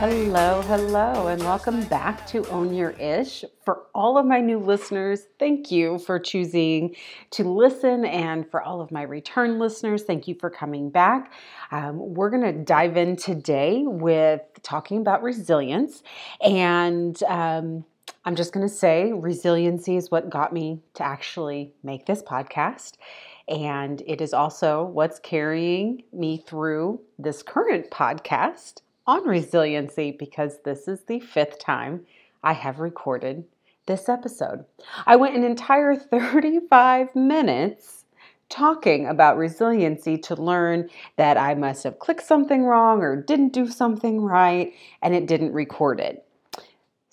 Hello, 0.00 0.62
hello, 0.62 1.26
and 1.26 1.42
welcome 1.42 1.84
back 1.84 2.26
to 2.28 2.48
Own 2.48 2.72
Your 2.72 2.92
Ish. 2.92 3.44
For 3.66 3.82
all 3.94 4.16
of 4.16 4.24
my 4.24 4.40
new 4.40 4.58
listeners, 4.58 5.26
thank 5.38 5.70
you 5.70 5.98
for 5.98 6.18
choosing 6.18 6.96
to 7.32 7.44
listen. 7.44 8.06
And 8.06 8.50
for 8.50 8.62
all 8.62 8.80
of 8.80 8.90
my 8.90 9.02
return 9.02 9.58
listeners, 9.58 10.04
thank 10.04 10.26
you 10.26 10.34
for 10.34 10.48
coming 10.48 10.88
back. 10.88 11.34
Um, 11.70 12.14
we're 12.14 12.30
going 12.30 12.44
to 12.44 12.64
dive 12.64 12.96
in 12.96 13.14
today 13.14 13.82
with 13.84 14.40
talking 14.62 15.02
about 15.02 15.22
resilience. 15.22 16.02
And 16.40 17.22
um, 17.24 17.84
I'm 18.24 18.36
just 18.36 18.54
going 18.54 18.66
to 18.66 18.74
say 18.74 19.12
resiliency 19.12 19.96
is 19.96 20.10
what 20.10 20.30
got 20.30 20.50
me 20.50 20.80
to 20.94 21.04
actually 21.04 21.74
make 21.82 22.06
this 22.06 22.22
podcast. 22.22 22.94
And 23.48 24.02
it 24.06 24.22
is 24.22 24.32
also 24.32 24.82
what's 24.82 25.18
carrying 25.18 26.04
me 26.10 26.38
through 26.38 27.02
this 27.18 27.42
current 27.42 27.90
podcast 27.90 28.80
on 29.06 29.26
resiliency 29.26 30.12
because 30.12 30.58
this 30.64 30.88
is 30.88 31.02
the 31.04 31.20
fifth 31.20 31.58
time 31.58 32.06
I 32.42 32.52
have 32.52 32.80
recorded 32.80 33.44
this 33.86 34.08
episode. 34.08 34.64
I 35.06 35.16
went 35.16 35.36
an 35.36 35.44
entire 35.44 35.94
35 35.96 37.14
minutes 37.14 38.04
talking 38.48 39.06
about 39.06 39.36
resiliency 39.36 40.18
to 40.18 40.34
learn 40.34 40.90
that 41.16 41.36
I 41.36 41.54
must 41.54 41.84
have 41.84 41.98
clicked 41.98 42.22
something 42.22 42.64
wrong 42.64 43.00
or 43.00 43.16
didn't 43.16 43.52
do 43.52 43.68
something 43.68 44.20
right 44.20 44.72
and 45.02 45.14
it 45.14 45.26
didn't 45.26 45.52
record 45.52 46.00
it 46.00 46.26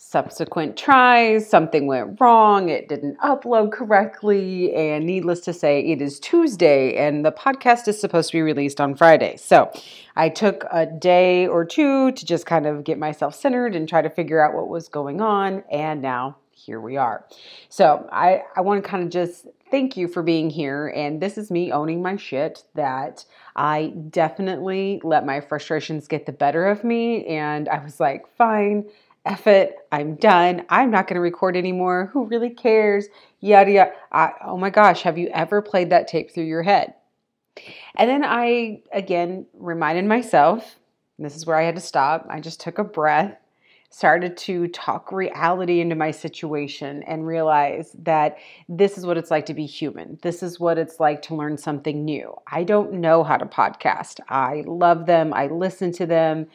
subsequent 0.09 0.77
tries, 0.77 1.49
something 1.49 1.85
went 1.85 2.17
wrong, 2.21 2.69
it 2.69 2.87
didn't 2.87 3.17
upload 3.17 3.73
correctly, 3.73 4.73
and 4.73 5.05
needless 5.05 5.41
to 5.41 5.51
say, 5.51 5.81
it 5.81 6.01
is 6.01 6.17
Tuesday 6.17 6.95
and 6.95 7.25
the 7.25 7.31
podcast 7.31 7.89
is 7.89 7.99
supposed 7.99 8.29
to 8.29 8.37
be 8.37 8.41
released 8.41 8.79
on 8.79 8.95
Friday. 8.95 9.35
So 9.35 9.69
I 10.15 10.29
took 10.29 10.63
a 10.71 10.85
day 10.85 11.45
or 11.45 11.65
two 11.65 12.13
to 12.13 12.25
just 12.25 12.45
kind 12.45 12.65
of 12.65 12.85
get 12.85 12.97
myself 12.97 13.35
centered 13.35 13.75
and 13.75 13.87
try 13.87 14.01
to 14.01 14.09
figure 14.09 14.41
out 14.41 14.53
what 14.53 14.69
was 14.69 14.87
going 14.87 15.19
on, 15.19 15.65
and 15.69 16.01
now 16.01 16.37
here 16.51 16.79
we 16.79 16.95
are. 16.95 17.25
So 17.67 18.07
I, 18.09 18.43
I 18.55 18.61
want 18.61 18.81
to 18.81 18.89
kind 18.89 19.03
of 19.03 19.09
just 19.09 19.45
thank 19.69 19.97
you 19.97 20.07
for 20.07 20.23
being 20.23 20.49
here. 20.49 20.87
And 20.87 21.21
this 21.21 21.37
is 21.37 21.51
me 21.51 21.73
owning 21.73 22.01
my 22.01 22.15
shit 22.15 22.63
that 22.75 23.25
I 23.57 23.93
definitely 24.09 25.01
let 25.03 25.25
my 25.25 25.41
frustrations 25.41 26.07
get 26.07 26.25
the 26.25 26.31
better 26.31 26.65
of 26.65 26.85
me. 26.85 27.25
And 27.25 27.67
I 27.67 27.83
was 27.83 27.99
like, 27.99 28.25
fine 28.37 28.85
F 29.27 29.45
it, 29.47 29.75
I'm 29.91 30.15
done. 30.15 30.65
I'm 30.69 30.89
not 30.89 31.07
going 31.07 31.15
to 31.15 31.21
record 31.21 31.57
anymore. 31.57 32.09
Who 32.13 32.25
really 32.25 32.49
cares? 32.49 33.07
Yada 33.41 33.71
yada. 33.71 33.91
I, 34.11 34.31
oh 34.45 34.57
my 34.57 34.69
gosh, 34.69 35.01
have 35.03 35.17
you 35.17 35.27
ever 35.33 35.61
played 35.61 35.89
that 35.89 36.07
tape 36.07 36.31
through 36.31 36.45
your 36.45 36.63
head? 36.63 36.93
And 37.95 38.09
then 38.09 38.23
I 38.23 38.81
again 38.93 39.45
reminded 39.53 40.05
myself, 40.05 40.77
this 41.19 41.35
is 41.35 41.45
where 41.45 41.57
I 41.57 41.63
had 41.63 41.75
to 41.75 41.81
stop. 41.81 42.25
I 42.29 42.39
just 42.39 42.61
took 42.61 42.77
a 42.77 42.83
breath, 42.83 43.35
started 43.89 44.37
to 44.37 44.67
talk 44.67 45.11
reality 45.11 45.81
into 45.81 45.95
my 45.95 46.11
situation, 46.11 47.03
and 47.03 47.25
realize 47.25 47.91
that 48.03 48.37
this 48.69 48.97
is 48.97 49.05
what 49.05 49.17
it's 49.17 49.31
like 49.31 49.47
to 49.47 49.53
be 49.53 49.65
human. 49.65 50.19
This 50.21 50.43
is 50.43 50.59
what 50.59 50.77
it's 50.77 50.99
like 50.99 51.21
to 51.23 51.35
learn 51.35 51.57
something 51.57 52.05
new. 52.05 52.35
I 52.51 52.63
don't 52.63 52.93
know 52.93 53.23
how 53.23 53.37
to 53.37 53.45
podcast. 53.45 54.19
I 54.29 54.63
love 54.67 55.05
them, 55.05 55.33
I 55.33 55.47
listen 55.47 55.91
to 55.93 56.05
them. 56.05 56.47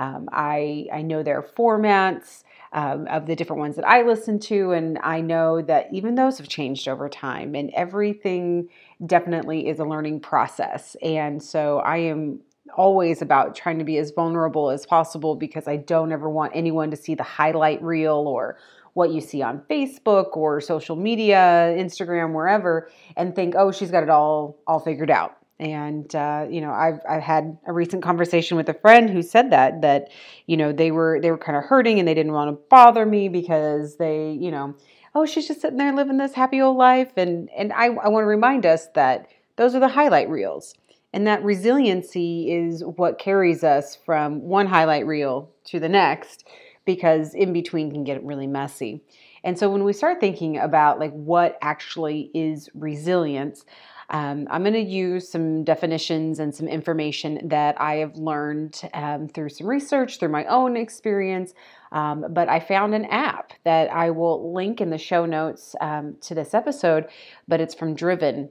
Um, 0.00 0.30
I, 0.32 0.86
I 0.90 1.02
know 1.02 1.22
their 1.22 1.42
formats 1.42 2.42
um, 2.72 3.06
of 3.08 3.26
the 3.26 3.36
different 3.36 3.60
ones 3.60 3.76
that 3.76 3.86
I 3.86 4.00
listen 4.00 4.38
to, 4.40 4.72
and 4.72 4.98
I 5.02 5.20
know 5.20 5.60
that 5.60 5.88
even 5.92 6.14
those 6.14 6.38
have 6.38 6.48
changed 6.48 6.88
over 6.88 7.08
time, 7.10 7.54
and 7.54 7.70
everything 7.74 8.70
definitely 9.04 9.68
is 9.68 9.78
a 9.78 9.84
learning 9.84 10.20
process. 10.20 10.96
And 11.02 11.42
so 11.42 11.80
I 11.80 11.98
am 11.98 12.40
always 12.74 13.20
about 13.20 13.54
trying 13.54 13.78
to 13.78 13.84
be 13.84 13.98
as 13.98 14.10
vulnerable 14.12 14.70
as 14.70 14.86
possible 14.86 15.34
because 15.34 15.68
I 15.68 15.76
don't 15.76 16.12
ever 16.12 16.30
want 16.30 16.52
anyone 16.54 16.90
to 16.92 16.96
see 16.96 17.14
the 17.14 17.22
highlight 17.22 17.82
reel 17.82 18.26
or 18.26 18.56
what 18.94 19.10
you 19.10 19.20
see 19.20 19.42
on 19.42 19.60
Facebook 19.68 20.36
or 20.36 20.62
social 20.62 20.96
media, 20.96 21.74
Instagram, 21.76 22.32
wherever, 22.32 22.88
and 23.16 23.36
think, 23.36 23.54
oh, 23.54 23.70
she's 23.70 23.90
got 23.90 24.02
it 24.02 24.08
all 24.08 24.56
all 24.66 24.80
figured 24.80 25.10
out. 25.10 25.39
And 25.60 26.12
uh, 26.14 26.46
you 26.48 26.62
know, 26.62 26.72
I've 26.72 27.00
I've 27.08 27.22
had 27.22 27.58
a 27.66 27.72
recent 27.72 28.02
conversation 28.02 28.56
with 28.56 28.68
a 28.70 28.74
friend 28.74 29.10
who 29.10 29.20
said 29.20 29.50
that 29.50 29.82
that 29.82 30.08
you 30.46 30.56
know 30.56 30.72
they 30.72 30.90
were 30.90 31.20
they 31.20 31.30
were 31.30 31.38
kind 31.38 31.56
of 31.58 31.64
hurting 31.64 31.98
and 31.98 32.08
they 32.08 32.14
didn't 32.14 32.32
want 32.32 32.48
to 32.48 32.62
bother 32.70 33.04
me 33.04 33.28
because 33.28 33.96
they 33.96 34.32
you 34.32 34.50
know 34.50 34.74
oh 35.14 35.26
she's 35.26 35.46
just 35.46 35.60
sitting 35.60 35.76
there 35.76 35.92
living 35.92 36.16
this 36.16 36.32
happy 36.32 36.62
old 36.62 36.78
life 36.78 37.12
and 37.18 37.50
and 37.54 37.74
I, 37.74 37.88
I 37.88 38.08
want 38.08 38.22
to 38.22 38.28
remind 38.28 38.64
us 38.64 38.86
that 38.94 39.28
those 39.56 39.74
are 39.74 39.80
the 39.80 39.88
highlight 39.88 40.30
reels 40.30 40.74
and 41.12 41.26
that 41.26 41.44
resiliency 41.44 42.50
is 42.50 42.82
what 42.82 43.18
carries 43.18 43.62
us 43.62 43.94
from 43.94 44.40
one 44.40 44.66
highlight 44.66 45.06
reel 45.06 45.50
to 45.64 45.78
the 45.78 45.90
next 45.90 46.48
because 46.86 47.34
in 47.34 47.52
between 47.52 47.90
can 47.90 48.04
get 48.04 48.24
really 48.24 48.46
messy. 48.46 49.02
And 49.44 49.58
so 49.58 49.70
when 49.70 49.84
we 49.84 49.92
start 49.92 50.20
thinking 50.20 50.58
about 50.58 50.98
like 50.98 51.12
what 51.12 51.58
actually 51.62 52.30
is 52.34 52.68
resilience, 52.74 53.64
um, 54.10 54.48
I'm 54.50 54.62
going 54.62 54.74
to 54.74 54.80
use 54.80 55.28
some 55.28 55.62
definitions 55.62 56.40
and 56.40 56.52
some 56.54 56.66
information 56.66 57.48
that 57.48 57.80
I 57.80 57.96
have 57.96 58.16
learned 58.16 58.80
um, 58.92 59.28
through 59.28 59.50
some 59.50 59.68
research, 59.68 60.18
through 60.18 60.30
my 60.30 60.44
own 60.46 60.76
experience. 60.76 61.54
Um, 61.92 62.26
but 62.30 62.48
I 62.48 62.58
found 62.58 62.94
an 62.94 63.04
app 63.06 63.52
that 63.64 63.90
I 63.92 64.10
will 64.10 64.52
link 64.52 64.80
in 64.80 64.90
the 64.90 64.98
show 64.98 65.26
notes 65.26 65.76
um, 65.80 66.16
to 66.22 66.34
this 66.34 66.54
episode, 66.54 67.06
but 67.46 67.60
it's 67.60 67.74
from 67.74 67.94
Driven. 67.94 68.50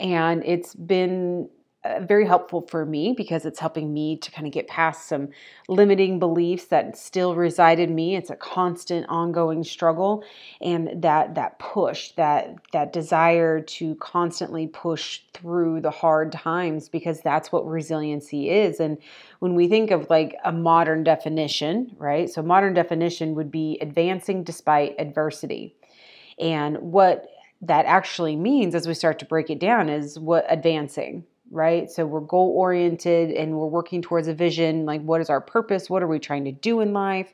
And 0.00 0.42
it's 0.44 0.74
been 0.74 1.48
uh, 1.84 2.00
very 2.00 2.26
helpful 2.26 2.62
for 2.62 2.86
me 2.86 3.12
because 3.14 3.44
it's 3.44 3.58
helping 3.58 3.92
me 3.92 4.16
to 4.16 4.30
kind 4.30 4.46
of 4.46 4.52
get 4.52 4.66
past 4.68 5.06
some 5.06 5.28
limiting 5.68 6.18
beliefs 6.18 6.64
that 6.66 6.96
still 6.96 7.34
reside 7.34 7.78
in 7.78 7.94
me. 7.94 8.16
It's 8.16 8.30
a 8.30 8.36
constant 8.36 9.04
ongoing 9.10 9.62
struggle 9.62 10.24
and 10.62 11.02
that 11.02 11.34
that 11.34 11.58
push 11.58 12.12
that 12.12 12.54
that 12.72 12.94
desire 12.94 13.60
to 13.60 13.94
constantly 13.96 14.66
push 14.66 15.20
through 15.34 15.82
the 15.82 15.90
hard 15.90 16.32
times 16.32 16.88
because 16.88 17.20
that's 17.20 17.52
what 17.52 17.66
resiliency 17.66 18.48
is. 18.48 18.80
And 18.80 18.96
when 19.40 19.54
we 19.54 19.68
think 19.68 19.90
of 19.90 20.08
like 20.08 20.36
a 20.44 20.52
modern 20.52 21.04
definition 21.04 21.94
right 21.98 22.30
so 22.30 22.42
modern 22.42 22.72
definition 22.72 23.34
would 23.34 23.50
be 23.50 23.78
advancing 23.82 24.42
despite 24.42 24.94
adversity. 24.98 25.76
And 26.38 26.78
what 26.78 27.26
that 27.60 27.84
actually 27.84 28.36
means 28.36 28.74
as 28.74 28.88
we 28.88 28.94
start 28.94 29.18
to 29.18 29.24
break 29.24 29.50
it 29.50 29.58
down 29.58 29.90
is 29.90 30.18
what 30.18 30.46
advancing 30.48 31.24
right? 31.54 31.88
So 31.88 32.04
we're 32.04 32.20
goal 32.20 32.52
oriented 32.56 33.30
and 33.30 33.56
we're 33.56 33.66
working 33.66 34.02
towards 34.02 34.26
a 34.26 34.34
vision 34.34 34.84
like, 34.84 35.02
what 35.02 35.20
is 35.20 35.30
our 35.30 35.40
purpose? 35.40 35.88
What 35.88 36.02
are 36.02 36.08
we 36.08 36.18
trying 36.18 36.44
to 36.46 36.52
do 36.52 36.80
in 36.80 36.92
life? 36.92 37.32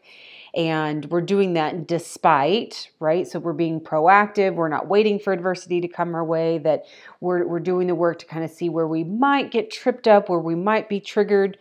And 0.55 1.07
we're 1.07 1.23
doing 1.23 1.55
that 1.55 1.87
despite, 1.87 2.91
right? 3.01 3.27
So 3.27 3.39
we're 3.39 3.55
being 3.55 3.81
proactive. 3.81 4.55
We're 4.57 4.69
not 4.69 4.89
waiting 4.89 5.19
for 5.19 5.33
adversity 5.33 5.81
to 5.81 5.89
come 5.89 6.15
our 6.15 6.25
way, 6.25 6.59
that 6.59 6.85
we're, 7.21 7.47
we're 7.47 7.61
doing 7.61 7.87
the 7.87 7.95
work 7.95 8.19
to 8.19 8.27
kind 8.27 8.45
of 8.45 8.51
see 8.51 8.69
where 8.69 8.87
we 8.87 9.05
might 9.05 9.51
get 9.51 9.71
tripped 9.71 10.07
up, 10.07 10.29
where 10.29 10.41
we 10.41 10.55
might 10.55 10.89
be 10.89 11.01
triggered, 11.01 11.57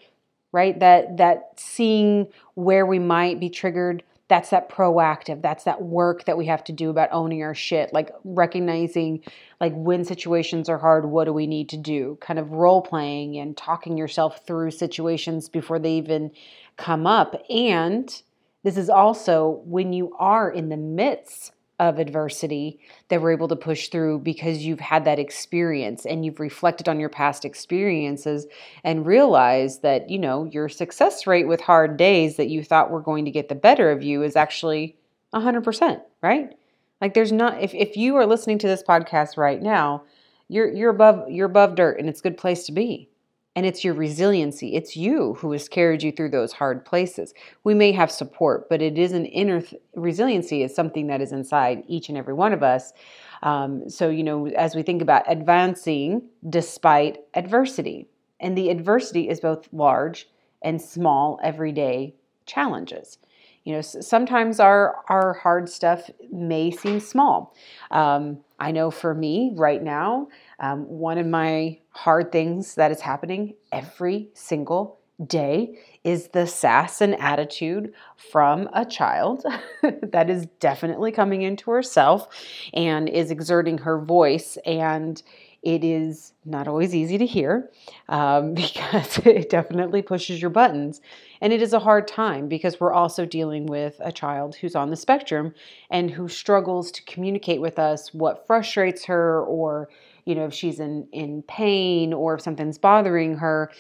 right? 0.52 0.78
That, 0.80 1.18
that 1.18 1.52
seeing 1.56 2.28
where 2.56 2.86
we 2.86 3.00
might 3.00 3.40
be 3.40 3.50
triggered 3.50 4.04
that's 4.30 4.52
that 4.52 4.70
proactive 4.70 5.42
that's 5.42 5.66
that 5.66 5.82
work 5.82 6.24
that 6.26 6.38
we 6.38 6.46
have 6.46 6.64
to 6.64 6.72
do 6.72 6.90
about 6.90 7.10
owning 7.12 7.44
our 7.44 7.56
shit 7.56 7.92
like 7.94 8.12
recognizing 8.24 9.22
like 9.60 9.74
when 9.76 10.06
situations 10.06 10.70
are 10.70 10.78
hard 10.78 11.06
what 11.06 11.26
do 11.26 11.34
we 11.34 11.48
need 11.48 11.70
to 11.70 11.78
do? 11.78 12.18
Kind 12.22 12.40
of 12.40 12.52
role 12.52 12.82
playing 12.82 13.38
and 13.38 13.58
talking 13.58 13.98
yourself 13.98 14.46
through 14.46 14.72
situations 14.72 15.50
before 15.50 15.80
they 15.80 15.94
even 15.94 16.32
come 16.78 17.06
up. 17.06 17.42
And 17.50 18.22
this 18.64 18.78
is 18.78 18.90
also 18.90 19.62
when 19.66 19.94
you 19.94 20.16
are 20.18 20.50
in 20.50 20.70
the 20.70 20.78
midst 20.78 21.52
of 21.80 21.98
adversity 21.98 22.80
that 23.08 23.22
we're 23.22 23.32
able 23.32 23.48
to 23.48 23.56
push 23.56 23.88
through 23.88 24.20
because 24.20 24.66
you've 24.66 24.80
had 24.80 25.06
that 25.06 25.18
experience 25.20 26.06
and 26.06 26.26
you've 26.26 26.40
reflected 26.40 26.90
on 26.90 27.00
your 27.00 27.10
past 27.10 27.46
experiences 27.46 28.46
and 28.84 29.06
realized 29.06 29.82
that, 29.82 30.10
you 30.10 30.20
know, 30.20 30.44
your 30.46 30.68
success 30.68 31.26
rate 31.26 31.48
with 31.48 31.62
hard 31.62 31.96
days 31.98 32.36
that 32.36 32.50
you 32.50 32.64
thought 32.64 32.92
were 32.92 33.02
going 33.02 33.26
to 33.26 33.32
get 33.32 33.50
the 33.50 33.56
better 33.56 33.92
of 33.92 34.04
you 34.04 34.24
is 34.24 34.36
actually 34.36 34.98
100%, 35.34 36.02
right? 36.22 36.54
Like 37.02 37.14
there's 37.14 37.32
not 37.32 37.62
if 37.62 37.74
if 37.74 37.96
you 37.96 38.18
are 38.18 38.26
listening 38.26 38.58
to 38.60 38.68
this 38.68 38.84
podcast 38.84 39.38
right 39.38 39.62
now, 39.62 40.04
you're 40.50 40.68
you're 40.68 40.90
above 40.90 41.30
you're 41.30 41.46
above 41.46 41.76
dirt 41.76 41.98
and 41.98 42.10
it's 42.10 42.20
a 42.20 42.24
good 42.24 42.38
place 42.38 42.66
to 42.66 42.72
be. 42.72 43.10
And 43.56 43.66
it's 43.66 43.84
your 43.84 43.94
resiliency. 43.94 44.76
It's 44.76 44.96
you 44.96 45.34
who 45.34 45.52
has 45.52 45.68
carried 45.68 46.04
you 46.04 46.12
through 46.12 46.30
those 46.30 46.54
hard 46.54 46.86
places. 46.86 47.34
We 47.64 47.74
may 47.74 47.92
have 47.92 48.12
support, 48.12 48.70
but 48.70 48.82
it 48.82 48.98
is 48.98 49.12
an 49.12 49.26
inner 49.26 49.62
th- 49.62 49.82
resiliency 49.96 50.64
is 50.64 50.74
something 50.74 51.08
that 51.08 51.20
is 51.20 51.32
inside 51.32 51.84
each 51.88 52.10
and 52.10 52.18
every 52.18 52.34
one 52.34 52.54
of 52.54 52.64
us. 52.64 52.94
Um, 53.42 53.90
so, 53.90 54.10
you 54.10 54.24
know, 54.24 54.48
as 54.48 54.76
we 54.76 54.84
think 54.84 55.02
about 55.02 55.24
advancing 55.28 56.22
despite 56.48 57.18
adversity, 57.34 58.08
and 58.40 58.58
the 58.58 58.70
adversity 58.70 59.28
is 59.28 59.40
both 59.40 59.68
large 59.74 60.30
and 60.62 60.82
small 60.82 61.40
everyday 61.44 62.16
challenges. 62.46 63.18
You 63.66 63.76
know, 63.76 63.82
sometimes 63.82 64.60
our 64.60 65.04
our 65.10 65.34
hard 65.34 65.70
stuff 65.70 66.10
may 66.32 66.72
seem 66.72 67.00
small. 67.00 67.54
Um, 67.92 68.40
I 68.60 68.72
know 68.72 68.90
for 68.90 69.14
me 69.14 69.52
right 69.56 69.84
now, 69.84 70.28
um, 70.60 70.88
one 70.88 71.18
of 71.18 71.28
my 71.28 71.78
hard 72.00 72.32
things 72.32 72.76
that 72.76 72.92
is 72.92 73.02
happening 73.02 73.54
every 73.74 74.30
single 74.34 75.00
day 75.28 75.78
is 76.06 76.30
the 76.30 76.48
sass 76.48 77.02
and 77.02 77.14
attitude 77.20 77.94
from 78.32 78.70
a 78.72 78.86
child 78.86 79.44
that 79.84 80.30
is 80.30 80.46
definitely 80.62 81.12
coming 81.12 81.42
into 81.42 81.70
herself 81.72 82.30
and 82.74 83.10
is 83.10 83.32
exerting 83.32 83.80
her 83.80 84.00
voice 84.00 84.58
and 84.66 85.22
it 85.62 85.84
is 85.84 86.32
not 86.46 86.70
always 86.70 86.96
easy 86.96 87.18
to 87.18 87.26
hear 87.26 87.70
um, 88.08 88.54
because 88.54 89.18
it 89.20 89.50
definitely 89.50 90.02
pushes 90.02 90.42
your 90.42 90.52
buttons. 90.52 91.02
And 91.42 91.52
it 91.52 91.62
is 91.62 91.74
a 91.74 91.80
hard 91.80 92.08
time 92.08 92.48
because 92.48 92.80
we're 92.80 92.94
also 92.94 93.26
dealing 93.26 93.66
with 93.66 93.98
a 94.00 94.14
child 94.14 94.56
who's 94.56 94.74
on 94.74 94.90
the 94.90 94.96
spectrum 94.96 95.54
and 95.90 96.12
who 96.12 96.30
struggles 96.30 96.92
to 96.92 97.04
communicate 97.04 97.60
with 97.60 97.78
us 97.78 98.14
what 98.14 98.48
frustrates 98.48 99.04
her 99.04 99.44
or 99.44 99.90
you 100.26 100.36
know 100.36 100.46
if 100.46 100.54
she's 100.54 100.80
in 100.80 101.08
in 101.12 101.42
pain 101.44 102.14
or 102.14 102.36
if 102.36 102.42
something's 102.42 102.78
bothering 102.78 103.36
her 103.38 103.72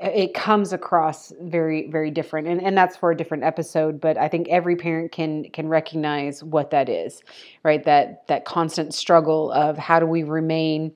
it 0.00 0.34
comes 0.34 0.72
across 0.72 1.32
very 1.40 1.88
very 1.90 2.10
different. 2.10 2.46
And, 2.46 2.62
and 2.62 2.76
that's 2.76 2.96
for 2.96 3.10
a 3.10 3.16
different 3.16 3.44
episode 3.44 4.00
but 4.00 4.16
i 4.16 4.28
think 4.28 4.48
every 4.48 4.76
parent 4.76 5.12
can 5.12 5.50
can 5.50 5.68
recognize 5.68 6.44
what 6.44 6.70
that 6.70 6.88
is 6.88 7.22
right? 7.64 7.84
That 7.84 8.26
that 8.28 8.44
constant 8.44 8.94
struggle 8.94 9.50
of 9.50 9.76
how 9.78 9.98
do 9.98 10.06
we 10.06 10.22
remain 10.22 10.92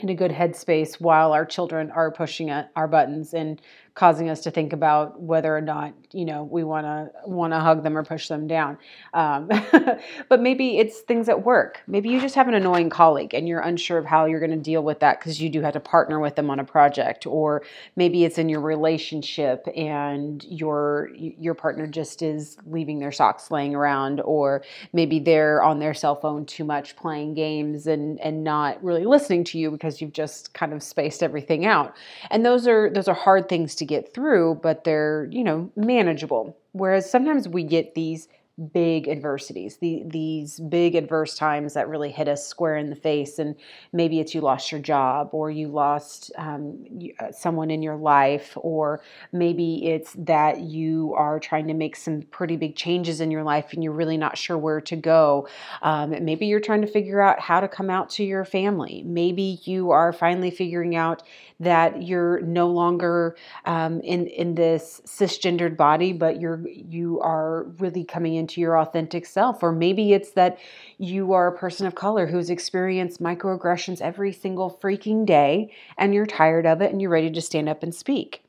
in 0.00 0.08
a 0.08 0.14
good 0.14 0.30
headspace 0.30 1.00
while 1.00 1.32
our 1.32 1.44
children 1.44 1.90
are 1.90 2.10
pushing 2.10 2.50
our 2.50 2.88
buttons 2.88 3.34
and 3.34 3.60
causing 3.96 4.28
us 4.28 4.42
to 4.42 4.50
think 4.50 4.74
about 4.74 5.18
whether 5.18 5.56
or 5.56 5.62
not 5.62 5.94
you 6.12 6.26
know 6.26 6.44
we 6.44 6.62
want 6.62 6.84
to 6.84 7.10
want 7.28 7.52
to 7.52 7.58
hug 7.58 7.82
them 7.82 7.96
or 7.96 8.04
push 8.04 8.28
them 8.28 8.46
down. 8.46 8.78
Um, 9.14 9.48
but 10.28 10.40
maybe 10.40 10.78
it's 10.78 11.00
things 11.00 11.28
at 11.28 11.44
work. 11.44 11.80
Maybe 11.86 12.10
you 12.10 12.20
just 12.20 12.34
have 12.34 12.46
an 12.46 12.54
annoying 12.54 12.90
colleague 12.90 13.34
and 13.34 13.48
you're 13.48 13.60
unsure 13.60 13.98
of 13.98 14.04
how 14.04 14.26
you're 14.26 14.38
going 14.38 14.50
to 14.50 14.56
deal 14.56 14.82
with 14.82 15.00
that 15.00 15.18
because 15.18 15.40
you 15.40 15.48
do 15.48 15.62
have 15.62 15.72
to 15.72 15.80
partner 15.80 16.20
with 16.20 16.36
them 16.36 16.50
on 16.50 16.60
a 16.60 16.64
project. 16.64 17.26
Or 17.26 17.62
maybe 17.96 18.24
it's 18.24 18.38
in 18.38 18.48
your 18.50 18.60
relationship 18.60 19.66
and 19.74 20.44
your 20.44 21.10
your 21.16 21.54
partner 21.54 21.86
just 21.86 22.22
is 22.22 22.58
leaving 22.66 22.98
their 22.98 23.12
socks 23.12 23.50
laying 23.50 23.74
around. 23.74 24.20
Or 24.20 24.62
maybe 24.92 25.18
they're 25.20 25.62
on 25.62 25.78
their 25.78 25.94
cell 25.94 26.16
phone 26.16 26.44
too 26.44 26.64
much 26.64 26.96
playing 26.96 27.32
games 27.32 27.86
and 27.86 28.20
and 28.20 28.44
not 28.44 28.82
really 28.84 29.06
listening 29.06 29.44
to 29.44 29.58
you 29.58 29.70
because 29.70 30.02
you've 30.02 30.12
just 30.12 30.52
kind 30.52 30.74
of 30.74 30.82
spaced 30.82 31.22
everything 31.22 31.64
out. 31.64 31.96
And 32.30 32.44
those 32.44 32.68
are 32.68 32.90
those 32.90 33.08
are 33.08 33.14
hard 33.14 33.48
things 33.48 33.74
to 33.76 33.85
get 33.86 34.12
through, 34.12 34.60
but 34.62 34.84
they're, 34.84 35.28
you 35.30 35.44
know, 35.44 35.70
manageable. 35.76 36.56
Whereas 36.72 37.10
sometimes 37.10 37.48
we 37.48 37.62
get 37.62 37.94
these 37.94 38.28
big 38.72 39.06
adversities, 39.06 39.76
the, 39.76 40.02
these 40.06 40.58
big 40.60 40.94
adverse 40.94 41.34
times 41.36 41.74
that 41.74 41.88
really 41.88 42.10
hit 42.10 42.26
us 42.26 42.46
square 42.46 42.76
in 42.76 42.88
the 42.88 42.96
face. 42.96 43.38
And 43.38 43.54
maybe 43.92 44.18
it's 44.18 44.34
you 44.34 44.40
lost 44.40 44.72
your 44.72 44.80
job 44.80 45.30
or 45.32 45.50
you 45.50 45.68
lost 45.68 46.32
um, 46.38 46.86
uh, 47.18 47.32
someone 47.32 47.70
in 47.70 47.82
your 47.82 47.96
life, 47.96 48.56
or 48.56 49.02
maybe 49.30 49.86
it's 49.86 50.14
that 50.18 50.60
you 50.60 51.12
are 51.16 51.38
trying 51.38 51.68
to 51.68 51.74
make 51.74 51.96
some 51.96 52.22
pretty 52.22 52.56
big 52.56 52.76
changes 52.76 53.20
in 53.20 53.30
your 53.30 53.42
life 53.42 53.72
and 53.72 53.84
you're 53.84 53.92
really 53.92 54.16
not 54.16 54.38
sure 54.38 54.56
where 54.56 54.80
to 54.80 54.96
go. 54.96 55.46
Um, 55.82 56.14
maybe 56.24 56.46
you're 56.46 56.60
trying 56.60 56.80
to 56.80 56.86
figure 56.86 57.20
out 57.20 57.40
how 57.40 57.60
to 57.60 57.68
come 57.68 57.90
out 57.90 58.08
to 58.10 58.24
your 58.24 58.46
family. 58.46 59.02
Maybe 59.04 59.60
you 59.64 59.90
are 59.90 60.14
finally 60.14 60.50
figuring 60.50 60.96
out 60.96 61.22
that 61.60 62.02
you're 62.02 62.40
no 62.42 62.68
longer 62.68 63.36
um, 63.64 64.00
in 64.00 64.26
in 64.26 64.54
this 64.54 65.00
cisgendered 65.06 65.76
body, 65.76 66.12
but 66.12 66.40
you're 66.40 66.62
you 66.68 67.20
are 67.20 67.64
really 67.78 68.04
coming 68.04 68.34
in 68.34 68.45
into 68.46 68.60
your 68.60 68.78
authentic 68.78 69.26
self. 69.26 69.62
Or 69.62 69.72
maybe 69.72 70.12
it's 70.12 70.30
that 70.32 70.58
you 70.98 71.32
are 71.32 71.48
a 71.48 71.58
person 71.58 71.86
of 71.86 71.96
color 71.96 72.28
who's 72.28 72.48
experienced 72.48 73.20
microaggressions 73.20 74.00
every 74.00 74.32
single 74.32 74.70
freaking 74.70 75.26
day 75.26 75.72
and 75.98 76.14
you're 76.14 76.26
tired 76.26 76.64
of 76.64 76.80
it 76.80 76.92
and 76.92 77.02
you're 77.02 77.10
ready 77.10 77.30
to 77.30 77.40
stand 77.40 77.68
up 77.68 77.82
and 77.82 77.92
speak. 77.92 78.44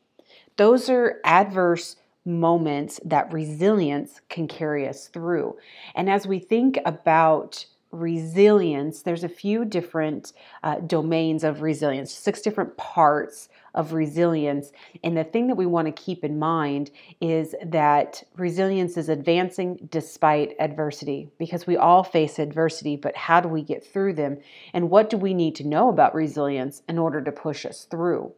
Those 0.57 0.87
are 0.89 1.19
adverse 1.23 1.95
moments 2.25 2.99
that 3.05 3.31
resilience 3.33 4.21
can 4.29 4.47
carry 4.47 4.87
us 4.87 5.07
through. 5.07 5.57
And 5.95 6.09
as 6.09 6.27
we 6.27 6.37
think 6.39 6.77
about 6.85 7.65
resilience, 7.91 9.01
there's 9.01 9.23
a 9.23 9.29
few 9.29 9.65
different 9.65 10.33
uh, 10.61 10.75
domains 10.81 11.43
of 11.43 11.61
resilience, 11.61 12.11
six 12.11 12.41
different 12.41 12.77
parts 12.77 13.49
of 13.73 13.93
resilience. 13.93 14.71
And 15.03 15.17
the 15.17 15.23
thing 15.23 15.47
that 15.47 15.55
we 15.55 15.65
want 15.65 15.87
to 15.87 16.03
keep 16.03 16.23
in 16.23 16.39
mind 16.39 16.91
is 17.21 17.55
that 17.65 18.23
resilience 18.35 18.97
is 18.97 19.09
advancing 19.09 19.87
despite 19.91 20.55
adversity 20.59 21.29
because 21.37 21.67
we 21.67 21.77
all 21.77 22.03
face 22.03 22.39
adversity, 22.39 22.95
but 22.95 23.15
how 23.15 23.39
do 23.39 23.49
we 23.49 23.61
get 23.61 23.85
through 23.85 24.13
them? 24.13 24.37
And 24.73 24.89
what 24.89 25.09
do 25.09 25.17
we 25.17 25.33
need 25.33 25.55
to 25.55 25.67
know 25.67 25.89
about 25.89 26.15
resilience 26.15 26.81
in 26.87 26.97
order 26.97 27.21
to 27.21 27.31
push 27.31 27.65
us 27.65 27.87
through? 27.89 28.33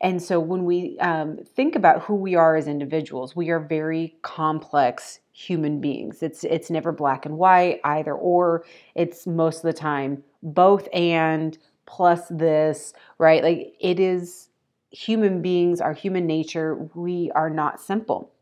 And 0.00 0.22
so 0.22 0.40
when 0.40 0.64
we 0.64 0.98
um, 0.98 1.38
think 1.54 1.76
about 1.76 2.02
who 2.02 2.14
we 2.14 2.34
are 2.34 2.56
as 2.56 2.66
individuals, 2.66 3.36
we 3.36 3.50
are 3.50 3.60
very 3.60 4.16
complex 4.22 5.20
human 5.32 5.80
beings. 5.80 6.22
It's 6.22 6.44
it's 6.44 6.70
never 6.70 6.92
black 6.92 7.26
and 7.26 7.36
white, 7.36 7.80
either 7.84 8.14
or. 8.14 8.64
It's 8.94 9.26
most 9.26 9.58
of 9.58 9.62
the 9.62 9.72
time 9.72 10.22
both 10.42 10.88
and 10.92 11.56
plus 11.86 12.22
this, 12.28 12.92
right? 13.18 13.42
Like 13.42 13.74
it 13.80 13.98
is 13.98 14.48
human 14.94 15.42
beings, 15.42 15.80
our 15.82 15.94
human 15.94 16.26
nature, 16.26 16.76
we 16.94 17.30
are 17.34 17.50
not 17.50 17.80
simple. 17.80 18.33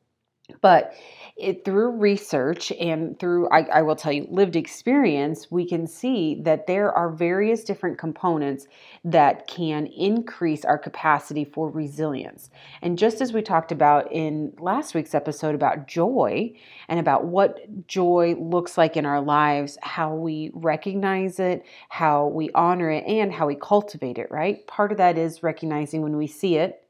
But 0.61 0.95
it, 1.37 1.65
through 1.65 1.93
research 1.93 2.71
and 2.73 3.19
through, 3.19 3.49
I, 3.49 3.63
I, 3.63 3.83
will 3.83 3.97
tell 3.97 4.13
you, 4.13 4.27
lived 4.31 4.55
experience, 4.55 5.51
we 5.51 5.67
can 5.67 5.87
see 5.87 6.41
that 6.43 6.67
there 6.67 6.93
are 6.93 7.11
various 7.11 7.65
different 7.65 7.99
components 7.99 8.67
that 9.05 9.47
can 9.47 9.87
increase 9.87 10.65
our 10.65 10.79
capacity 10.79 11.45
for 11.45 11.71
resilience. 11.71 12.51
And 12.83 12.99
just 12.99 13.21
as 13.23 13.33
we 13.33 13.41
talked 13.41 13.73
about 13.73 14.13
in 14.13 14.53
last 14.59 14.95
week's 14.95 15.15
episode 15.15 15.55
about 15.55 15.89
joy 15.89 16.53
and 16.89 17.01
about 17.01 17.25
what 17.25 17.87
joy 17.87 18.37
looks 18.39 18.77
like 18.77 18.97
in 18.97 19.07
our 19.07 19.21
lives, 19.21 19.79
how 19.83 20.15
we 20.15 20.51
recognize 20.53 21.41
it, 21.41 21.65
how 21.89 22.27
we 22.27 22.51
honor 22.55 22.91
it, 22.91 23.05
and 23.07 23.33
how 23.33 23.47
we 23.47 23.57
cultivate 23.57 24.19
it, 24.19 24.31
right? 24.31 24.67
Part 24.67 24.93
of 24.93 24.99
that 24.99 25.17
is 25.17 25.43
recognizing 25.43 26.03
when 26.03 26.17
we 26.19 26.27
see 26.27 26.57
it 26.57 26.82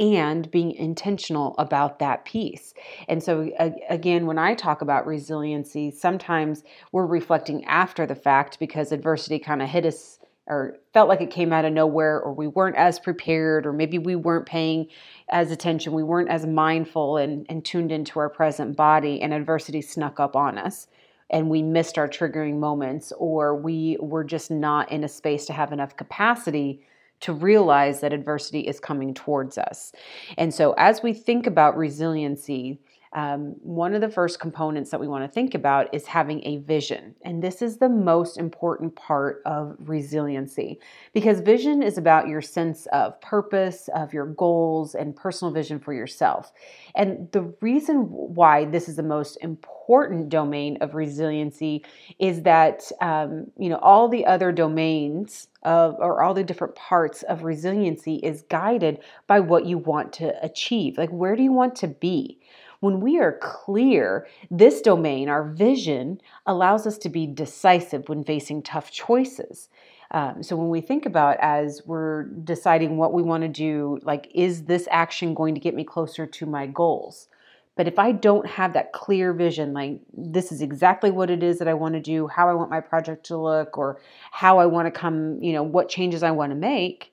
and 0.00 0.50
being 0.50 0.72
intentional 0.72 1.54
about 1.58 1.98
that 1.98 2.24
piece. 2.24 2.72
And 3.06 3.22
so, 3.22 3.52
again, 3.88 4.26
when 4.26 4.38
I 4.38 4.54
talk 4.54 4.80
about 4.80 5.06
resiliency, 5.06 5.90
sometimes 5.90 6.64
we're 6.90 7.06
reflecting 7.06 7.64
after 7.66 8.06
the 8.06 8.14
fact 8.14 8.58
because 8.58 8.90
adversity 8.90 9.38
kind 9.38 9.60
of 9.60 9.68
hit 9.68 9.84
us 9.84 10.18
or 10.46 10.78
felt 10.92 11.08
like 11.08 11.20
it 11.20 11.30
came 11.30 11.52
out 11.52 11.64
of 11.64 11.72
nowhere, 11.72 12.18
or 12.18 12.32
we 12.32 12.48
weren't 12.48 12.74
as 12.74 12.98
prepared, 12.98 13.66
or 13.66 13.72
maybe 13.72 13.98
we 13.98 14.16
weren't 14.16 14.46
paying 14.46 14.88
as 15.28 15.52
attention, 15.52 15.92
we 15.92 16.02
weren't 16.02 16.30
as 16.30 16.44
mindful 16.44 17.18
and, 17.18 17.46
and 17.48 17.64
tuned 17.64 17.92
into 17.92 18.18
our 18.18 18.28
present 18.28 18.76
body, 18.76 19.22
and 19.22 19.32
adversity 19.32 19.80
snuck 19.80 20.18
up 20.18 20.34
on 20.34 20.58
us. 20.58 20.88
And 21.28 21.48
we 21.48 21.62
missed 21.62 21.98
our 21.98 22.08
triggering 22.08 22.58
moments, 22.58 23.12
or 23.16 23.54
we 23.54 23.96
were 24.00 24.24
just 24.24 24.50
not 24.50 24.90
in 24.90 25.04
a 25.04 25.08
space 25.08 25.46
to 25.46 25.52
have 25.52 25.72
enough 25.72 25.96
capacity 25.96 26.82
to 27.20 27.32
realize 27.32 28.00
that 28.00 28.12
adversity 28.12 28.60
is 28.60 28.80
coming 28.80 29.14
towards 29.14 29.58
us. 29.58 29.92
And 30.38 30.52
so, 30.52 30.72
as 30.78 31.02
we 31.02 31.12
think 31.12 31.46
about 31.46 31.76
resiliency, 31.76 32.80
um, 33.12 33.56
one 33.62 33.94
of 33.94 34.00
the 34.00 34.08
first 34.08 34.38
components 34.38 34.90
that 34.90 35.00
we 35.00 35.08
want 35.08 35.24
to 35.24 35.28
think 35.28 35.54
about 35.54 35.92
is 35.92 36.06
having 36.06 36.46
a 36.46 36.58
vision. 36.58 37.14
And 37.22 37.42
this 37.42 37.60
is 37.60 37.78
the 37.78 37.88
most 37.88 38.38
important 38.38 38.94
part 38.94 39.42
of 39.44 39.76
resiliency 39.80 40.78
because 41.12 41.40
vision 41.40 41.82
is 41.82 41.98
about 41.98 42.28
your 42.28 42.40
sense 42.40 42.86
of 42.92 43.20
purpose, 43.20 43.88
of 43.94 44.12
your 44.12 44.26
goals, 44.26 44.94
and 44.94 45.16
personal 45.16 45.52
vision 45.52 45.80
for 45.80 45.92
yourself. 45.92 46.52
And 46.94 47.30
the 47.32 47.52
reason 47.60 48.06
why 48.10 48.66
this 48.66 48.88
is 48.88 48.94
the 48.94 49.02
most 49.02 49.38
important 49.42 50.28
domain 50.28 50.78
of 50.80 50.94
resiliency 50.94 51.84
is 52.20 52.42
that, 52.42 52.92
um, 53.00 53.50
you 53.58 53.68
know, 53.68 53.78
all 53.78 54.08
the 54.08 54.24
other 54.24 54.52
domains 54.52 55.48
of, 55.64 55.96
or 55.98 56.22
all 56.22 56.32
the 56.32 56.44
different 56.44 56.74
parts 56.74 57.22
of 57.24 57.42
resiliency 57.42 58.16
is 58.16 58.42
guided 58.42 59.00
by 59.26 59.40
what 59.40 59.66
you 59.66 59.78
want 59.78 60.12
to 60.14 60.44
achieve. 60.44 60.96
Like, 60.96 61.10
where 61.10 61.34
do 61.34 61.42
you 61.42 61.52
want 61.52 61.74
to 61.76 61.88
be? 61.88 62.39
When 62.80 63.00
we 63.00 63.18
are 63.18 63.38
clear, 63.40 64.26
this 64.50 64.80
domain, 64.80 65.28
our 65.28 65.44
vision, 65.44 66.20
allows 66.46 66.86
us 66.86 66.96
to 66.98 67.08
be 67.08 67.26
decisive 67.26 68.08
when 68.08 68.24
facing 68.24 68.62
tough 68.62 68.90
choices. 68.90 69.68
Um, 70.12 70.42
so 70.42 70.56
when 70.56 70.70
we 70.70 70.80
think 70.80 71.06
about 71.06 71.36
as 71.40 71.82
we're 71.86 72.24
deciding 72.24 72.96
what 72.96 73.12
we 73.12 73.22
want 73.22 73.42
to 73.42 73.48
do, 73.48 74.00
like, 74.02 74.30
is 74.34 74.64
this 74.64 74.88
action 74.90 75.34
going 75.34 75.54
to 75.54 75.60
get 75.60 75.74
me 75.74 75.84
closer 75.84 76.26
to 76.26 76.46
my 76.46 76.66
goals? 76.66 77.28
But 77.76 77.86
if 77.86 77.98
I 77.98 78.12
don't 78.12 78.46
have 78.46 78.72
that 78.72 78.92
clear 78.92 79.32
vision, 79.32 79.72
like 79.72 80.00
this 80.12 80.50
is 80.52 80.60
exactly 80.60 81.10
what 81.10 81.30
it 81.30 81.42
is 81.42 81.58
that 81.60 81.68
I 81.68 81.74
want 81.74 81.94
to 81.94 82.00
do, 82.00 82.26
how 82.26 82.48
I 82.48 82.54
want 82.54 82.70
my 82.70 82.80
project 82.80 83.24
to 83.26 83.38
look, 83.38 83.78
or 83.78 84.00
how 84.32 84.58
I 84.58 84.66
want 84.66 84.86
to 84.86 84.90
come, 84.90 85.40
you 85.42 85.52
know, 85.52 85.62
what 85.62 85.88
changes 85.88 86.22
I 86.22 86.32
want 86.32 86.50
to 86.50 86.56
make, 86.56 87.09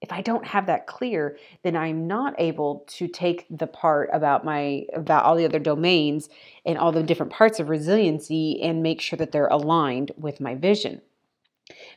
if 0.00 0.12
I 0.12 0.22
don't 0.22 0.46
have 0.46 0.66
that 0.66 0.86
clear, 0.86 1.36
then 1.62 1.76
I'm 1.76 2.06
not 2.06 2.34
able 2.38 2.84
to 2.88 3.06
take 3.06 3.46
the 3.50 3.66
part 3.66 4.08
about 4.12 4.44
my 4.44 4.86
about 4.94 5.24
all 5.24 5.36
the 5.36 5.44
other 5.44 5.58
domains 5.58 6.28
and 6.64 6.78
all 6.78 6.92
the 6.92 7.02
different 7.02 7.32
parts 7.32 7.60
of 7.60 7.68
resiliency 7.68 8.60
and 8.62 8.82
make 8.82 9.00
sure 9.00 9.18
that 9.18 9.32
they're 9.32 9.46
aligned 9.48 10.12
with 10.16 10.40
my 10.40 10.54
vision. 10.54 11.02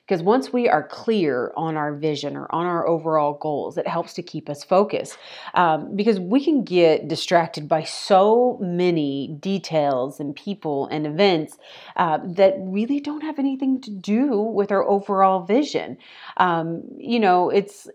Because 0.05 0.22
once 0.22 0.51
we 0.51 0.67
are 0.67 0.86
clear 0.86 1.53
on 1.55 1.77
our 1.77 1.93
vision 1.93 2.36
or 2.36 2.53
on 2.53 2.65
our 2.65 2.86
overall 2.86 3.38
goals, 3.39 3.77
it 3.77 3.88
helps 3.88 4.13
to 4.15 4.22
keep 4.22 4.50
us 4.50 4.63
focused. 4.63 5.17
Um, 5.53 5.95
because 5.95 6.19
we 6.19 6.43
can 6.43 6.63
get 6.63 7.07
distracted 7.07 7.69
by 7.69 7.83
so 7.83 8.57
many 8.62 9.38
details 9.39 10.19
and 10.19 10.36
people 10.36 10.88
and 10.88 11.07
events 11.07 11.57
uh, 11.95 12.19
that 12.36 12.55
really 12.60 13.00
don't 13.00 13.22
have 13.22 13.39
anything 13.39 13.79
to 13.81 13.91
do 13.91 14.41
with 14.41 14.72
our 14.72 14.83
overall 14.83 15.45
vision. 15.45 15.98
Um, 16.36 16.83
you 16.98 17.19
know, 17.19 17.50
it's 17.50 17.88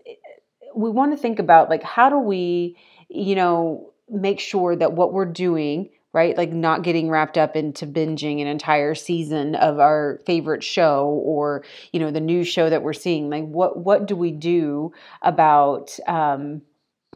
we 0.75 0.89
want 0.89 1.11
to 1.11 1.17
think 1.17 1.39
about 1.39 1.69
like 1.69 1.83
how 1.83 2.09
do 2.09 2.17
we, 2.17 2.77
you 3.09 3.35
know, 3.35 3.91
make 4.09 4.39
sure 4.39 4.75
that 4.75 4.93
what 4.93 5.13
we're 5.13 5.25
doing 5.25 5.89
right? 6.11 6.35
Like 6.35 6.51
not 6.51 6.83
getting 6.83 7.09
wrapped 7.09 7.37
up 7.37 7.55
into 7.55 7.85
binging 7.85 8.41
an 8.41 8.47
entire 8.47 8.95
season 8.95 9.55
of 9.55 9.79
our 9.79 10.19
favorite 10.25 10.63
show 10.63 11.21
or, 11.23 11.63
you 11.91 11.99
know, 11.99 12.11
the 12.11 12.19
new 12.19 12.43
show 12.43 12.69
that 12.69 12.81
we're 12.81 12.93
seeing. 12.93 13.29
Like 13.29 13.45
what 13.45 13.77
what 13.77 14.07
do 14.07 14.15
we 14.15 14.31
do 14.31 14.91
about 15.21 15.97
um, 16.07 16.61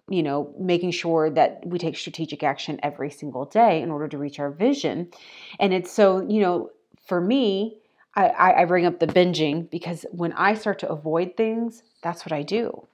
you 0.09 0.21
know, 0.21 0.53
making 0.59 0.91
sure 0.91 1.29
that 1.29 1.61
we 1.65 1.79
take 1.79 1.97
strategic 1.97 2.43
action 2.43 2.79
every 2.83 3.09
single 3.09 3.45
day 3.45 3.81
in 3.81 3.89
order 3.89 4.07
to 4.07 4.17
reach 4.17 4.39
our 4.39 4.51
vision. 4.51 5.09
And 5.59 5.73
it's 5.73 5.91
so, 5.91 6.19
you 6.21 6.41
know, 6.41 6.71
for 7.07 7.21
me, 7.21 7.77
I, 8.15 8.61
I 8.61 8.65
bring 8.65 8.85
up 8.85 8.99
the 8.99 9.07
binging 9.07 9.69
because 9.69 10.05
when 10.11 10.33
I 10.33 10.53
start 10.53 10.79
to 10.79 10.89
avoid 10.89 11.35
things, 11.35 11.81
that's 12.03 12.25
what 12.25 12.31
I 12.31 12.43
do. 12.43 12.87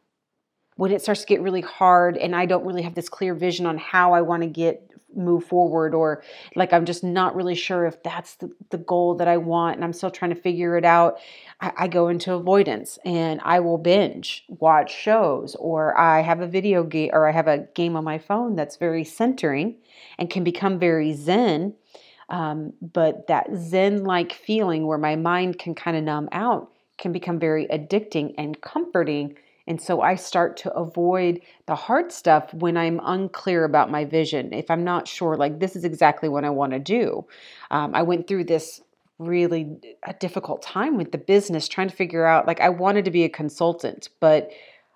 When 0.79 0.93
it 0.93 1.01
starts 1.01 1.19
to 1.19 1.27
get 1.27 1.41
really 1.41 1.59
hard 1.59 2.15
and 2.15 2.33
I 2.33 2.45
don't 2.45 2.65
really 2.65 2.83
have 2.83 2.95
this 2.95 3.09
clear 3.09 3.33
vision 3.33 3.65
on 3.65 3.77
how 3.77 4.13
I 4.13 4.21
want 4.21 4.43
to 4.43 4.47
get 4.47 4.89
move 5.15 5.43
forward 5.43 5.95
or 5.95 6.23
like 6.55 6.71
i'm 6.71 6.85
just 6.85 7.03
not 7.03 7.35
really 7.35 7.55
sure 7.55 7.87
if 7.87 8.01
that's 8.03 8.35
the, 8.35 8.49
the 8.69 8.77
goal 8.77 9.15
that 9.15 9.27
i 9.27 9.37
want 9.37 9.75
and 9.75 9.83
i'm 9.83 9.91
still 9.91 10.11
trying 10.11 10.33
to 10.33 10.39
figure 10.39 10.77
it 10.77 10.85
out 10.85 11.17
I, 11.59 11.71
I 11.77 11.87
go 11.87 12.09
into 12.09 12.31
avoidance 12.33 12.99
and 13.03 13.41
i 13.43 13.59
will 13.59 13.79
binge 13.79 14.45
watch 14.47 14.95
shows 14.95 15.55
or 15.55 15.97
i 15.97 16.21
have 16.21 16.41
a 16.41 16.47
video 16.47 16.83
game 16.83 17.09
or 17.11 17.27
i 17.27 17.31
have 17.31 17.47
a 17.47 17.67
game 17.73 17.95
on 17.95 18.03
my 18.03 18.19
phone 18.19 18.55
that's 18.55 18.77
very 18.77 19.03
centering 19.03 19.77
and 20.19 20.29
can 20.29 20.43
become 20.43 20.77
very 20.77 21.13
zen 21.13 21.73
um, 22.29 22.73
but 22.79 23.25
that 23.27 23.47
zen 23.55 24.03
like 24.03 24.31
feeling 24.31 24.85
where 24.85 24.99
my 24.99 25.15
mind 25.15 25.57
can 25.57 25.73
kind 25.73 25.97
of 25.97 26.03
numb 26.03 26.29
out 26.31 26.71
can 26.99 27.11
become 27.11 27.39
very 27.39 27.65
addicting 27.67 28.35
and 28.37 28.61
comforting 28.61 29.35
and 29.69 29.79
so 29.79 30.01
I 30.01 30.15
start 30.15 30.57
to 30.57 30.73
avoid 30.73 31.41
the 31.67 31.75
hard 31.75 32.11
stuff 32.11 32.51
when 32.55 32.75
I'm 32.75 32.99
unclear 33.03 33.63
about 33.63 33.91
my 33.91 34.03
vision. 34.03 34.51
If 34.51 34.71
I'm 34.71 34.83
not 34.83 35.07
sure, 35.07 35.37
like, 35.37 35.59
this 35.59 35.75
is 35.75 35.85
exactly 35.85 36.27
what 36.27 36.43
I 36.43 36.49
want 36.49 36.73
to 36.73 36.79
do. 36.79 37.25
Um, 37.69 37.93
I 37.93 38.01
went 38.01 38.27
through 38.27 38.45
this 38.45 38.81
really 39.19 39.77
a 40.03 40.13
difficult 40.13 40.63
time 40.63 40.97
with 40.97 41.11
the 41.11 41.17
business 41.17 41.67
trying 41.67 41.89
to 41.89 41.95
figure 41.95 42.25
out 42.25 42.47
like 42.47 42.61
I 42.61 42.69
wanted 42.69 43.03
to 43.03 43.11
be 43.11 43.25
a 43.25 43.29
consultant 43.29 44.07
but 44.21 44.49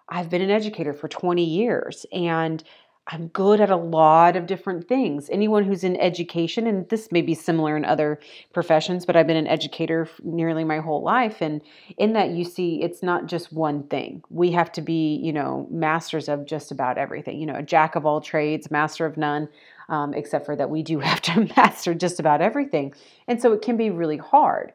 I've 0.08 0.30
been 0.30 0.42
an 0.42 0.50
educator 0.50 0.94
for 0.94 1.10
20 1.10 1.44
years 1.44 2.06
and 2.13 2.63
I'm 3.07 3.27
good 3.27 3.60
at 3.60 3.69
a 3.69 3.75
lot 3.75 4.38
of 4.38 4.48
different 4.48 4.88
things. 4.88 5.29
Anyone 5.29 5.65
who's 5.65 5.83
in 5.83 5.98
education, 5.98 6.65
and 6.67 6.88
this 6.88 7.12
may 7.12 7.22
be 7.22 7.33
similar 7.33 7.75
in 7.75 7.83
other 7.83 8.17
professions, 8.53 9.05
but 9.05 9.17
I've 9.17 9.27
been 9.27 9.36
an 9.36 9.48
educator 9.48 10.07
nearly 10.24 10.63
my 10.63 10.79
whole 10.79 11.03
life. 11.03 11.41
And 11.41 11.62
in 11.98 12.13
that, 12.13 12.29
you 12.29 12.45
see, 12.45 12.81
it's 12.81 13.03
not 13.03 13.25
just 13.25 13.51
one 13.51 13.83
thing. 13.83 14.24
We 14.29 14.53
have 14.53 14.72
to 14.74 14.81
be, 14.81 15.15
you 15.17 15.33
know, 15.33 15.67
masters 15.69 16.29
of 16.29 16.45
just 16.45 16.72
about 16.72 16.98
everything, 16.98 17.39
you 17.39 17.45
know, 17.45 17.55
a 17.55 17.62
jack 17.62 17.95
of 17.95 18.05
all 18.05 18.22
trades, 18.22 18.72
master 18.72 19.05
of 19.05 19.17
none, 19.17 19.50
um, 19.89 20.13
except 20.13 20.45
for 20.45 20.55
that 20.55 20.69
we 20.69 20.81
do 20.81 21.00
have 21.01 21.22
to 21.24 21.50
master 21.57 21.93
just 21.93 22.22
about 22.22 22.41
everything. 22.41 22.93
And 23.27 23.41
so 23.41 23.51
it 23.51 23.62
can 23.62 23.75
be 23.75 23.89
really 23.89 24.17
hard. 24.17 24.72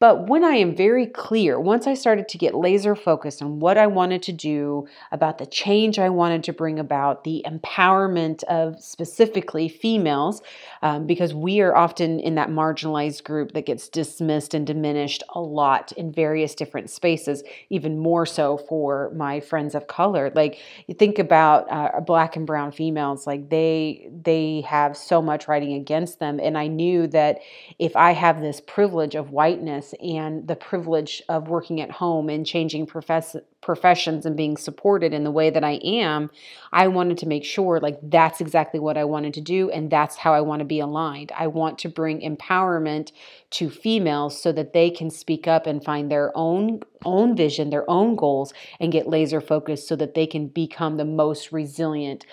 But 0.00 0.28
when 0.28 0.44
I 0.44 0.54
am 0.54 0.76
very 0.76 1.06
clear, 1.06 1.58
once 1.58 1.88
I 1.88 1.94
started 1.94 2.28
to 2.28 2.38
get 2.38 2.54
laser 2.54 2.94
focused 2.94 3.42
on 3.42 3.58
what 3.58 3.76
I 3.76 3.88
wanted 3.88 4.22
to 4.24 4.32
do, 4.32 4.86
about 5.10 5.38
the 5.38 5.46
change 5.46 5.98
I 5.98 6.08
wanted 6.08 6.44
to 6.44 6.52
bring 6.52 6.78
about, 6.78 7.24
the 7.24 7.44
empowerment 7.46 8.44
of 8.44 8.80
specifically 8.80 9.68
females, 9.68 10.40
um, 10.82 11.06
because 11.06 11.34
we 11.34 11.60
are 11.60 11.76
often 11.76 12.20
in 12.20 12.36
that 12.36 12.48
marginalized 12.48 13.24
group 13.24 13.52
that 13.52 13.66
gets 13.66 13.88
dismissed 13.88 14.54
and 14.54 14.64
diminished 14.64 15.24
a 15.34 15.40
lot 15.40 15.90
in 15.92 16.12
various 16.12 16.54
different 16.54 16.90
spaces, 16.90 17.42
even 17.70 17.98
more 17.98 18.24
so 18.24 18.56
for 18.56 19.10
my 19.16 19.40
friends 19.40 19.74
of 19.74 19.88
color. 19.88 20.30
Like 20.32 20.60
you 20.86 20.94
think 20.94 21.18
about 21.18 21.66
uh, 21.72 22.00
black 22.00 22.36
and 22.36 22.46
brown 22.46 22.70
females, 22.70 23.26
like 23.26 23.50
they 23.50 24.08
they 24.22 24.60
have 24.60 24.96
so 24.96 25.20
much 25.20 25.48
writing 25.48 25.72
against 25.74 26.20
them, 26.20 26.38
and 26.40 26.56
I 26.56 26.68
knew 26.68 27.08
that 27.08 27.40
if 27.80 27.96
I 27.96 28.12
have 28.12 28.40
this 28.40 28.60
privilege 28.60 29.16
of 29.16 29.32
whiteness 29.32 29.87
and 30.02 30.46
the 30.46 30.56
privilege 30.56 31.22
of 31.28 31.48
working 31.48 31.80
at 31.80 31.90
home 31.90 32.28
and 32.28 32.46
changing 32.46 32.86
profess- 32.86 33.36
professions 33.60 34.24
and 34.24 34.36
being 34.36 34.56
supported 34.56 35.12
in 35.12 35.24
the 35.24 35.30
way 35.30 35.50
that 35.50 35.64
I 35.64 35.80
am, 35.84 36.30
I 36.72 36.88
wanted 36.88 37.18
to 37.18 37.26
make 37.26 37.44
sure 37.44 37.80
like 37.80 37.98
that's 38.02 38.40
exactly 38.40 38.80
what 38.80 38.96
I 38.96 39.04
wanted 39.04 39.34
to 39.34 39.40
do 39.40 39.70
and 39.70 39.90
that's 39.90 40.16
how 40.16 40.32
I 40.32 40.40
want 40.40 40.60
to 40.60 40.64
be 40.64 40.80
aligned. 40.80 41.32
I 41.36 41.48
want 41.48 41.78
to 41.80 41.88
bring 41.88 42.20
empowerment 42.20 43.12
to 43.50 43.70
females 43.70 44.40
so 44.40 44.52
that 44.52 44.72
they 44.72 44.90
can 44.90 45.10
speak 45.10 45.46
up 45.46 45.66
and 45.66 45.84
find 45.84 46.10
their 46.10 46.30
own 46.36 46.80
own 47.04 47.36
vision, 47.36 47.70
their 47.70 47.88
own 47.88 48.16
goals 48.16 48.52
and 48.80 48.90
get 48.90 49.08
laser 49.08 49.40
focused 49.40 49.86
so 49.86 49.96
that 49.96 50.14
they 50.14 50.26
can 50.26 50.48
become 50.48 50.96
the 50.96 51.04
most 51.04 51.52
resilient, 51.52 52.26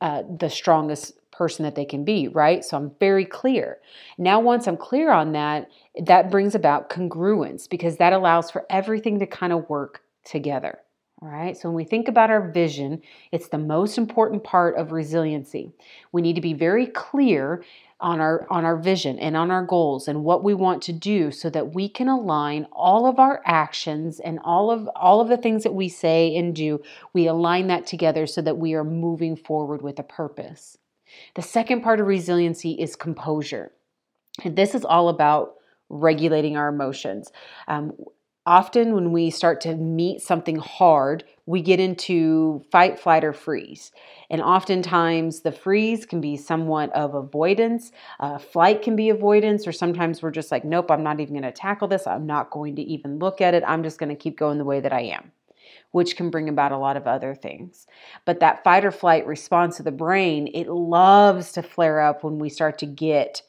uh, 0.00 0.22
the 0.38 0.48
strongest 0.48 1.12
person 1.36 1.64
that 1.64 1.74
they 1.74 1.84
can 1.84 2.04
be, 2.04 2.28
right? 2.28 2.64
So 2.64 2.76
I'm 2.76 2.92
very 2.98 3.24
clear. 3.24 3.78
Now, 4.18 4.40
once 4.40 4.66
I'm 4.66 4.76
clear 4.76 5.12
on 5.12 5.32
that, 5.32 5.68
that 6.04 6.30
brings 6.30 6.54
about 6.54 6.90
congruence 6.90 7.68
because 7.68 7.96
that 7.96 8.12
allows 8.12 8.50
for 8.50 8.64
everything 8.70 9.18
to 9.18 9.26
kind 9.26 9.52
of 9.52 9.68
work 9.68 10.02
together. 10.24 10.78
All 11.22 11.28
right. 11.30 11.56
So 11.56 11.70
when 11.70 11.76
we 11.76 11.84
think 11.84 12.08
about 12.08 12.28
our 12.28 12.50
vision, 12.50 13.00
it's 13.32 13.48
the 13.48 13.56
most 13.56 13.96
important 13.96 14.44
part 14.44 14.76
of 14.76 14.92
resiliency. 14.92 15.72
We 16.12 16.20
need 16.20 16.34
to 16.34 16.42
be 16.42 16.52
very 16.52 16.86
clear 16.86 17.64
on 18.00 18.20
our 18.20 18.46
on 18.50 18.66
our 18.66 18.76
vision 18.76 19.18
and 19.18 19.34
on 19.34 19.50
our 19.50 19.64
goals 19.64 20.08
and 20.08 20.22
what 20.22 20.44
we 20.44 20.52
want 20.52 20.82
to 20.82 20.92
do 20.92 21.30
so 21.30 21.48
that 21.48 21.74
we 21.74 21.88
can 21.88 22.08
align 22.08 22.66
all 22.70 23.06
of 23.06 23.18
our 23.18 23.40
actions 23.46 24.20
and 24.20 24.38
all 24.44 24.70
of 24.70 24.88
all 24.94 25.22
of 25.22 25.28
the 25.28 25.38
things 25.38 25.62
that 25.62 25.74
we 25.74 25.88
say 25.88 26.36
and 26.36 26.54
do, 26.54 26.82
we 27.14 27.26
align 27.26 27.68
that 27.68 27.86
together 27.86 28.26
so 28.26 28.42
that 28.42 28.58
we 28.58 28.74
are 28.74 28.84
moving 28.84 29.36
forward 29.36 29.80
with 29.80 29.98
a 29.98 30.02
purpose. 30.02 30.76
The 31.34 31.42
second 31.42 31.82
part 31.82 32.00
of 32.00 32.06
resiliency 32.06 32.72
is 32.72 32.96
composure. 32.96 33.72
And 34.44 34.56
this 34.56 34.74
is 34.74 34.84
all 34.84 35.08
about 35.08 35.54
regulating 35.88 36.56
our 36.56 36.68
emotions. 36.68 37.30
Um, 37.68 37.92
often, 38.44 38.94
when 38.94 39.12
we 39.12 39.30
start 39.30 39.60
to 39.62 39.74
meet 39.74 40.20
something 40.20 40.56
hard, 40.56 41.24
we 41.46 41.62
get 41.62 41.80
into 41.80 42.62
fight, 42.70 42.98
flight, 42.98 43.24
or 43.24 43.32
freeze. 43.32 43.92
And 44.30 44.42
oftentimes, 44.42 45.40
the 45.40 45.52
freeze 45.52 46.04
can 46.04 46.20
be 46.20 46.36
somewhat 46.36 46.92
of 46.92 47.14
avoidance, 47.14 47.92
uh, 48.20 48.38
flight 48.38 48.82
can 48.82 48.96
be 48.96 49.10
avoidance, 49.10 49.66
or 49.66 49.72
sometimes 49.72 50.22
we're 50.22 50.32
just 50.32 50.50
like, 50.50 50.64
nope, 50.64 50.90
I'm 50.90 51.02
not 51.02 51.20
even 51.20 51.34
going 51.34 51.42
to 51.44 51.52
tackle 51.52 51.88
this. 51.88 52.06
I'm 52.06 52.26
not 52.26 52.50
going 52.50 52.76
to 52.76 52.82
even 52.82 53.18
look 53.18 53.40
at 53.40 53.54
it. 53.54 53.62
I'm 53.66 53.82
just 53.82 53.98
going 53.98 54.10
to 54.10 54.16
keep 54.16 54.36
going 54.36 54.58
the 54.58 54.64
way 54.64 54.80
that 54.80 54.92
I 54.92 55.02
am 55.02 55.32
which 55.90 56.16
can 56.16 56.30
bring 56.30 56.48
about 56.48 56.72
a 56.72 56.78
lot 56.78 56.96
of 56.96 57.06
other 57.06 57.34
things. 57.34 57.86
But 58.24 58.40
that 58.40 58.64
fight 58.64 58.84
or 58.84 58.90
flight 58.90 59.26
response 59.26 59.78
of 59.78 59.84
the 59.84 59.92
brain, 59.92 60.48
it 60.52 60.68
loves 60.68 61.52
to 61.52 61.62
flare 61.62 62.00
up 62.00 62.24
when 62.24 62.38
we 62.38 62.48
start 62.48 62.78
to 62.78 62.86
get 62.86 63.42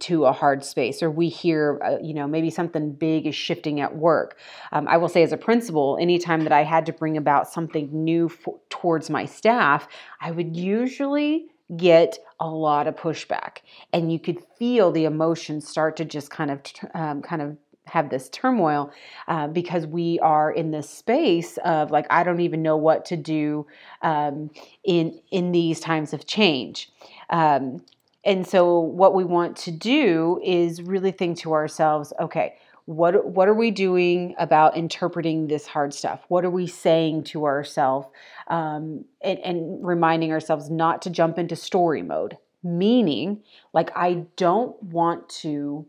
to 0.00 0.24
a 0.24 0.32
hard 0.32 0.64
space 0.64 1.02
or 1.02 1.10
we 1.10 1.28
hear 1.28 1.80
uh, 1.84 1.96
you 2.02 2.12
know 2.12 2.26
maybe 2.26 2.50
something 2.50 2.92
big 2.92 3.26
is 3.26 3.34
shifting 3.34 3.80
at 3.80 3.94
work 3.94 4.36
um, 4.72 4.88
i 4.88 4.96
will 4.96 5.08
say 5.08 5.22
as 5.22 5.32
a 5.32 5.36
principal 5.36 5.96
anytime 6.00 6.42
that 6.42 6.52
i 6.52 6.64
had 6.64 6.84
to 6.84 6.92
bring 6.92 7.16
about 7.16 7.48
something 7.48 7.88
new 7.92 8.28
for, 8.28 8.58
towards 8.68 9.08
my 9.08 9.24
staff 9.24 9.86
i 10.20 10.30
would 10.30 10.56
usually 10.56 11.46
get 11.76 12.18
a 12.40 12.48
lot 12.48 12.88
of 12.88 12.96
pushback 12.96 13.58
and 13.92 14.12
you 14.12 14.18
could 14.18 14.38
feel 14.58 14.90
the 14.90 15.04
emotions 15.04 15.68
start 15.68 15.96
to 15.96 16.04
just 16.04 16.30
kind 16.30 16.50
of 16.50 16.60
um, 16.94 17.22
kind 17.22 17.40
of 17.40 17.56
have 17.90 18.08
this 18.08 18.28
turmoil 18.30 18.90
uh, 19.28 19.48
because 19.48 19.86
we 19.86 20.18
are 20.20 20.50
in 20.50 20.70
this 20.70 20.88
space 20.88 21.58
of 21.58 21.90
like 21.90 22.06
I 22.10 22.22
don't 22.22 22.40
even 22.40 22.62
know 22.62 22.76
what 22.76 23.04
to 23.06 23.16
do 23.16 23.66
um, 24.02 24.50
in 24.84 25.20
in 25.30 25.52
these 25.52 25.80
times 25.80 26.12
of 26.12 26.26
change. 26.26 26.90
Um, 27.30 27.84
and 28.24 28.46
so 28.46 28.78
what 28.78 29.14
we 29.14 29.24
want 29.24 29.56
to 29.58 29.70
do 29.70 30.40
is 30.44 30.82
really 30.82 31.10
think 31.10 31.38
to 31.38 31.52
ourselves, 31.52 32.12
okay, 32.20 32.54
what 32.84 33.26
what 33.26 33.48
are 33.48 33.54
we 33.54 33.70
doing 33.70 34.34
about 34.38 34.76
interpreting 34.76 35.46
this 35.46 35.66
hard 35.66 35.94
stuff? 35.94 36.20
What 36.28 36.44
are 36.44 36.50
we 36.50 36.66
saying 36.66 37.24
to 37.24 37.44
ourselves, 37.44 38.08
um, 38.48 39.04
and, 39.22 39.38
and 39.40 39.86
reminding 39.86 40.32
ourselves 40.32 40.70
not 40.70 41.02
to 41.02 41.10
jump 41.10 41.38
into 41.38 41.56
story 41.56 42.02
mode. 42.02 42.36
Meaning, 42.62 43.42
like 43.72 43.90
I 43.96 44.26
don't 44.36 44.80
want 44.82 45.28
to 45.40 45.86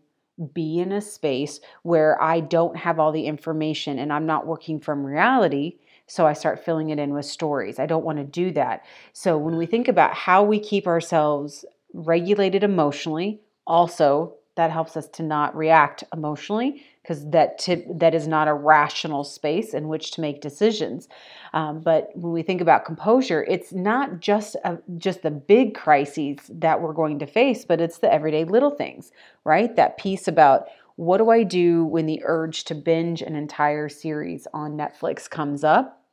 be 0.53 0.79
in 0.79 0.91
a 0.91 1.01
space 1.01 1.59
where 1.83 2.21
I 2.21 2.39
don't 2.39 2.75
have 2.75 2.99
all 2.99 3.11
the 3.11 3.25
information 3.25 3.99
and 3.99 4.11
I'm 4.11 4.25
not 4.25 4.47
working 4.47 4.79
from 4.79 5.05
reality. 5.05 5.77
So 6.07 6.27
I 6.27 6.33
start 6.33 6.63
filling 6.63 6.89
it 6.89 6.99
in 6.99 7.13
with 7.13 7.25
stories. 7.25 7.79
I 7.79 7.85
don't 7.85 8.03
want 8.03 8.17
to 8.17 8.23
do 8.23 8.51
that. 8.51 8.85
So 9.13 9.37
when 9.37 9.55
we 9.55 9.65
think 9.65 9.87
about 9.87 10.13
how 10.13 10.43
we 10.43 10.59
keep 10.59 10.87
ourselves 10.87 11.63
regulated 11.93 12.63
emotionally, 12.63 13.41
also 13.65 14.35
That 14.61 14.69
helps 14.69 14.95
us 14.95 15.07
to 15.13 15.23
not 15.23 15.55
react 15.55 16.03
emotionally 16.13 16.83
because 17.01 17.27
that 17.31 17.57
t- 17.57 17.83
that 17.95 18.13
is 18.13 18.27
not 18.27 18.47
a 18.47 18.53
rational 18.53 19.23
space 19.23 19.73
in 19.73 19.87
which 19.87 20.11
to 20.11 20.21
make 20.21 20.39
decisions. 20.39 21.07
Um, 21.53 21.81
but 21.81 22.11
when 22.13 22.31
we 22.31 22.43
think 22.43 22.61
about 22.61 22.85
composure, 22.85 23.43
it's 23.49 23.73
not 23.73 24.19
just 24.19 24.55
a, 24.63 24.77
just 24.97 25.23
the 25.23 25.31
big 25.31 25.73
crises 25.73 26.37
that 26.47 26.79
we're 26.79 26.93
going 26.93 27.17
to 27.17 27.25
face, 27.25 27.65
but 27.65 27.81
it's 27.81 27.97
the 27.97 28.13
everyday 28.13 28.43
little 28.43 28.69
things, 28.69 29.11
right? 29.45 29.75
That 29.75 29.97
piece 29.97 30.27
about 30.27 30.67
what 30.95 31.17
do 31.17 31.31
I 31.31 31.41
do 31.41 31.83
when 31.83 32.05
the 32.05 32.21
urge 32.23 32.65
to 32.65 32.75
binge 32.75 33.23
an 33.23 33.35
entire 33.35 33.89
series 33.89 34.47
on 34.53 34.77
Netflix 34.77 35.27
comes 35.27 35.63
up 35.63 36.03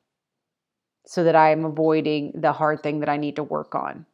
so 1.05 1.23
that 1.23 1.37
I 1.37 1.51
am 1.53 1.67
avoiding 1.67 2.33
the 2.35 2.53
hard 2.55 2.83
thing 2.83 3.01
that 3.01 3.11
I 3.11 3.19
need 3.19 3.37
to 3.37 3.45
work 3.45 3.75
on? 3.75 4.07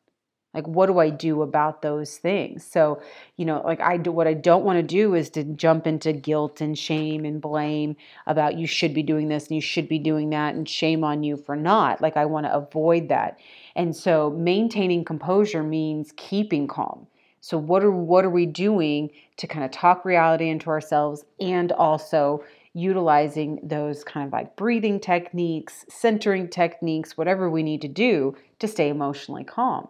Like, 0.54 0.66
what 0.68 0.86
do 0.86 1.00
I 1.00 1.10
do 1.10 1.42
about 1.42 1.82
those 1.82 2.16
things? 2.16 2.64
So, 2.64 3.02
you 3.36 3.44
know, 3.44 3.60
like 3.64 3.80
I 3.80 3.96
do 3.96 4.12
what 4.12 4.28
I 4.28 4.34
don't 4.34 4.64
want 4.64 4.78
to 4.78 4.82
do 4.82 5.14
is 5.14 5.28
to 5.30 5.42
jump 5.42 5.86
into 5.86 6.12
guilt 6.12 6.60
and 6.60 6.78
shame 6.78 7.24
and 7.24 7.40
blame 7.40 7.96
about 8.26 8.56
you 8.56 8.66
should 8.66 8.94
be 8.94 9.02
doing 9.02 9.28
this 9.28 9.48
and 9.48 9.56
you 9.56 9.60
should 9.60 9.88
be 9.88 9.98
doing 9.98 10.30
that 10.30 10.54
and 10.54 10.68
shame 10.68 11.02
on 11.02 11.24
you 11.24 11.36
for 11.36 11.56
not. 11.56 12.00
Like, 12.00 12.16
I 12.16 12.24
want 12.24 12.46
to 12.46 12.54
avoid 12.54 13.08
that. 13.08 13.38
And 13.74 13.94
so, 13.94 14.30
maintaining 14.30 15.04
composure 15.04 15.64
means 15.64 16.12
keeping 16.16 16.68
calm. 16.68 17.08
So, 17.40 17.58
what 17.58 17.84
are 17.84 17.90
what 17.90 18.24
are 18.24 18.30
we 18.30 18.46
doing 18.46 19.10
to 19.36 19.46
kind 19.46 19.64
of 19.64 19.70
talk 19.70 20.04
reality 20.04 20.48
into 20.48 20.70
ourselves 20.70 21.24
and 21.40 21.72
also 21.72 22.42
utilizing 22.74 23.60
those 23.62 24.02
kind 24.02 24.26
of 24.26 24.32
like 24.32 24.56
breathing 24.56 24.98
techniques, 24.98 25.84
centering 25.88 26.48
techniques, 26.48 27.16
whatever 27.16 27.48
we 27.48 27.62
need 27.62 27.80
to 27.82 27.88
do 27.88 28.34
to 28.58 28.68
stay 28.68 28.88
emotionally 28.88 29.44
calm. 29.44 29.88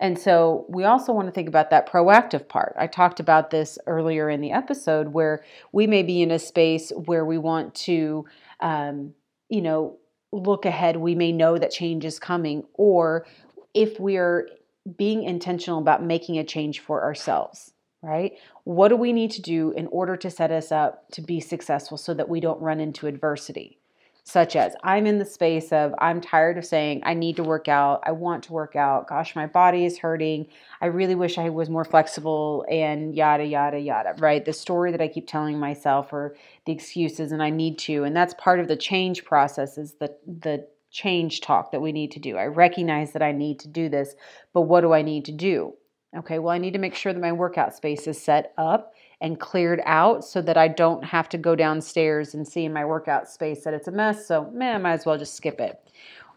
And 0.00 0.18
so 0.18 0.64
we 0.68 0.84
also 0.84 1.12
want 1.12 1.26
to 1.26 1.32
think 1.32 1.48
about 1.48 1.70
that 1.70 1.90
proactive 1.90 2.48
part. 2.48 2.74
I 2.78 2.86
talked 2.86 3.18
about 3.18 3.50
this 3.50 3.78
earlier 3.86 4.30
in 4.30 4.40
the 4.40 4.52
episode 4.52 5.08
where 5.08 5.44
we 5.72 5.86
may 5.86 6.02
be 6.02 6.22
in 6.22 6.30
a 6.30 6.38
space 6.38 6.90
where 6.90 7.24
we 7.24 7.38
want 7.38 7.74
to, 7.76 8.24
um, 8.60 9.14
you 9.48 9.60
know, 9.60 9.98
look 10.30 10.64
ahead. 10.66 10.96
We 10.96 11.14
may 11.14 11.32
know 11.32 11.58
that 11.58 11.70
change 11.70 12.04
is 12.04 12.18
coming, 12.18 12.64
or 12.74 13.26
if 13.74 13.98
we're 13.98 14.48
being 14.96 15.24
intentional 15.24 15.80
about 15.80 16.04
making 16.04 16.38
a 16.38 16.44
change 16.44 16.80
for 16.80 17.02
ourselves, 17.02 17.72
right? 18.02 18.32
What 18.64 18.88
do 18.88 18.96
we 18.96 19.12
need 19.12 19.32
to 19.32 19.42
do 19.42 19.72
in 19.72 19.86
order 19.88 20.16
to 20.16 20.30
set 20.30 20.50
us 20.50 20.70
up 20.70 21.10
to 21.12 21.22
be 21.22 21.40
successful 21.40 21.98
so 21.98 22.14
that 22.14 22.28
we 22.28 22.40
don't 22.40 22.60
run 22.60 22.80
into 22.80 23.06
adversity? 23.06 23.78
Such 24.28 24.56
as 24.56 24.76
I'm 24.82 25.06
in 25.06 25.18
the 25.18 25.24
space 25.24 25.72
of 25.72 25.94
I'm 25.96 26.20
tired 26.20 26.58
of 26.58 26.66
saying 26.66 27.00
I 27.02 27.14
need 27.14 27.36
to 27.36 27.42
work 27.42 27.66
out, 27.66 28.02
I 28.04 28.12
want 28.12 28.44
to 28.44 28.52
work 28.52 28.76
out, 28.76 29.08
gosh, 29.08 29.34
my 29.34 29.46
body 29.46 29.86
is 29.86 29.96
hurting, 29.96 30.48
I 30.82 30.86
really 30.86 31.14
wish 31.14 31.38
I 31.38 31.48
was 31.48 31.70
more 31.70 31.86
flexible, 31.86 32.66
and 32.70 33.14
yada, 33.14 33.46
yada, 33.46 33.78
yada, 33.78 34.12
right? 34.18 34.44
The 34.44 34.52
story 34.52 34.92
that 34.92 35.00
I 35.00 35.08
keep 35.08 35.26
telling 35.26 35.58
myself 35.58 36.12
or 36.12 36.36
the 36.66 36.72
excuses, 36.72 37.32
and 37.32 37.42
I 37.42 37.48
need 37.48 37.78
to. 37.78 38.04
And 38.04 38.14
that's 38.14 38.34
part 38.34 38.60
of 38.60 38.68
the 38.68 38.76
change 38.76 39.24
process 39.24 39.78
is 39.78 39.94
the, 39.94 40.14
the 40.26 40.68
change 40.90 41.40
talk 41.40 41.72
that 41.72 41.80
we 41.80 41.92
need 41.92 42.10
to 42.10 42.20
do. 42.20 42.36
I 42.36 42.48
recognize 42.48 43.12
that 43.12 43.22
I 43.22 43.32
need 43.32 43.58
to 43.60 43.68
do 43.68 43.88
this, 43.88 44.14
but 44.52 44.62
what 44.62 44.82
do 44.82 44.92
I 44.92 45.00
need 45.00 45.24
to 45.24 45.32
do? 45.32 45.72
Okay, 46.14 46.38
well, 46.38 46.52
I 46.52 46.58
need 46.58 46.74
to 46.74 46.78
make 46.78 46.94
sure 46.94 47.14
that 47.14 47.20
my 47.20 47.32
workout 47.32 47.74
space 47.74 48.06
is 48.06 48.20
set 48.20 48.52
up 48.58 48.92
and 49.20 49.40
cleared 49.40 49.80
out 49.84 50.24
so 50.24 50.40
that 50.42 50.56
I 50.56 50.68
don't 50.68 51.04
have 51.04 51.28
to 51.30 51.38
go 51.38 51.56
downstairs 51.56 52.34
and 52.34 52.46
see 52.46 52.64
in 52.64 52.72
my 52.72 52.84
workout 52.84 53.28
space 53.28 53.64
that 53.64 53.74
it's 53.74 53.88
a 53.88 53.92
mess. 53.92 54.26
So, 54.26 54.50
man, 54.52 54.76
I 54.76 54.78
might 54.78 54.92
as 54.92 55.06
well 55.06 55.18
just 55.18 55.34
skip 55.34 55.60
it. 55.60 55.80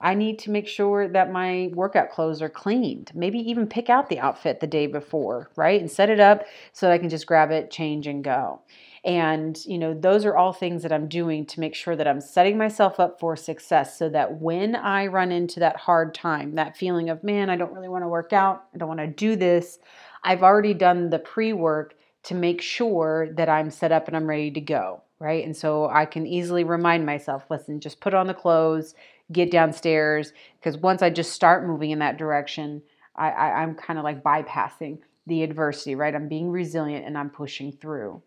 I 0.04 0.16
need 0.16 0.40
to 0.40 0.52
make 0.52 0.68
sure 0.68 1.08
that 1.08 1.32
my 1.32 1.70
workout 1.74 2.10
clothes 2.10 2.42
are 2.42 2.50
cleaned. 2.50 3.12
Maybe 3.14 3.38
even 3.38 3.68
pick 3.68 3.88
out 3.90 4.10
the 4.10 4.20
outfit 4.20 4.60
the 4.60 4.68
day 4.68 4.88
before, 4.88 5.52
right? 5.56 5.80
And 5.80 5.92
set 5.92 6.10
it 6.10 6.20
up 6.20 6.44
so 6.74 6.88
that 6.88 6.94
I 6.94 6.98
can 6.98 7.10
just 7.10 7.28
grab 7.28 7.52
it, 7.52 7.70
change, 7.70 8.08
and 8.08 8.24
go. 8.24 8.62
And, 9.04 9.64
you 9.66 9.78
know, 9.78 9.94
those 9.94 10.26
are 10.26 10.36
all 10.36 10.54
things 10.54 10.82
that 10.84 10.92
I'm 10.92 11.08
doing 11.08 11.46
to 11.48 11.60
make 11.60 11.76
sure 11.76 11.96
that 11.96 12.08
I'm 12.08 12.22
setting 12.22 12.58
myself 12.58 13.00
up 13.00 13.20
for 13.20 13.36
success 13.36 13.98
so 13.98 14.10
that 14.10 14.42
when 14.42 14.76
I 14.76 15.08
run 15.08 15.32
into 15.32 15.60
that 15.60 15.76
hard 15.76 16.16
time, 16.16 16.56
that 16.56 16.78
feeling 16.78 17.10
of, 17.10 17.24
man, 17.24 17.50
I 17.50 17.56
don't 17.56 17.74
really 17.74 17.90
want 17.90 18.04
to 18.04 18.08
work 18.08 18.34
out, 18.34 18.66
I 18.74 18.78
don't 18.78 18.88
want 18.88 19.00
to 19.00 19.08
do 19.08 19.36
this, 19.36 19.80
I've 20.24 20.44
already 20.44 20.74
done 20.74 21.10
the 21.10 21.20
pre 21.20 21.54
work 21.54 21.96
to 22.24 22.36
make 22.36 22.62
sure 22.62 23.30
that 23.34 23.50
I'm 23.50 23.72
set 23.72 23.92
up 23.92 24.08
and 24.08 24.16
I'm 24.16 24.28
ready 24.28 24.52
to 24.52 24.62
go, 24.62 25.02
right? 25.20 25.44
And 25.44 25.56
so 25.56 25.90
I 25.90 26.06
can 26.06 26.28
easily 26.28 26.64
remind 26.64 27.06
myself, 27.06 27.46
listen, 27.50 27.80
just 27.80 28.00
put 28.00 28.14
on 28.14 28.28
the 28.28 28.34
clothes, 28.34 28.94
get 29.32 29.52
downstairs, 29.52 30.34
because 30.60 30.78
once 30.78 31.02
I 31.02 31.10
just 31.10 31.34
start 31.34 31.66
moving 31.66 31.92
in 31.92 32.00
that 32.00 32.18
direction, 32.18 32.84
I, 33.16 33.30
I, 33.30 33.62
I'm 33.62 33.76
kind 33.76 33.98
of 33.98 34.04
like 34.04 34.24
bypassing 34.24 35.00
the 35.28 35.44
adversity, 35.44 35.96
right? 35.96 36.14
I'm 36.14 36.28
being 36.28 36.50
resilient 36.50 37.06
and 37.06 37.18
I'm 37.18 37.30
pushing 37.30 37.72
through. 37.72 38.22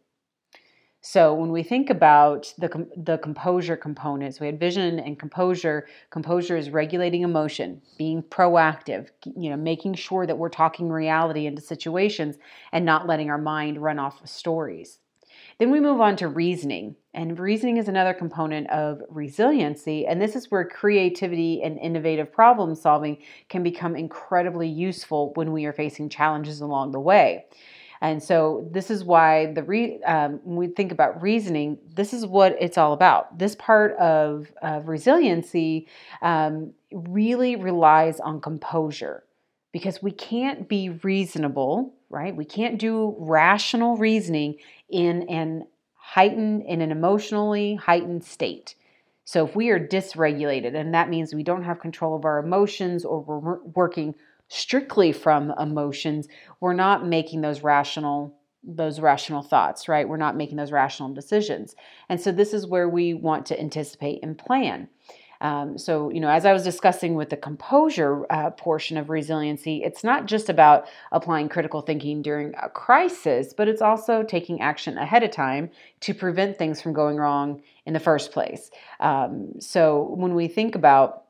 So 1.07 1.35
when 1.35 1.53
we 1.53 1.63
think 1.63 1.91
about 1.91 2.55
the 2.57 2.89
the 2.97 3.19
composure 3.19 3.77
components, 3.77 4.41
we 4.41 4.47
had 4.47 4.59
vision 4.59 4.99
and 4.99 5.19
composure. 5.19 5.87
Composure 6.09 6.57
is 6.57 6.71
regulating 6.71 7.21
emotion, 7.21 7.83
being 7.99 8.23
proactive, 8.23 9.11
you 9.37 9.51
know, 9.51 9.57
making 9.59 9.97
sure 9.97 10.27
that 10.27 10.39
we're 10.39 10.49
talking 10.49 10.89
reality 10.89 11.45
into 11.45 11.61
situations 11.61 12.39
and 12.73 12.87
not 12.87 13.07
letting 13.07 13.29
our 13.29 13.37
mind 13.37 13.83
run 13.83 13.99
off 13.99 14.23
with 14.23 14.31
stories. 14.31 15.01
Then 15.59 15.71
we 15.71 15.79
move 15.79 16.01
on 16.01 16.17
to 16.17 16.29
reasoning. 16.29 16.97
And 17.13 17.39
reasoning 17.39 17.77
is 17.77 17.89
another 17.89 18.15
component 18.15 18.71
of 18.71 19.03
resiliency. 19.11 20.07
And 20.07 20.23
this 20.23 20.35
is 20.35 20.51
where 20.51 20.65
creativity 20.65 21.63
and 21.63 21.79
innovative 21.79 22.33
problem 22.33 22.75
solving 22.75 23.19
can 23.51 23.63
become 23.63 23.95
incredibly 23.95 24.69
useful 24.71 25.35
when 25.35 25.53
we 25.53 25.67
are 25.67 25.73
facing 25.75 26.09
challenges 26.09 26.63
along 26.63 26.93
the 26.93 27.01
way. 27.01 27.45
And 28.01 28.23
so 28.23 28.69
this 28.71 28.91
is 28.91 29.05
why 29.05 29.53
the 29.53 29.63
re, 29.63 30.03
um, 30.03 30.41
when 30.45 30.57
we 30.57 30.67
think 30.69 30.93
about 30.93 31.23
reasoning, 31.23 31.79
this 31.95 32.13
is 32.13 32.27
what 32.27 32.57
it's 32.61 32.77
all 32.77 32.93
about. 32.93 33.39
This 33.39 33.55
part 33.55 33.97
of, 33.97 34.53
of 34.63 34.89
resiliency 34.89 35.89
um, 36.23 36.73
really 36.93 37.57
relies 37.57 38.21
on 38.21 38.41
composure 38.41 39.25
because 39.73 40.03
we 40.03 40.13
can't 40.13 40.69
be 40.69 40.91
reasonable, 40.91 41.95
right? 42.09 42.35
We 42.35 42.45
can't 42.45 42.79
do 42.79 43.17
rational 43.19 43.97
reasoning 43.97 44.57
in 44.89 45.29
an 45.29 45.67
heightened, 45.97 46.63
in 46.63 46.81
an 46.81 46.93
emotionally 46.93 47.75
heightened 47.77 48.23
state. 48.23 48.77
So 49.25 49.47
if 49.47 49.57
we 49.57 49.71
are 49.71 49.81
dysregulated, 49.81 50.77
and 50.77 50.95
that 50.95 51.09
means 51.09 51.35
we 51.35 51.43
don't 51.43 51.65
have 51.65 51.81
control 51.81 52.15
of 52.15 52.27
our 52.27 52.39
emotions 52.39 53.05
or 53.05 53.21
we're 53.21 53.59
working 53.63 54.15
strictly 54.49 55.13
from 55.13 55.53
emotions, 55.59 56.29
we're 56.61 56.75
not 56.75 57.07
making 57.07 57.41
those 57.41 57.63
rational 57.63 58.37
those 58.67 58.99
rational 58.99 59.43
thoughts, 59.43 59.89
right? 59.89 60.09
We're 60.09 60.17
not 60.17 60.37
making 60.37 60.57
those 60.57 60.73
rational 60.73 61.13
decisions. 61.13 61.77
And 62.09 62.19
so 62.19 62.33
this 62.33 62.55
is 62.55 62.67
where 62.67 62.89
we 62.89 63.13
want 63.13 63.45
to 63.47 63.61
anticipate 63.61 64.21
and 64.23 64.39
plan. 64.39 64.89
Um, 65.41 65.77
so, 65.77 66.09
you 66.11 66.21
know, 66.21 66.31
as 66.31 66.47
I 66.47 66.55
was 66.55 66.63
discussing 66.63 67.17
with 67.17 67.29
the 67.29 67.37
composure 67.37 68.25
uh, 68.31 68.51
portion 68.51 68.97
of 68.97 69.11
resiliency, 69.11 69.83
it's 69.85 70.03
not 70.03 70.25
just 70.25 70.49
about 70.49 70.87
applying 71.13 71.51
critical 71.51 71.83
thinking 71.83 72.23
during 72.23 72.55
a 72.63 72.71
crisis, 72.71 73.53
but 73.53 73.69
it's 73.69 73.83
also 73.83 74.23
taking 74.23 74.63
action 74.63 74.97
ahead 74.97 75.23
of 75.23 75.31
time 75.31 75.71
to 76.01 76.15
prevent 76.15 76.57
things 76.57 76.81
from 76.81 76.95
going 76.95 77.17
wrong 77.17 77.61
in 77.85 77.93
the 77.93 78.01
first 78.01 78.33
place. 78.33 78.71
Um, 79.01 79.61
so, 79.61 80.15
when 80.17 80.35
we 80.35 80.49
think 80.49 80.75
about 80.75 81.24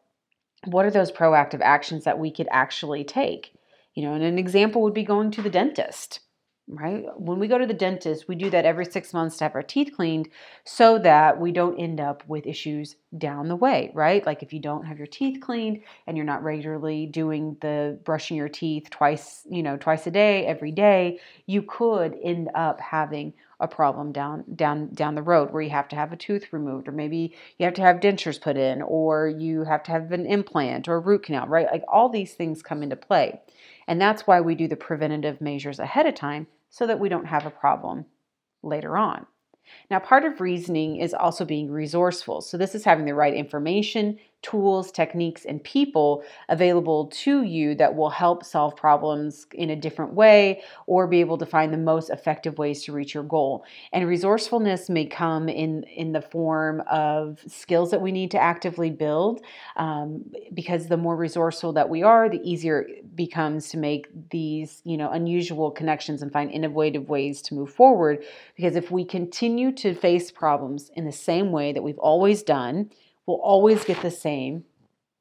what 0.66 0.86
are 0.86 0.90
those 0.90 1.12
proactive 1.12 1.60
actions 1.62 2.04
that 2.04 2.18
we 2.18 2.30
could 2.30 2.48
actually 2.50 3.04
take? 3.04 3.52
You 3.94 4.04
know, 4.04 4.14
and 4.14 4.24
an 4.24 4.38
example 4.38 4.82
would 4.82 4.94
be 4.94 5.04
going 5.04 5.30
to 5.32 5.42
the 5.42 5.50
dentist, 5.50 6.20
right? 6.68 7.04
When 7.16 7.38
we 7.38 7.48
go 7.48 7.58
to 7.58 7.66
the 7.66 7.74
dentist, 7.74 8.26
we 8.28 8.34
do 8.34 8.50
that 8.50 8.64
every 8.64 8.84
six 8.84 9.12
months 9.12 9.36
to 9.38 9.44
have 9.44 9.54
our 9.54 9.62
teeth 9.62 9.92
cleaned 9.94 10.28
so 10.64 10.98
that 10.98 11.40
we 11.40 11.52
don't 11.52 11.78
end 11.78 12.00
up 12.00 12.22
with 12.26 12.46
issues 12.46 12.96
down 13.16 13.48
the 13.48 13.56
way, 13.56 13.90
right? 13.94 14.24
Like 14.24 14.42
if 14.42 14.52
you 14.52 14.60
don't 14.60 14.84
have 14.84 14.98
your 14.98 15.06
teeth 15.06 15.40
cleaned 15.40 15.82
and 16.06 16.16
you're 16.16 16.26
not 16.26 16.42
regularly 16.42 17.06
doing 17.06 17.56
the 17.60 17.98
brushing 18.04 18.36
your 18.36 18.48
teeth 18.48 18.90
twice, 18.90 19.46
you 19.48 19.62
know, 19.62 19.76
twice 19.76 20.06
a 20.06 20.10
day, 20.10 20.46
every 20.46 20.72
day, 20.72 21.20
you 21.46 21.62
could 21.62 22.16
end 22.22 22.50
up 22.54 22.80
having 22.80 23.34
a 23.60 23.68
problem 23.68 24.12
down 24.12 24.44
down 24.56 24.88
down 24.92 25.14
the 25.14 25.22
road 25.22 25.52
where 25.52 25.62
you 25.62 25.70
have 25.70 25.88
to 25.88 25.96
have 25.96 26.12
a 26.12 26.16
tooth 26.16 26.52
removed 26.52 26.88
or 26.88 26.92
maybe 26.92 27.34
you 27.56 27.64
have 27.64 27.74
to 27.74 27.82
have 27.82 28.00
dentures 28.00 28.40
put 28.40 28.56
in 28.56 28.82
or 28.82 29.28
you 29.28 29.62
have 29.64 29.82
to 29.84 29.92
have 29.92 30.10
an 30.10 30.26
implant 30.26 30.88
or 30.88 30.96
a 30.96 31.00
root 31.00 31.22
canal 31.22 31.46
right? 31.46 31.68
Like 31.70 31.84
all 31.86 32.08
these 32.08 32.34
things 32.34 32.62
come 32.62 32.82
into 32.82 32.96
play. 32.96 33.40
And 33.86 34.00
that's 34.00 34.26
why 34.26 34.40
we 34.40 34.54
do 34.54 34.66
the 34.66 34.76
preventative 34.76 35.40
measures 35.40 35.78
ahead 35.78 36.06
of 36.06 36.14
time 36.14 36.46
so 36.68 36.86
that 36.86 36.98
we 36.98 37.08
don't 37.08 37.26
have 37.26 37.46
a 37.46 37.50
problem 37.50 38.06
later 38.62 38.96
on 38.96 39.26
now 39.90 39.98
part 39.98 40.24
of 40.24 40.40
reasoning 40.40 40.96
is 40.96 41.14
also 41.14 41.44
being 41.44 41.70
resourceful. 41.70 42.40
So 42.40 42.56
this 42.56 42.74
is 42.74 42.84
having 42.84 43.04
the 43.04 43.14
right 43.14 43.34
information 43.34 44.18
tools, 44.44 44.92
techniques, 44.92 45.46
and 45.46 45.64
people 45.64 46.22
available 46.50 47.06
to 47.06 47.42
you 47.42 47.74
that 47.74 47.96
will 47.96 48.10
help 48.10 48.44
solve 48.44 48.76
problems 48.76 49.46
in 49.54 49.70
a 49.70 49.76
different 49.76 50.12
way 50.12 50.62
or 50.86 51.06
be 51.06 51.20
able 51.20 51.38
to 51.38 51.46
find 51.46 51.72
the 51.72 51.78
most 51.78 52.10
effective 52.10 52.58
ways 52.58 52.84
to 52.84 52.92
reach 52.92 53.14
your 53.14 53.22
goal. 53.22 53.64
And 53.92 54.06
resourcefulness 54.06 54.90
may 54.90 55.06
come 55.06 55.48
in, 55.48 55.84
in 55.84 56.12
the 56.12 56.20
form 56.20 56.82
of 56.90 57.40
skills 57.46 57.90
that 57.90 58.02
we 58.02 58.12
need 58.12 58.30
to 58.32 58.38
actively 58.38 58.90
build 58.90 59.42
um, 59.76 60.24
because 60.52 60.88
the 60.88 60.98
more 60.98 61.16
resourceful 61.16 61.72
that 61.72 61.88
we 61.88 62.02
are, 62.02 62.28
the 62.28 62.42
easier 62.48 62.82
it 62.82 63.16
becomes 63.16 63.70
to 63.70 63.78
make 63.78 64.08
these, 64.30 64.82
you 64.84 64.98
know, 64.98 65.10
unusual 65.10 65.70
connections 65.70 66.20
and 66.20 66.30
find 66.30 66.50
innovative 66.50 67.08
ways 67.08 67.40
to 67.42 67.54
move 67.54 67.72
forward. 67.72 68.22
Because 68.56 68.76
if 68.76 68.90
we 68.90 69.06
continue 69.06 69.72
to 69.72 69.94
face 69.94 70.30
problems 70.30 70.90
in 70.94 71.06
the 71.06 71.12
same 71.12 71.50
way 71.50 71.72
that 71.72 71.82
we've 71.82 71.98
always 71.98 72.42
done, 72.42 72.90
we'll 73.26 73.38
always 73.38 73.84
get 73.84 74.02
the 74.02 74.10
same 74.10 74.64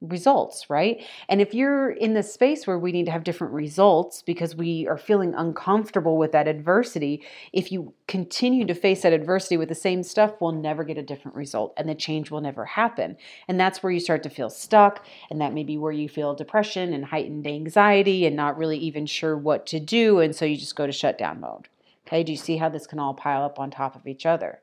results, 0.08 0.68
right? 0.68 1.04
And 1.28 1.40
if 1.40 1.54
you're 1.54 1.90
in 1.90 2.14
the 2.14 2.22
space 2.22 2.66
where 2.66 2.78
we 2.78 2.92
need 2.92 3.06
to 3.06 3.12
have 3.12 3.24
different 3.24 3.54
results 3.54 4.22
because 4.22 4.54
we 4.54 4.86
are 4.86 4.98
feeling 4.98 5.34
uncomfortable 5.34 6.18
with 6.18 6.32
that 6.32 6.48
adversity, 6.48 7.22
if 7.52 7.72
you 7.72 7.94
continue 8.06 8.66
to 8.66 8.74
face 8.74 9.02
that 9.02 9.12
adversity 9.12 9.56
with 9.56 9.68
the 9.68 9.74
same 9.74 10.02
stuff, 10.02 10.34
we'll 10.40 10.52
never 10.52 10.84
get 10.84 10.98
a 10.98 11.02
different 11.02 11.36
result 11.36 11.72
and 11.76 11.88
the 11.88 11.94
change 11.94 12.30
will 12.30 12.40
never 12.40 12.64
happen. 12.64 13.16
And 13.48 13.58
that's 13.58 13.82
where 13.82 13.92
you 13.92 14.00
start 14.00 14.22
to 14.24 14.30
feel 14.30 14.50
stuck. 14.50 15.04
And 15.30 15.40
that 15.40 15.54
may 15.54 15.64
be 15.64 15.78
where 15.78 15.92
you 15.92 16.08
feel 16.08 16.34
depression 16.34 16.92
and 16.92 17.06
heightened 17.06 17.46
anxiety 17.46 18.26
and 18.26 18.36
not 18.36 18.58
really 18.58 18.78
even 18.78 19.06
sure 19.06 19.36
what 19.36 19.66
to 19.66 19.80
do. 19.80 20.20
And 20.20 20.34
so 20.34 20.44
you 20.44 20.56
just 20.56 20.76
go 20.76 20.86
to 20.86 20.92
shutdown 20.92 21.40
mode. 21.40 21.68
Okay, 22.06 22.22
do 22.22 22.32
you 22.32 22.38
see 22.38 22.58
how 22.58 22.68
this 22.68 22.86
can 22.86 22.98
all 22.98 23.14
pile 23.14 23.42
up 23.42 23.58
on 23.58 23.70
top 23.70 23.96
of 23.96 24.06
each 24.06 24.26
other? 24.26 24.60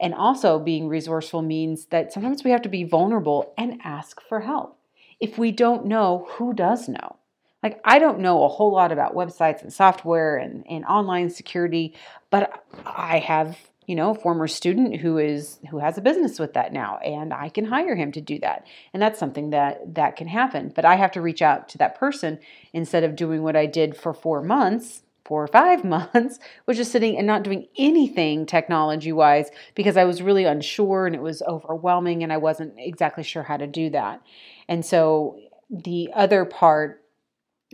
And 0.00 0.14
also, 0.14 0.58
being 0.58 0.88
resourceful 0.88 1.42
means 1.42 1.86
that 1.86 2.12
sometimes 2.12 2.44
we 2.44 2.50
have 2.50 2.62
to 2.62 2.68
be 2.68 2.84
vulnerable 2.84 3.52
and 3.56 3.80
ask 3.84 4.20
for 4.20 4.40
help. 4.40 4.78
If 5.20 5.38
we 5.38 5.52
don't 5.52 5.86
know, 5.86 6.26
who 6.30 6.52
does 6.52 6.88
know? 6.88 7.16
Like, 7.62 7.80
I 7.84 8.00
don't 8.00 8.18
know 8.18 8.42
a 8.42 8.48
whole 8.48 8.72
lot 8.72 8.90
about 8.90 9.14
websites 9.14 9.62
and 9.62 9.72
software 9.72 10.36
and, 10.36 10.64
and 10.68 10.84
online 10.84 11.30
security, 11.30 11.94
but 12.30 12.64
I 12.84 13.20
have 13.20 13.56
you 13.86 13.96
know 13.96 14.10
a 14.10 14.14
former 14.14 14.46
student 14.46 15.00
who 15.00 15.18
is 15.18 15.58
who 15.70 15.78
has 15.78 15.98
a 15.98 16.02
business 16.02 16.38
with 16.38 16.54
that 16.54 16.72
now 16.72 16.98
and 16.98 17.34
i 17.34 17.48
can 17.48 17.64
hire 17.64 17.96
him 17.96 18.12
to 18.12 18.20
do 18.20 18.38
that 18.38 18.66
and 18.92 19.02
that's 19.02 19.18
something 19.18 19.50
that 19.50 19.94
that 19.94 20.16
can 20.16 20.28
happen 20.28 20.72
but 20.74 20.84
i 20.84 20.94
have 20.94 21.10
to 21.10 21.20
reach 21.20 21.42
out 21.42 21.68
to 21.68 21.78
that 21.78 21.98
person 21.98 22.38
instead 22.72 23.02
of 23.02 23.16
doing 23.16 23.42
what 23.42 23.56
i 23.56 23.66
did 23.66 23.96
for 23.96 24.14
four 24.14 24.40
months 24.40 25.02
four 25.24 25.42
or 25.42 25.48
five 25.48 25.84
months 26.14 26.38
was 26.66 26.76
just 26.76 26.92
sitting 26.92 27.16
and 27.16 27.26
not 27.26 27.42
doing 27.42 27.66
anything 27.76 28.46
technology 28.46 29.12
wise 29.12 29.50
because 29.74 29.96
I 29.96 30.04
was 30.04 30.22
really 30.22 30.44
unsure 30.44 31.06
and 31.06 31.14
it 31.14 31.22
was 31.22 31.42
overwhelming 31.42 32.22
and 32.22 32.32
I 32.32 32.38
wasn't 32.38 32.74
exactly 32.78 33.24
sure 33.24 33.42
how 33.42 33.56
to 33.56 33.66
do 33.66 33.90
that. 33.90 34.22
And 34.68 34.84
so 34.84 35.38
the 35.70 36.10
other 36.14 36.44
part 36.44 37.02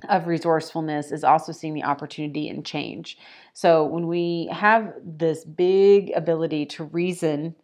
of 0.08 0.26
resourcefulness 0.26 1.10
is 1.10 1.24
also 1.24 1.50
seeing 1.50 1.74
the 1.74 1.82
opportunity 1.82 2.48
and 2.48 2.64
change. 2.64 3.18
So 3.52 3.84
when 3.84 4.06
we 4.06 4.48
have 4.52 4.92
this 5.04 5.44
big 5.44 6.12
ability 6.14 6.66
to 6.66 6.84
reason 6.84 7.56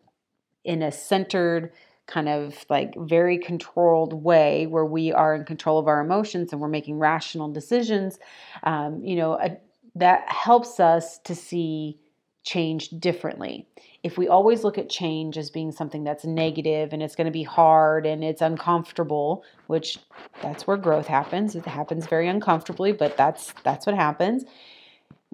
in 0.65 0.83
a 0.83 0.91
centered, 0.91 1.73
kind 2.07 2.29
of 2.29 2.65
like 2.69 2.95
very 2.97 3.39
controlled 3.39 4.13
way 4.13 4.67
where 4.67 4.85
we 4.85 5.13
are 5.13 5.35
in 5.35 5.45
control 5.45 5.79
of 5.79 5.89
our 5.89 6.01
emotions 6.01 6.53
and 6.53 6.61
we're 6.61 6.69
making 6.69 6.99
rational 6.99 7.51
decisions 7.51 8.19
um, 8.65 9.03
you 9.03 9.17
know 9.17 9.39
a, 9.41 9.57
that 9.95 10.29
helps 10.29 10.81
us 10.81 11.19
to 11.19 11.35
see 11.35 12.01
change 12.43 12.91
differently. 12.91 13.67
If 14.03 14.19
we 14.19 14.29
always 14.29 14.65
look 14.65 14.77
at 14.77 14.91
change 14.91 15.39
as 15.39 15.51
being 15.51 15.73
something 15.73 16.05
that's 16.05 16.25
negative 16.25 16.93
and 16.93 17.03
it's 17.03 17.17
going 17.17 17.27
to 17.27 17.31
be 17.31 17.43
hard 17.43 18.05
and 18.05 18.23
it's 18.23 18.43
uncomfortable, 18.43 19.45
which 19.67 19.99
that's 20.43 20.67
where 20.67 20.77
growth 20.77 21.07
happens. 21.07 21.55
It 21.55 21.65
happens 21.65 22.07
very 22.07 22.29
uncomfortably, 22.29 22.93
but 22.93 23.17
that's 23.17 23.55
that's 23.63 23.87
what 23.87 23.95
happens 23.95 24.45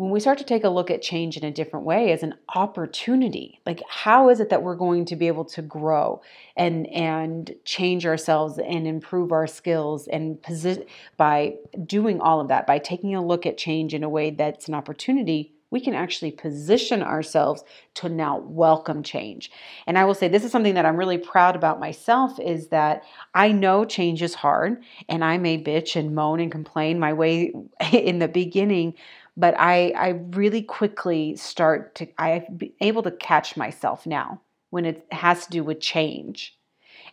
when 0.01 0.11
we 0.11 0.19
start 0.19 0.39
to 0.39 0.45
take 0.45 0.65
a 0.65 0.69
look 0.71 0.91
at 0.91 1.03
change 1.03 1.37
in 1.37 1.45
a 1.45 1.51
different 1.51 1.85
way 1.85 2.11
as 2.11 2.23
an 2.23 2.35
opportunity 2.55 3.61
like 3.67 3.83
how 3.87 4.31
is 4.31 4.41
it 4.41 4.49
that 4.49 4.63
we're 4.63 4.75
going 4.75 5.05
to 5.05 5.15
be 5.15 5.27
able 5.27 5.45
to 5.45 5.61
grow 5.61 6.23
and 6.57 6.87
and 6.87 7.55
change 7.67 8.07
ourselves 8.07 8.59
and 8.59 8.87
improve 8.87 9.31
our 9.31 9.47
skills 9.47 10.09
and 10.09 10.41
position 10.43 10.85
by 11.19 11.55
doing 11.85 12.19
all 12.19 12.41
of 12.41 12.49
that 12.49 12.67
by 12.67 12.79
taking 12.79 13.15
a 13.15 13.25
look 13.25 13.45
at 13.45 13.59
change 13.59 13.93
in 13.93 14.03
a 14.03 14.09
way 14.09 14.31
that's 14.31 14.69
an 14.69 14.75
opportunity 14.75 15.53
we 15.71 15.81
can 15.81 15.95
actually 15.95 16.33
position 16.33 17.03
ourselves 17.03 17.63
to 17.95 18.09
now 18.09 18.39
welcome 18.39 19.03
change. 19.03 19.51
And 19.87 19.97
I 19.97 20.05
will 20.05 20.15
say 20.15 20.27
this 20.27 20.45
is 20.45 20.51
something 20.51 20.75
that 20.75 20.85
I'm 20.85 20.97
really 20.97 21.19
proud 21.19 21.55
about 21.55 21.79
myself 21.79 22.39
is 22.41 22.69
that 22.69 23.05
I 23.35 23.53
know 23.53 23.85
change 23.85 24.23
is 24.23 24.35
hard 24.35 24.83
and 25.09 25.25
I 25.25 25.39
may 25.39 25.63
bitch 25.63 25.95
and 25.95 26.15
moan 26.15 26.41
and 26.41 26.51
complain 26.51 26.99
my 26.99 27.13
way 27.13 27.53
in 27.93 28.19
the 28.19 28.29
beginning, 28.29 28.95
but 29.41 29.59
I, 29.59 29.91
I 29.97 30.09
really 30.33 30.63
quickly 30.63 31.35
start 31.35 31.95
to, 31.97 32.07
I'm 32.19 32.61
able 32.81 33.03
to 33.05 33.11
catch 33.11 33.57
myself 33.57 34.07
now 34.07 34.43
when 34.69 34.85
it 34.85 35.07
has 35.11 35.47
to 35.47 35.51
do 35.51 35.65
with 35.65 35.81
change 35.81 36.59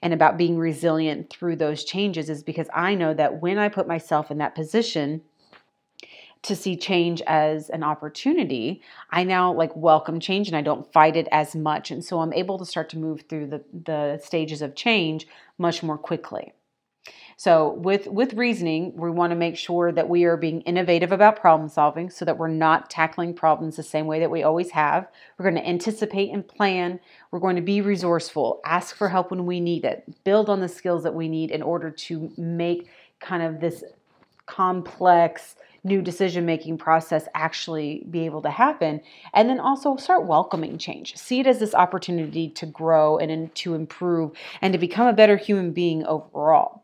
and 0.01 0.13
about 0.13 0.37
being 0.37 0.57
resilient 0.57 1.29
through 1.29 1.55
those 1.55 1.85
changes 1.85 2.29
is 2.29 2.43
because 2.43 2.67
I 2.73 2.95
know 2.95 3.13
that 3.13 3.41
when 3.41 3.57
I 3.57 3.69
put 3.69 3.87
myself 3.87 4.29
in 4.29 4.39
that 4.39 4.55
position 4.55 5.21
to 6.43 6.55
see 6.55 6.75
change 6.75 7.21
as 7.21 7.69
an 7.69 7.81
opportunity, 7.81 8.81
I 9.09 9.23
now 9.23 9.53
like 9.53 9.75
welcome 9.75 10.19
change 10.19 10.47
and 10.47 10.57
I 10.57 10.61
don't 10.61 10.91
fight 10.93 11.15
it 11.15 11.27
as 11.31 11.55
much. 11.55 11.91
And 11.91 12.03
so 12.03 12.19
I'm 12.19 12.33
able 12.33 12.59
to 12.59 12.65
start 12.65 12.89
to 12.89 12.97
move 12.97 13.23
through 13.27 13.47
the, 13.47 13.63
the 13.85 14.21
stages 14.23 14.61
of 14.61 14.75
change 14.75 15.27
much 15.57 15.81
more 15.81 15.97
quickly. 15.97 16.53
So 17.39 17.73
with 17.73 18.07
with 18.07 18.33
reasoning, 18.33 18.93
we 18.95 19.11
want 19.11 19.29
to 19.29 19.35
make 19.35 19.57
sure 19.57 19.91
that 19.91 20.09
we 20.09 20.23
are 20.23 20.37
being 20.37 20.61
innovative 20.61 21.11
about 21.11 21.39
problem 21.39 21.69
solving 21.69 22.09
so 22.09 22.25
that 22.25 22.39
we're 22.39 22.47
not 22.47 22.89
tackling 22.89 23.35
problems 23.35 23.75
the 23.75 23.83
same 23.83 24.07
way 24.07 24.19
that 24.19 24.31
we 24.31 24.41
always 24.41 24.71
have. 24.71 25.07
We're 25.37 25.43
going 25.43 25.61
to 25.61 25.69
anticipate 25.69 26.31
and 26.31 26.47
plan. 26.47 26.99
We're 27.29 27.39
going 27.39 27.55
to 27.55 27.61
be 27.61 27.81
resourceful, 27.81 28.59
ask 28.65 28.95
for 28.95 29.09
help 29.09 29.29
when 29.29 29.45
we 29.45 29.59
need 29.59 29.85
it, 29.85 30.03
build 30.23 30.49
on 30.49 30.61
the 30.61 30.67
skills 30.67 31.03
that 31.03 31.13
we 31.13 31.29
need 31.29 31.51
in 31.51 31.61
order 31.61 31.91
to 31.91 32.31
make 32.37 32.89
kind 33.19 33.43
of 33.43 33.61
this 33.61 33.83
complex 34.47 35.57
new 35.83 36.01
decision 36.01 36.43
making 36.43 36.79
process 36.79 37.27
actually 37.35 38.03
be 38.09 38.25
able 38.25 38.41
to 38.41 38.49
happen 38.49 38.99
and 39.33 39.47
then 39.47 39.59
also 39.59 39.95
start 39.95 40.25
welcoming 40.25 40.77
change 40.77 41.15
see 41.15 41.39
it 41.39 41.47
as 41.47 41.59
this 41.59 41.75
opportunity 41.75 42.49
to 42.49 42.65
grow 42.65 43.17
and 43.17 43.53
to 43.53 43.75
improve 43.75 44.31
and 44.61 44.73
to 44.73 44.79
become 44.79 45.07
a 45.07 45.13
better 45.13 45.37
human 45.37 45.71
being 45.71 46.05
overall 46.05 46.83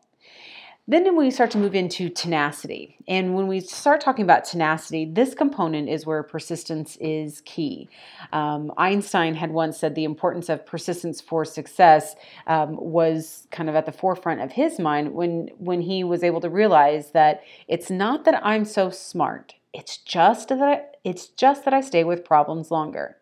then 0.86 1.16
we 1.16 1.32
start 1.32 1.50
to 1.52 1.58
move 1.58 1.76
into 1.76 2.10
tenacity. 2.10 2.98
And 3.08 3.36
when 3.36 3.48
we 3.48 3.62
start 3.62 4.02
talking 4.02 4.24
about 4.24 4.44
tenacity, 4.44 5.06
this 5.06 5.34
component 5.34 5.88
is 5.88 6.06
where 6.06 6.22
persistence 6.24 6.98
is 6.98 7.42
key. 7.46 7.88
Um, 8.34 8.74
Einstein 8.78 9.34
had 9.36 9.52
once 9.52 9.78
said 9.78 9.96
the 9.96 10.04
importance 10.04 10.50
of 10.50 10.66
persistence 10.66 11.22
for 11.22 11.46
success 11.46 12.16
um, 12.48 12.76
was 12.76 13.48
kind 13.50 13.70
of 13.70 13.76
at 13.76 13.86
the 13.86 13.94
forefront 13.94 14.42
of 14.42 14.52
his 14.52 14.78
mind 14.78 15.14
when, 15.14 15.50
when 15.58 15.80
he 15.80 16.04
was 16.04 16.22
able 16.22 16.42
to 16.42 16.50
realize 16.50 17.12
that 17.12 17.44
it's 17.70 17.90
not 17.90 18.26
that 18.26 18.46
I'm 18.46 18.66
so 18.66 18.90
smart, 18.90 19.56
it's 19.72 19.98
just 19.98 20.50
that 20.50 20.62
I, 20.62 20.82
it's 21.06 21.28
just 21.28 21.64
that 21.64 21.74
I 21.74 21.80
stay 21.80 22.04
with 22.04 22.26
problems 22.26 22.72
longer. 22.72 23.16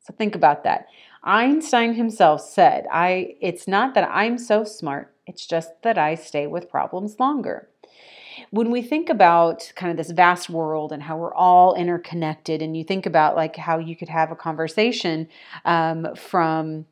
So 0.00 0.14
think 0.14 0.34
about 0.34 0.64
that. 0.64 0.86
Einstein 1.24 1.94
himself 1.94 2.40
said, 2.40 2.86
I 2.90 3.34
it's 3.40 3.66
not 3.66 3.94
that 3.94 4.08
I'm 4.10 4.38
so 4.38 4.62
smart, 4.64 5.12
it's 5.26 5.46
just 5.46 5.70
that 5.82 5.98
I 5.98 6.14
stay 6.14 6.46
with 6.46 6.70
problems 6.70 7.18
longer. 7.18 7.68
When 8.50 8.70
we 8.70 8.82
think 8.82 9.08
about 9.08 9.72
kind 9.76 9.90
of 9.90 9.96
this 9.96 10.10
vast 10.10 10.50
world 10.50 10.92
and 10.92 11.02
how 11.02 11.16
we're 11.16 11.34
all 11.34 11.74
interconnected, 11.74 12.62
and 12.62 12.76
you 12.76 12.84
think 12.84 13.06
about 13.06 13.34
like 13.34 13.56
how 13.56 13.78
you 13.78 13.96
could 13.96 14.10
have 14.10 14.30
a 14.30 14.36
conversation 14.36 15.28
um, 15.64 16.14
from, 16.14 16.84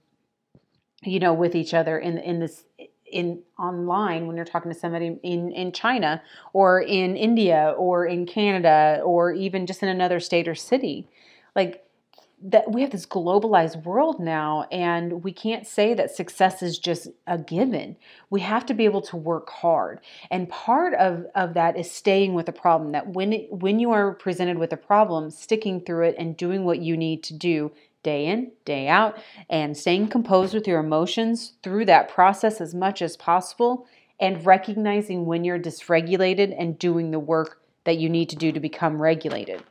you 1.02 1.20
know, 1.20 1.34
with 1.34 1.54
each 1.54 1.74
other 1.74 1.98
in 1.98 2.18
in 2.18 2.40
this 2.40 2.64
in 3.12 3.42
online 3.58 4.26
when 4.26 4.36
you're 4.36 4.44
talking 4.44 4.72
to 4.72 4.78
somebody 4.78 5.18
in 5.22 5.52
in 5.52 5.70
China 5.70 6.22
or 6.54 6.80
in 6.80 7.16
India 7.16 7.74
or 7.76 8.06
in 8.06 8.24
Canada 8.24 9.00
or 9.04 9.32
even 9.32 9.66
just 9.66 9.82
in 9.82 9.88
another 9.90 10.20
state 10.20 10.48
or 10.48 10.54
city, 10.54 11.08
like 11.54 11.83
that 12.46 12.70
we 12.70 12.82
have 12.82 12.90
this 12.90 13.06
globalized 13.06 13.84
world 13.84 14.20
now 14.20 14.66
and 14.70 15.24
we 15.24 15.32
can't 15.32 15.66
say 15.66 15.94
that 15.94 16.14
success 16.14 16.62
is 16.62 16.78
just 16.78 17.08
a 17.26 17.38
given. 17.38 17.96
We 18.28 18.42
have 18.42 18.66
to 18.66 18.74
be 18.74 18.84
able 18.84 19.00
to 19.02 19.16
work 19.16 19.48
hard. 19.48 20.00
And 20.30 20.50
part 20.50 20.92
of, 20.94 21.24
of 21.34 21.54
that 21.54 21.78
is 21.78 21.90
staying 21.90 22.34
with 22.34 22.46
a 22.50 22.52
problem 22.52 22.92
that 22.92 23.08
when 23.08 23.32
it, 23.32 23.50
when 23.50 23.78
you 23.78 23.92
are 23.92 24.12
presented 24.12 24.58
with 24.58 24.74
a 24.74 24.76
problem 24.76 25.30
sticking 25.30 25.80
through 25.80 26.08
it 26.08 26.16
and 26.18 26.36
doing 26.36 26.66
what 26.66 26.80
you 26.80 26.98
need 26.98 27.22
to 27.24 27.34
do 27.34 27.72
day 28.02 28.26
in 28.26 28.52
day 28.66 28.86
out 28.86 29.16
and 29.48 29.74
staying 29.74 30.08
composed 30.08 30.52
with 30.52 30.68
your 30.68 30.80
emotions 30.80 31.54
through 31.62 31.86
that 31.86 32.10
process 32.10 32.60
as 32.60 32.74
much 32.74 33.00
as 33.00 33.16
possible 33.16 33.86
and 34.20 34.44
recognizing 34.44 35.24
when 35.24 35.42
you're 35.42 35.58
dysregulated 35.58 36.54
and 36.58 36.78
doing 36.78 37.10
the 37.10 37.18
work 37.18 37.63
that 37.84 37.98
you 37.98 38.08
need 38.08 38.30
to 38.30 38.36
do 38.36 38.50
to 38.50 38.60
become 38.60 39.00
regulated. 39.00 39.62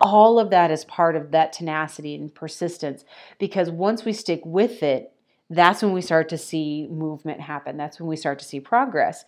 All 0.00 0.38
of 0.38 0.50
that 0.50 0.70
is 0.70 0.84
part 0.84 1.16
of 1.16 1.32
that 1.32 1.52
tenacity 1.52 2.14
and 2.14 2.34
persistence 2.34 3.04
because 3.38 3.70
once 3.70 4.04
we 4.04 4.12
stick 4.12 4.40
with 4.44 4.82
it, 4.82 5.12
that's 5.50 5.82
when 5.82 5.92
we 5.92 6.00
start 6.00 6.28
to 6.28 6.38
see 6.38 6.86
movement 6.90 7.40
happen. 7.40 7.76
That's 7.76 7.98
when 7.98 8.08
we 8.08 8.16
start 8.16 8.38
to 8.40 8.44
see 8.44 8.60
progress. 8.60 9.24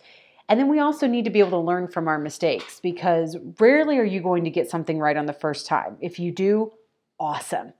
And 0.47 0.59
then 0.59 0.69
we 0.69 0.79
also 0.79 1.07
need 1.07 1.25
to 1.25 1.31
be 1.31 1.39
able 1.39 1.51
to 1.51 1.57
learn 1.57 1.87
from 1.87 2.07
our 2.07 2.19
mistakes 2.19 2.79
because 2.81 3.37
rarely 3.59 3.97
are 3.97 4.05
you 4.05 4.21
going 4.21 4.43
to 4.43 4.49
get 4.49 4.69
something 4.69 4.99
right 4.99 5.17
on 5.17 5.25
the 5.25 5.33
first 5.33 5.65
time. 5.65 5.97
If 6.01 6.19
you 6.19 6.31
do, 6.31 6.71
awesome. 7.19 7.73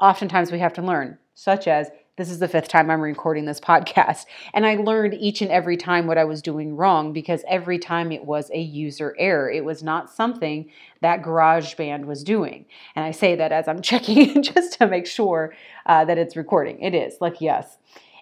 Oftentimes 0.00 0.50
we 0.50 0.58
have 0.58 0.72
to 0.74 0.82
learn, 0.82 1.18
such 1.34 1.68
as 1.68 1.90
this 2.16 2.30
is 2.30 2.38
the 2.38 2.48
fifth 2.48 2.68
time 2.68 2.90
I'm 2.90 3.02
recording 3.02 3.44
this 3.44 3.60
podcast. 3.60 4.24
And 4.54 4.66
I 4.66 4.76
learned 4.76 5.14
each 5.14 5.42
and 5.42 5.50
every 5.50 5.76
time 5.76 6.06
what 6.06 6.16
I 6.16 6.24
was 6.24 6.40
doing 6.40 6.74
wrong 6.74 7.12
because 7.12 7.44
every 7.46 7.78
time 7.78 8.10
it 8.10 8.24
was 8.24 8.50
a 8.52 8.60
user 8.60 9.14
error. 9.18 9.50
It 9.50 9.64
was 9.64 9.82
not 9.82 10.10
something 10.10 10.70
that 11.02 11.22
GarageBand 11.22 12.06
was 12.06 12.24
doing. 12.24 12.64
And 12.94 13.04
I 13.04 13.10
say 13.10 13.36
that 13.36 13.52
as 13.52 13.68
I'm 13.68 13.82
checking 13.82 14.42
just 14.42 14.78
to 14.78 14.86
make 14.86 15.06
sure 15.06 15.54
uh, 15.84 16.06
that 16.06 16.16
it's 16.16 16.36
recording. 16.36 16.80
It 16.80 16.94
is, 16.94 17.14
like, 17.20 17.40
yes. 17.40 17.76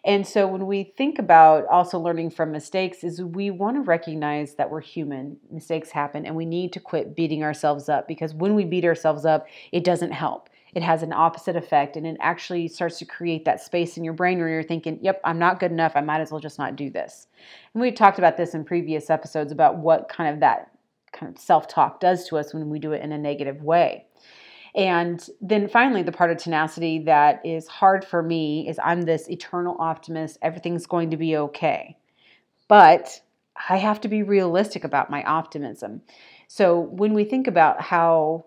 And 0.04 0.26
so 0.26 0.46
when 0.46 0.66
we 0.66 0.92
think 0.98 1.18
about 1.18 1.66
also 1.68 1.98
learning 1.98 2.30
from 2.30 2.52
mistakes 2.52 3.04
is 3.04 3.22
we 3.22 3.50
want 3.50 3.76
to 3.76 3.80
recognize 3.80 4.54
that 4.56 4.70
we're 4.70 4.82
human. 4.82 5.38
Mistakes 5.50 5.90
happen 5.90 6.26
and 6.26 6.36
we 6.36 6.44
need 6.44 6.74
to 6.74 6.80
quit 6.80 7.16
beating 7.16 7.42
ourselves 7.42 7.88
up 7.88 8.06
because 8.06 8.34
when 8.34 8.54
we 8.54 8.64
beat 8.64 8.84
ourselves 8.84 9.24
up, 9.24 9.46
it 9.72 9.82
doesn't 9.82 10.10
help 10.10 10.50
it 10.74 10.82
has 10.82 11.02
an 11.02 11.12
opposite 11.12 11.56
effect 11.56 11.96
and 11.96 12.06
it 12.06 12.16
actually 12.20 12.66
starts 12.66 12.98
to 12.98 13.04
create 13.04 13.44
that 13.44 13.60
space 13.60 13.96
in 13.96 14.04
your 14.04 14.12
brain 14.12 14.38
where 14.38 14.48
you're 14.48 14.62
thinking, 14.62 14.98
yep, 15.00 15.20
I'm 15.24 15.38
not 15.38 15.60
good 15.60 15.70
enough. 15.70 15.92
I 15.94 16.00
might 16.00 16.20
as 16.20 16.32
well 16.32 16.40
just 16.40 16.58
not 16.58 16.74
do 16.74 16.90
this. 16.90 17.28
And 17.72 17.80
we 17.80 17.92
talked 17.92 18.18
about 18.18 18.36
this 18.36 18.54
in 18.54 18.64
previous 18.64 19.08
episodes 19.08 19.52
about 19.52 19.78
what 19.78 20.08
kind 20.08 20.34
of 20.34 20.40
that 20.40 20.72
kind 21.12 21.34
of 21.34 21.40
self 21.40 21.68
talk 21.68 22.00
does 22.00 22.26
to 22.28 22.38
us 22.38 22.52
when 22.52 22.68
we 22.70 22.80
do 22.80 22.92
it 22.92 23.02
in 23.02 23.12
a 23.12 23.18
negative 23.18 23.62
way. 23.62 24.06
And 24.74 25.24
then 25.40 25.68
finally, 25.68 26.02
the 26.02 26.10
part 26.10 26.32
of 26.32 26.38
tenacity 26.38 26.98
that 27.04 27.40
is 27.44 27.68
hard 27.68 28.04
for 28.04 28.22
me 28.22 28.68
is 28.68 28.80
I'm 28.82 29.02
this 29.02 29.30
eternal 29.30 29.76
optimist. 29.78 30.38
Everything's 30.42 30.86
going 30.86 31.10
to 31.10 31.16
be 31.16 31.36
okay. 31.36 31.96
But 32.66 33.20
I 33.70 33.76
have 33.76 34.00
to 34.00 34.08
be 34.08 34.24
realistic 34.24 34.82
about 34.82 35.10
my 35.10 35.22
optimism. 35.22 36.02
So 36.48 36.80
when 36.80 37.14
we 37.14 37.24
think 37.24 37.46
about 37.46 37.80
how 37.80 38.46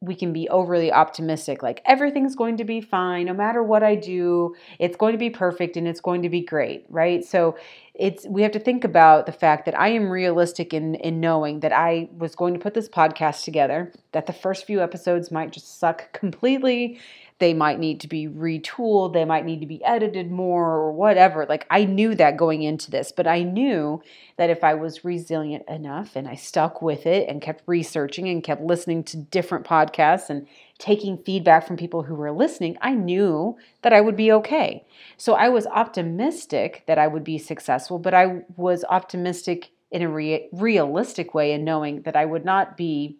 we 0.00 0.14
can 0.14 0.32
be 0.32 0.48
overly 0.48 0.92
optimistic 0.92 1.62
like 1.62 1.80
everything's 1.86 2.36
going 2.36 2.56
to 2.56 2.64
be 2.64 2.80
fine 2.80 3.26
no 3.26 3.32
matter 3.32 3.62
what 3.62 3.82
i 3.82 3.94
do 3.94 4.54
it's 4.78 4.96
going 4.96 5.12
to 5.12 5.18
be 5.18 5.30
perfect 5.30 5.76
and 5.76 5.88
it's 5.88 6.00
going 6.00 6.22
to 6.22 6.28
be 6.28 6.40
great 6.40 6.84
right? 6.88 7.24
So 7.24 7.56
it's 7.94 8.26
we 8.26 8.42
have 8.42 8.52
to 8.52 8.58
think 8.58 8.84
about 8.84 9.24
the 9.24 9.32
fact 9.32 9.64
that 9.64 9.78
i 9.78 9.88
am 9.88 10.10
realistic 10.10 10.74
in 10.74 10.96
in 10.96 11.18
knowing 11.18 11.60
that 11.60 11.72
i 11.72 12.08
was 12.18 12.34
going 12.34 12.52
to 12.52 12.60
put 12.60 12.74
this 12.74 12.88
podcast 12.88 13.44
together 13.44 13.90
that 14.12 14.26
the 14.26 14.32
first 14.32 14.66
few 14.66 14.82
episodes 14.82 15.30
might 15.30 15.50
just 15.50 15.78
suck 15.78 16.12
completely 16.20 17.00
they 17.38 17.52
might 17.52 17.78
need 17.78 18.00
to 18.00 18.08
be 18.08 18.26
retooled, 18.26 19.12
they 19.12 19.24
might 19.24 19.44
need 19.44 19.60
to 19.60 19.66
be 19.66 19.84
edited 19.84 20.30
more 20.30 20.72
or 20.72 20.92
whatever. 20.92 21.44
Like 21.46 21.66
I 21.70 21.84
knew 21.84 22.14
that 22.14 22.38
going 22.38 22.62
into 22.62 22.90
this, 22.90 23.12
but 23.12 23.26
I 23.26 23.42
knew 23.42 24.02
that 24.38 24.48
if 24.48 24.64
I 24.64 24.74
was 24.74 25.04
resilient 25.04 25.68
enough 25.68 26.16
and 26.16 26.26
I 26.26 26.34
stuck 26.34 26.80
with 26.80 27.04
it 27.04 27.28
and 27.28 27.42
kept 27.42 27.62
researching 27.66 28.28
and 28.28 28.42
kept 28.42 28.62
listening 28.62 29.04
to 29.04 29.18
different 29.18 29.66
podcasts 29.66 30.30
and 30.30 30.46
taking 30.78 31.18
feedback 31.18 31.66
from 31.66 31.76
people 31.76 32.04
who 32.04 32.14
were 32.14 32.32
listening, 32.32 32.78
I 32.80 32.94
knew 32.94 33.56
that 33.82 33.92
I 33.92 34.00
would 34.00 34.16
be 34.16 34.32
okay. 34.32 34.86
So 35.18 35.34
I 35.34 35.50
was 35.50 35.66
optimistic 35.66 36.84
that 36.86 36.98
I 36.98 37.06
would 37.06 37.24
be 37.24 37.38
successful, 37.38 37.98
but 37.98 38.14
I 38.14 38.44
was 38.56 38.84
optimistic 38.88 39.70
in 39.90 40.02
a 40.02 40.08
re- 40.08 40.48
realistic 40.52 41.34
way 41.34 41.52
in 41.52 41.64
knowing 41.64 42.02
that 42.02 42.16
I 42.16 42.24
would 42.24 42.44
not 42.44 42.76
be 42.76 43.18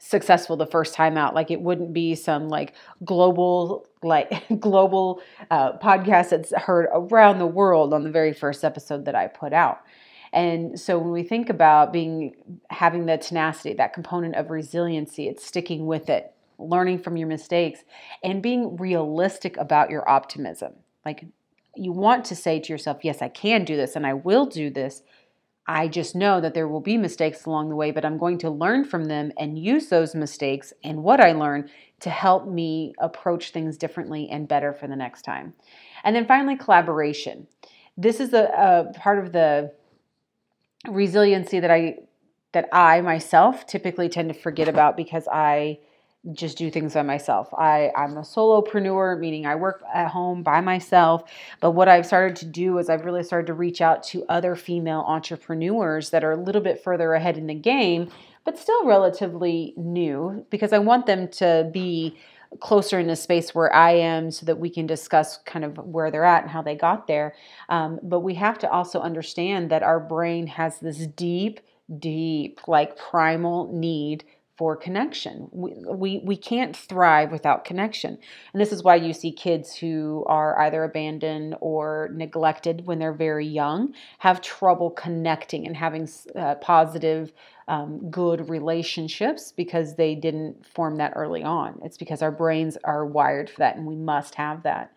successful 0.00 0.56
the 0.56 0.66
first 0.66 0.94
time 0.94 1.18
out 1.18 1.34
like 1.34 1.50
it 1.50 1.60
wouldn't 1.60 1.92
be 1.92 2.14
some 2.14 2.48
like 2.48 2.72
global 3.04 3.86
like 4.02 4.32
global 4.60 5.20
uh, 5.50 5.76
podcast 5.76 6.30
that's 6.30 6.54
heard 6.54 6.88
around 6.92 7.38
the 7.38 7.46
world 7.46 7.92
on 7.92 8.02
the 8.02 8.10
very 8.10 8.32
first 8.32 8.64
episode 8.64 9.04
that 9.04 9.14
i 9.14 9.26
put 9.26 9.52
out. 9.52 9.80
And 10.32 10.78
so 10.78 10.98
when 10.98 11.10
we 11.10 11.22
think 11.22 11.50
about 11.50 11.92
being 11.92 12.34
having 12.70 13.06
the 13.06 13.18
tenacity 13.18 13.74
that 13.74 13.92
component 13.92 14.36
of 14.36 14.50
resiliency 14.50 15.28
it's 15.28 15.44
sticking 15.44 15.86
with 15.86 16.08
it 16.08 16.32
learning 16.58 17.02
from 17.02 17.16
your 17.16 17.28
mistakes 17.28 17.80
and 18.24 18.42
being 18.42 18.76
realistic 18.76 19.56
about 19.58 19.90
your 19.90 20.08
optimism. 20.08 20.72
Like 21.04 21.26
you 21.74 21.92
want 21.92 22.24
to 22.26 22.36
say 22.36 22.58
to 22.58 22.72
yourself 22.72 23.04
yes 23.04 23.22
i 23.22 23.28
can 23.28 23.64
do 23.64 23.76
this 23.76 23.94
and 23.94 24.06
i 24.06 24.12
will 24.12 24.44
do 24.46 24.70
this 24.70 25.02
I 25.66 25.88
just 25.88 26.16
know 26.16 26.40
that 26.40 26.54
there 26.54 26.66
will 26.66 26.80
be 26.80 26.96
mistakes 26.96 27.44
along 27.44 27.68
the 27.68 27.76
way, 27.76 27.90
but 27.90 28.04
I'm 28.04 28.18
going 28.18 28.38
to 28.38 28.50
learn 28.50 28.84
from 28.84 29.04
them 29.04 29.30
and 29.38 29.58
use 29.58 29.88
those 29.88 30.14
mistakes 30.14 30.72
and 30.82 31.02
what 31.02 31.20
I 31.20 31.32
learn 31.32 31.70
to 32.00 32.10
help 32.10 32.48
me 32.48 32.94
approach 32.98 33.50
things 33.50 33.76
differently 33.76 34.28
and 34.30 34.48
better 34.48 34.72
for 34.72 34.88
the 34.88 34.96
next 34.96 35.22
time. 35.22 35.54
And 36.02 36.16
then 36.16 36.26
finally, 36.26 36.56
collaboration. 36.56 37.46
This 37.96 38.20
is 38.20 38.32
a, 38.32 38.44
a 38.44 38.98
part 38.98 39.18
of 39.18 39.32
the 39.32 39.72
resiliency 40.88 41.60
that 41.60 41.70
I 41.70 41.96
that 42.52 42.68
I 42.72 43.00
myself 43.00 43.66
typically 43.66 44.08
tend 44.08 44.32
to 44.32 44.34
forget 44.34 44.66
about 44.66 44.96
because 44.96 45.28
I 45.30 45.78
just 46.32 46.58
do 46.58 46.70
things 46.70 46.94
by 46.94 47.02
myself. 47.02 47.48
I, 47.56 47.90
I'm 47.96 48.16
a 48.18 48.20
solopreneur, 48.20 49.18
meaning 49.18 49.46
I 49.46 49.54
work 49.54 49.82
at 49.94 50.08
home 50.08 50.42
by 50.42 50.60
myself. 50.60 51.24
But 51.60 51.70
what 51.70 51.88
I've 51.88 52.04
started 52.04 52.36
to 52.36 52.46
do 52.46 52.76
is 52.78 52.90
I've 52.90 53.06
really 53.06 53.22
started 53.22 53.46
to 53.46 53.54
reach 53.54 53.80
out 53.80 54.02
to 54.04 54.24
other 54.28 54.54
female 54.54 55.04
entrepreneurs 55.06 56.10
that 56.10 56.22
are 56.22 56.32
a 56.32 56.36
little 56.36 56.60
bit 56.60 56.84
further 56.84 57.14
ahead 57.14 57.38
in 57.38 57.46
the 57.46 57.54
game, 57.54 58.10
but 58.44 58.58
still 58.58 58.84
relatively 58.84 59.72
new, 59.76 60.44
because 60.50 60.74
I 60.74 60.78
want 60.78 61.06
them 61.06 61.28
to 61.28 61.70
be 61.72 62.18
closer 62.58 62.98
in 62.98 63.08
a 63.08 63.16
space 63.16 63.54
where 63.54 63.72
I 63.72 63.92
am 63.92 64.30
so 64.30 64.44
that 64.44 64.58
we 64.58 64.70
can 64.70 64.86
discuss 64.86 65.38
kind 65.46 65.64
of 65.64 65.78
where 65.78 66.10
they're 66.10 66.24
at 66.24 66.42
and 66.42 66.50
how 66.50 66.60
they 66.60 66.74
got 66.74 67.06
there. 67.06 67.34
Um, 67.68 68.00
but 68.02 68.20
we 68.20 68.34
have 68.34 68.58
to 68.58 68.70
also 68.70 69.00
understand 69.00 69.70
that 69.70 69.82
our 69.82 70.00
brain 70.00 70.48
has 70.48 70.80
this 70.80 71.06
deep, 71.06 71.60
deep, 71.98 72.60
like 72.66 72.98
primal 72.98 73.72
need 73.72 74.24
for 74.60 74.76
connection. 74.76 75.48
We, 75.52 75.72
we, 75.88 76.20
we 76.22 76.36
can't 76.36 76.76
thrive 76.76 77.32
without 77.32 77.64
connection. 77.64 78.18
And 78.52 78.60
this 78.60 78.72
is 78.72 78.82
why 78.82 78.96
you 78.96 79.14
see 79.14 79.32
kids 79.32 79.74
who 79.74 80.22
are 80.28 80.60
either 80.60 80.84
abandoned 80.84 81.56
or 81.62 82.10
neglected 82.12 82.84
when 82.84 82.98
they're 82.98 83.14
very 83.14 83.46
young 83.46 83.94
have 84.18 84.42
trouble 84.42 84.90
connecting 84.90 85.66
and 85.66 85.74
having 85.74 86.06
uh, 86.36 86.56
positive, 86.56 87.32
um, 87.68 88.10
good 88.10 88.50
relationships 88.50 89.50
because 89.50 89.96
they 89.96 90.14
didn't 90.14 90.66
form 90.66 90.96
that 90.96 91.14
early 91.16 91.42
on. 91.42 91.80
It's 91.82 91.96
because 91.96 92.20
our 92.20 92.30
brains 92.30 92.76
are 92.84 93.06
wired 93.06 93.48
for 93.48 93.60
that 93.60 93.76
and 93.76 93.86
we 93.86 93.96
must 93.96 94.34
have 94.34 94.64
that. 94.64 94.92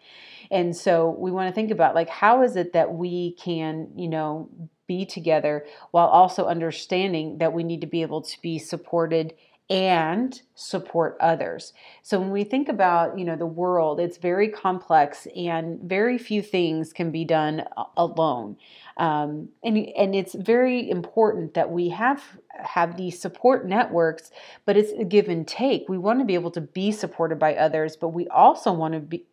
And 0.52 0.76
so 0.76 1.16
we 1.18 1.32
want 1.32 1.48
to 1.48 1.56
think 1.56 1.72
about 1.72 1.96
like 1.96 2.10
how 2.10 2.44
is 2.44 2.58
it 2.58 2.74
that 2.74 2.94
we 2.94 3.38
can, 3.40 3.92
you 3.96 4.10
know, 4.10 4.50
be 4.88 5.06
together 5.06 5.66
while 5.92 6.08
also 6.08 6.46
understanding 6.46 7.38
that 7.38 7.54
we 7.54 7.64
need 7.64 7.82
to 7.82 7.88
be 7.88 8.02
able 8.02 8.22
to 8.22 8.42
be 8.42 8.60
supported 8.60 9.34
and 9.74 10.40
support 10.54 11.18
others. 11.20 11.74
So 12.04 12.20
when 12.20 12.30
we 12.30 12.44
think 12.44 12.70
about, 12.70 13.18
you 13.18 13.26
know, 13.26 13.36
the 13.36 13.48
world, 13.48 14.00
it's 14.00 14.18
very 14.18 14.48
complex 14.48 15.28
and 15.36 15.80
very 15.82 16.20
few 16.20 16.44
things 16.44 16.94
can 16.94 17.10
be 17.10 17.26
done 17.26 17.64
uh, 17.76 17.86
alone. 17.98 18.56
Um, 18.98 19.50
and 19.64 19.78
and 19.78 20.16
it's 20.16 20.36
very 20.36 20.90
important 20.90 21.56
that 21.56 21.72
we 21.72 21.90
have 21.90 22.24
have 22.50 22.96
these 22.98 23.20
support 23.20 23.68
networks, 23.68 24.30
but 24.66 24.78
it's 24.78 24.92
a 24.92 25.04
give 25.04 25.28
and 25.28 25.48
take. 25.48 25.90
We 25.90 25.98
want 25.98 26.20
to 26.20 26.26
be 26.26 26.36
able 26.36 26.52
to 26.52 26.62
be 26.62 26.92
supported 26.92 27.40
by 27.40 27.56
others, 27.56 27.96
but 27.96 28.10
we 28.10 28.28
also 28.28 28.72
want 28.72 28.94
to 28.94 29.00
be 29.00 29.26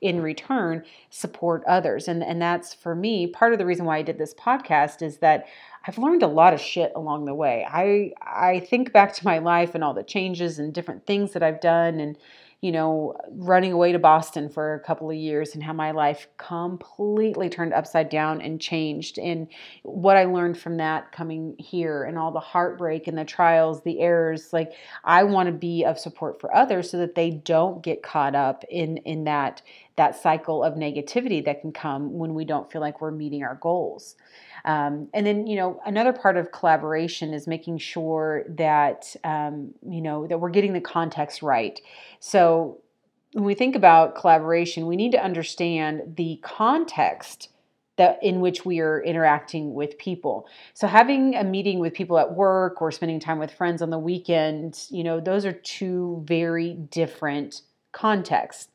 in 0.00 0.22
return 0.22 0.84
support 1.10 1.62
others. 1.66 2.08
And 2.08 2.22
and 2.22 2.40
that's 2.40 2.72
for 2.72 2.94
me 2.94 3.26
part 3.26 3.52
of 3.52 3.58
the 3.58 3.66
reason 3.66 3.84
why 3.84 3.98
I 3.98 4.02
did 4.02 4.18
this 4.18 4.34
podcast 4.34 5.02
is 5.02 5.18
that 5.18 5.46
I've 5.86 5.98
learned 5.98 6.22
a 6.22 6.28
lot 6.28 6.54
of 6.54 6.60
shit 6.60 6.92
along 6.94 7.26
the 7.26 7.34
way. 7.34 7.66
I 7.70 8.12
I 8.22 8.60
think 8.60 8.92
back 8.92 9.14
to 9.14 9.24
my 9.24 9.38
life 9.38 9.74
and 9.74 9.84
all 9.84 9.94
the 9.94 10.02
changes 10.02 10.58
and 10.58 10.72
different 10.72 11.06
things 11.06 11.32
that 11.32 11.42
I've 11.42 11.60
done 11.60 12.00
and 12.00 12.16
you 12.60 12.72
know, 12.72 13.16
running 13.30 13.72
away 13.72 13.92
to 13.92 13.98
Boston 13.98 14.50
for 14.50 14.74
a 14.74 14.80
couple 14.80 15.08
of 15.08 15.16
years 15.16 15.54
and 15.54 15.62
how 15.62 15.72
my 15.72 15.92
life 15.92 16.28
completely 16.36 17.48
turned 17.48 17.72
upside 17.72 18.10
down 18.10 18.42
and 18.42 18.60
changed. 18.60 19.18
And 19.18 19.48
what 19.82 20.18
I 20.18 20.24
learned 20.24 20.58
from 20.58 20.76
that 20.76 21.10
coming 21.10 21.56
here 21.58 22.04
and 22.04 22.18
all 22.18 22.32
the 22.32 22.40
heartbreak 22.40 23.08
and 23.08 23.16
the 23.16 23.24
trials, 23.24 23.82
the 23.82 24.00
errors, 24.00 24.52
like 24.52 24.72
I 25.04 25.22
want 25.22 25.46
to 25.46 25.52
be 25.52 25.84
of 25.84 25.98
support 25.98 26.38
for 26.38 26.54
others 26.54 26.90
so 26.90 26.98
that 26.98 27.14
they 27.14 27.30
don't 27.30 27.82
get 27.82 28.02
caught 28.02 28.34
up 28.34 28.64
in 28.68 28.98
in 28.98 29.24
that 29.24 29.62
that 29.96 30.20
cycle 30.20 30.62
of 30.62 30.74
negativity 30.74 31.44
that 31.44 31.60
can 31.62 31.72
come 31.72 32.18
when 32.18 32.34
we 32.34 32.44
don't 32.44 32.70
feel 32.70 32.80
like 32.80 33.00
we're 33.00 33.10
meeting 33.10 33.42
our 33.42 33.56
goals. 33.56 34.16
Um, 34.64 35.08
and 35.14 35.26
then, 35.26 35.46
you 35.46 35.56
know, 35.56 35.80
another 35.86 36.12
part 36.12 36.36
of 36.36 36.52
collaboration 36.52 37.32
is 37.34 37.46
making 37.46 37.78
sure 37.78 38.44
that, 38.48 39.14
um, 39.24 39.72
you 39.88 40.00
know, 40.00 40.26
that 40.26 40.38
we're 40.38 40.50
getting 40.50 40.72
the 40.72 40.80
context 40.80 41.42
right. 41.42 41.80
So 42.18 42.78
when 43.32 43.44
we 43.44 43.54
think 43.54 43.76
about 43.76 44.16
collaboration, 44.16 44.86
we 44.86 44.96
need 44.96 45.12
to 45.12 45.24
understand 45.24 46.16
the 46.16 46.38
context 46.42 47.48
that 47.96 48.18
in 48.22 48.40
which 48.40 48.64
we 48.64 48.80
are 48.80 49.02
interacting 49.02 49.74
with 49.74 49.98
people. 49.98 50.48
So 50.72 50.86
having 50.86 51.34
a 51.34 51.44
meeting 51.44 51.80
with 51.80 51.92
people 51.92 52.18
at 52.18 52.34
work 52.34 52.80
or 52.80 52.90
spending 52.90 53.20
time 53.20 53.38
with 53.38 53.52
friends 53.52 53.82
on 53.82 53.90
the 53.90 53.98
weekend, 53.98 54.86
you 54.88 55.04
know, 55.04 55.20
those 55.20 55.44
are 55.44 55.52
two 55.52 56.22
very 56.26 56.72
different 56.72 57.60
context. 57.92 58.70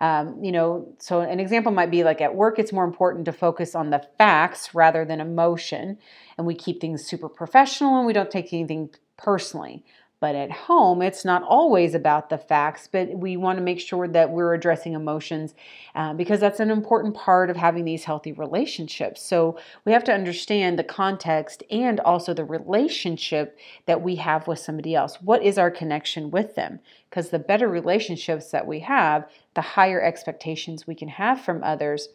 Um, 0.00 0.42
you 0.42 0.52
know, 0.52 0.94
so 0.98 1.20
an 1.20 1.40
example 1.40 1.72
might 1.72 1.90
be 1.90 2.04
like 2.04 2.20
at 2.20 2.34
work, 2.34 2.58
it's 2.58 2.72
more 2.72 2.84
important 2.84 3.24
to 3.24 3.32
focus 3.32 3.74
on 3.74 3.90
the 3.90 4.04
facts 4.16 4.74
rather 4.74 5.04
than 5.04 5.20
emotion. 5.20 5.98
And 6.36 6.46
we 6.46 6.54
keep 6.54 6.80
things 6.80 7.04
super 7.04 7.28
professional 7.28 7.96
and 7.96 8.06
we 8.06 8.12
don't 8.12 8.30
take 8.30 8.52
anything 8.52 8.90
personally. 9.16 9.84
But 10.20 10.34
at 10.34 10.50
home, 10.50 11.00
it's 11.00 11.24
not 11.24 11.44
always 11.44 11.94
about 11.94 12.28
the 12.28 12.38
facts, 12.38 12.88
but 12.90 13.10
we 13.10 13.36
want 13.36 13.58
to 13.58 13.64
make 13.64 13.78
sure 13.78 14.08
that 14.08 14.30
we're 14.30 14.52
addressing 14.52 14.94
emotions 14.94 15.54
uh, 15.94 16.12
because 16.14 16.40
that's 16.40 16.58
an 16.58 16.72
important 16.72 17.14
part 17.14 17.50
of 17.50 17.56
having 17.56 17.84
these 17.84 18.04
healthy 18.04 18.32
relationships. 18.32 19.22
So 19.22 19.56
we 19.84 19.92
have 19.92 20.02
to 20.04 20.12
understand 20.12 20.76
the 20.76 20.84
context 20.84 21.62
and 21.70 22.00
also 22.00 22.34
the 22.34 22.44
relationship 22.44 23.56
that 23.86 24.02
we 24.02 24.16
have 24.16 24.48
with 24.48 24.58
somebody 24.58 24.96
else. 24.96 25.22
What 25.22 25.44
is 25.44 25.56
our 25.56 25.70
connection 25.70 26.32
with 26.32 26.56
them? 26.56 26.80
Because 27.08 27.30
the 27.30 27.38
better 27.38 27.68
relationships 27.68 28.50
that 28.50 28.66
we 28.66 28.80
have, 28.80 29.28
the 29.54 29.60
higher 29.60 30.02
expectations 30.02 30.84
we 30.84 30.96
can 30.96 31.08
have 31.08 31.40
from 31.40 31.62
others. 31.62 32.08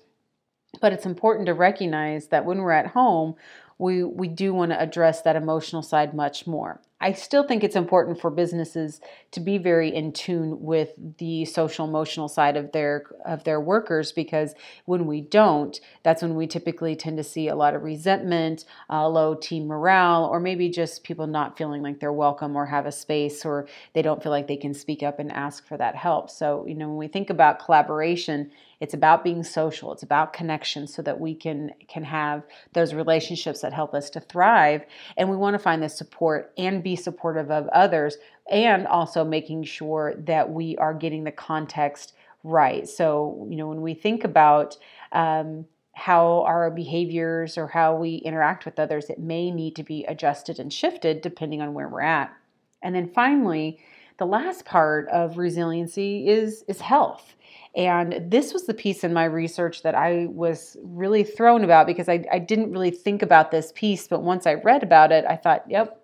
But 0.81 0.91
it's 0.91 1.05
important 1.05 1.45
to 1.45 1.53
recognize 1.53 2.27
that 2.27 2.43
when 2.43 2.59
we're 2.59 2.71
at 2.71 2.87
home, 2.87 3.35
we, 3.77 4.03
we 4.03 4.27
do 4.27 4.53
want 4.53 4.71
to 4.71 4.81
address 4.81 5.21
that 5.21 5.35
emotional 5.35 5.81
side 5.81 6.13
much 6.13 6.45
more. 6.47 6.81
I 7.03 7.11
still 7.11 7.45
think 7.45 7.65
it's 7.65 7.75
important 7.75 8.21
for 8.21 8.31
businesses 8.31 9.01
to 9.31 9.41
be 9.41 9.57
very 9.57 9.93
in 9.93 10.13
tune 10.13 10.61
with 10.61 10.93
the 11.17 11.43
social 11.43 11.85
emotional 11.85 12.29
side 12.29 12.55
of 12.55 12.71
their 12.71 13.03
of 13.25 13.43
their 13.43 13.59
workers 13.59 14.13
because 14.13 14.55
when 14.85 15.05
we 15.05 15.19
don't, 15.19 15.77
that's 16.03 16.21
when 16.21 16.35
we 16.35 16.47
typically 16.47 16.95
tend 16.95 17.17
to 17.17 17.23
see 17.23 17.49
a 17.49 17.55
lot 17.55 17.75
of 17.75 17.83
resentment, 17.83 18.63
uh, 18.89 19.05
low 19.05 19.35
team 19.35 19.67
morale, 19.67 20.23
or 20.23 20.39
maybe 20.39 20.69
just 20.69 21.03
people 21.03 21.27
not 21.27 21.57
feeling 21.57 21.81
like 21.81 21.99
they're 21.99 22.13
welcome 22.13 22.55
or 22.55 22.65
have 22.67 22.85
a 22.85 22.91
space 22.91 23.43
or 23.43 23.67
they 23.91 24.01
don't 24.01 24.23
feel 24.23 24.31
like 24.31 24.47
they 24.47 24.55
can 24.55 24.73
speak 24.73 25.03
up 25.03 25.19
and 25.19 25.29
ask 25.33 25.67
for 25.67 25.75
that 25.75 25.97
help. 25.97 26.29
So, 26.29 26.65
you 26.65 26.75
know, 26.75 26.87
when 26.87 26.97
we 26.97 27.09
think 27.09 27.29
about 27.29 27.59
collaboration, 27.59 28.49
it's 28.83 28.93
about 28.93 29.23
being 29.23 29.43
social. 29.43 29.93
It's 29.93 30.03
about 30.03 30.33
connection 30.33 30.87
so 30.87 31.01
that 31.03 31.17
we 31.17 31.33
can 31.33 31.71
can 31.87 32.03
have 32.03 32.43
those 32.73 32.93
relationships 32.93 33.61
that 33.61 33.71
help 33.71 33.93
us 33.93 34.09
to 34.09 34.19
thrive. 34.19 34.83
And 35.15 35.29
we 35.29 35.37
want 35.37 35.53
to 35.53 35.59
find 35.59 35.81
the 35.81 35.87
support 35.87 36.51
and 36.57 36.83
be 36.83 36.97
supportive 36.97 37.49
of 37.49 37.69
others 37.69 38.17
and 38.51 38.85
also 38.85 39.23
making 39.23 39.63
sure 39.63 40.15
that 40.25 40.49
we 40.49 40.75
are 40.75 40.93
getting 40.93 41.23
the 41.23 41.31
context 41.31 42.13
right. 42.43 42.85
So, 42.85 43.47
you 43.49 43.55
know, 43.55 43.69
when 43.69 43.81
we 43.81 43.93
think 43.93 44.25
about 44.25 44.75
um, 45.13 45.65
how 45.93 46.41
our 46.41 46.69
behaviors 46.69 47.57
or 47.57 47.67
how 47.67 47.95
we 47.95 48.15
interact 48.15 48.65
with 48.65 48.79
others, 48.79 49.09
it 49.09 49.17
may 49.17 49.49
need 49.49 49.77
to 49.77 49.83
be 49.83 50.03
adjusted 50.09 50.59
and 50.59 50.73
shifted 50.73 51.21
depending 51.21 51.61
on 51.61 51.73
where 51.73 51.87
we're 51.87 52.01
at. 52.01 52.33
And 52.81 52.93
then 52.93 53.13
finally, 53.13 53.79
the 54.17 54.25
last 54.25 54.65
part 54.65 55.07
of 55.09 55.37
resiliency 55.37 56.27
is 56.27 56.63
is 56.67 56.81
health. 56.81 57.35
And 57.75 58.29
this 58.29 58.53
was 58.53 58.65
the 58.65 58.73
piece 58.73 59.03
in 59.03 59.13
my 59.13 59.25
research 59.25 59.81
that 59.81 59.95
I 59.95 60.27
was 60.29 60.77
really 60.83 61.23
thrown 61.23 61.63
about 61.63 61.87
because 61.87 62.07
I, 62.07 62.23
I 62.31 62.37
didn't 62.37 62.71
really 62.71 62.91
think 62.91 63.23
about 63.23 63.49
this 63.49 63.71
piece. 63.73 64.07
But 64.07 64.21
once 64.21 64.45
I 64.45 64.55
read 64.55 64.83
about 64.83 65.11
it, 65.11 65.25
I 65.27 65.35
thought, 65.37 65.63
yep, 65.67 65.99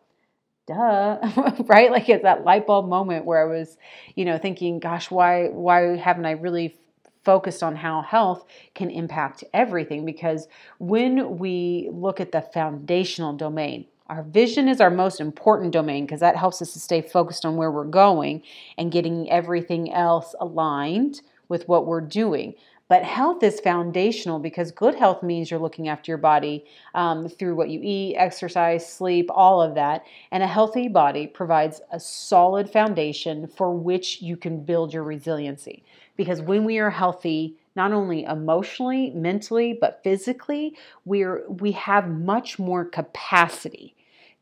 duh, 0.66 1.20
right? 1.66 1.92
Like 1.92 2.10
it's 2.10 2.24
that 2.24 2.44
light 2.44 2.66
bulb 2.66 2.88
moment 2.88 3.26
where 3.26 3.44
I 3.44 3.46
was, 3.46 3.78
you 4.16 4.26
know, 4.26 4.40
thinking, 4.40 4.80
gosh, 4.80 5.12
why, 5.12 5.50
why 5.50 5.96
haven't 5.96 6.26
I 6.26 6.32
really 6.32 6.76
focused 7.24 7.62
on 7.62 7.76
how 7.76 8.02
health 8.02 8.46
can 8.74 8.90
impact 8.90 9.44
everything? 9.54 10.06
Because 10.06 10.48
when 10.80 11.38
we 11.38 11.90
look 11.92 12.20
at 12.20 12.32
the 12.32 12.42
foundational 12.42 13.34
domain, 13.34 13.86
our 14.10 14.24
vision 14.24 14.68
is 14.68 14.82
our 14.82 14.90
most 14.90 15.22
important 15.22 15.72
domain 15.72 16.06
because 16.06 16.20
that 16.20 16.36
helps 16.36 16.62
us 16.64 16.74
to 16.74 16.80
stay 16.80 17.02
focused 17.02 17.46
on 17.46 17.58
where 17.58 17.72
we're 17.72 17.84
going 17.86 18.42
and 18.78 18.92
getting 18.92 19.30
everything 19.30 19.94
else 19.94 20.34
aligned 20.40 21.22
with 21.48 21.68
what 21.68 21.86
we're 21.86 22.02
doing. 22.02 22.56
But 22.88 23.04
health 23.04 23.44
is 23.44 23.60
foundational 23.60 24.40
because 24.40 24.72
good 24.72 24.96
health 24.96 25.22
means 25.22 25.52
you're 25.52 25.60
looking 25.60 25.90
after 25.90 26.10
your 26.10 26.18
body 26.18 26.66
um, 26.96 27.30
through 27.30 27.54
what 27.54 27.70
you 27.70 27.80
eat, 27.84 28.16
exercise, 28.16 28.92
sleep, 28.92 29.30
all 29.30 29.62
of 29.62 29.76
that. 29.76 30.06
And 30.32 30.42
a 30.42 30.48
healthy 30.48 30.88
body 30.88 31.28
provides 31.28 31.82
a 31.92 32.00
solid 32.00 32.68
foundation 32.68 33.46
for 33.46 33.76
which 33.76 34.24
you 34.24 34.36
can 34.36 34.64
build 34.64 34.92
your 34.92 35.04
resiliency. 35.04 35.84
Because 36.18 36.42
when 36.42 36.66
we 36.66 36.80
are 36.80 36.90
healthy, 36.90 37.58
not 37.76 37.92
only 37.92 38.24
emotionally, 38.24 39.12
mentally, 39.12 39.78
but 39.80 40.02
physically, 40.04 40.76
we're 41.06 41.48
we 41.48 41.72
have 41.74 42.10
much 42.10 42.58
more 42.58 42.84
capacity 42.84 43.96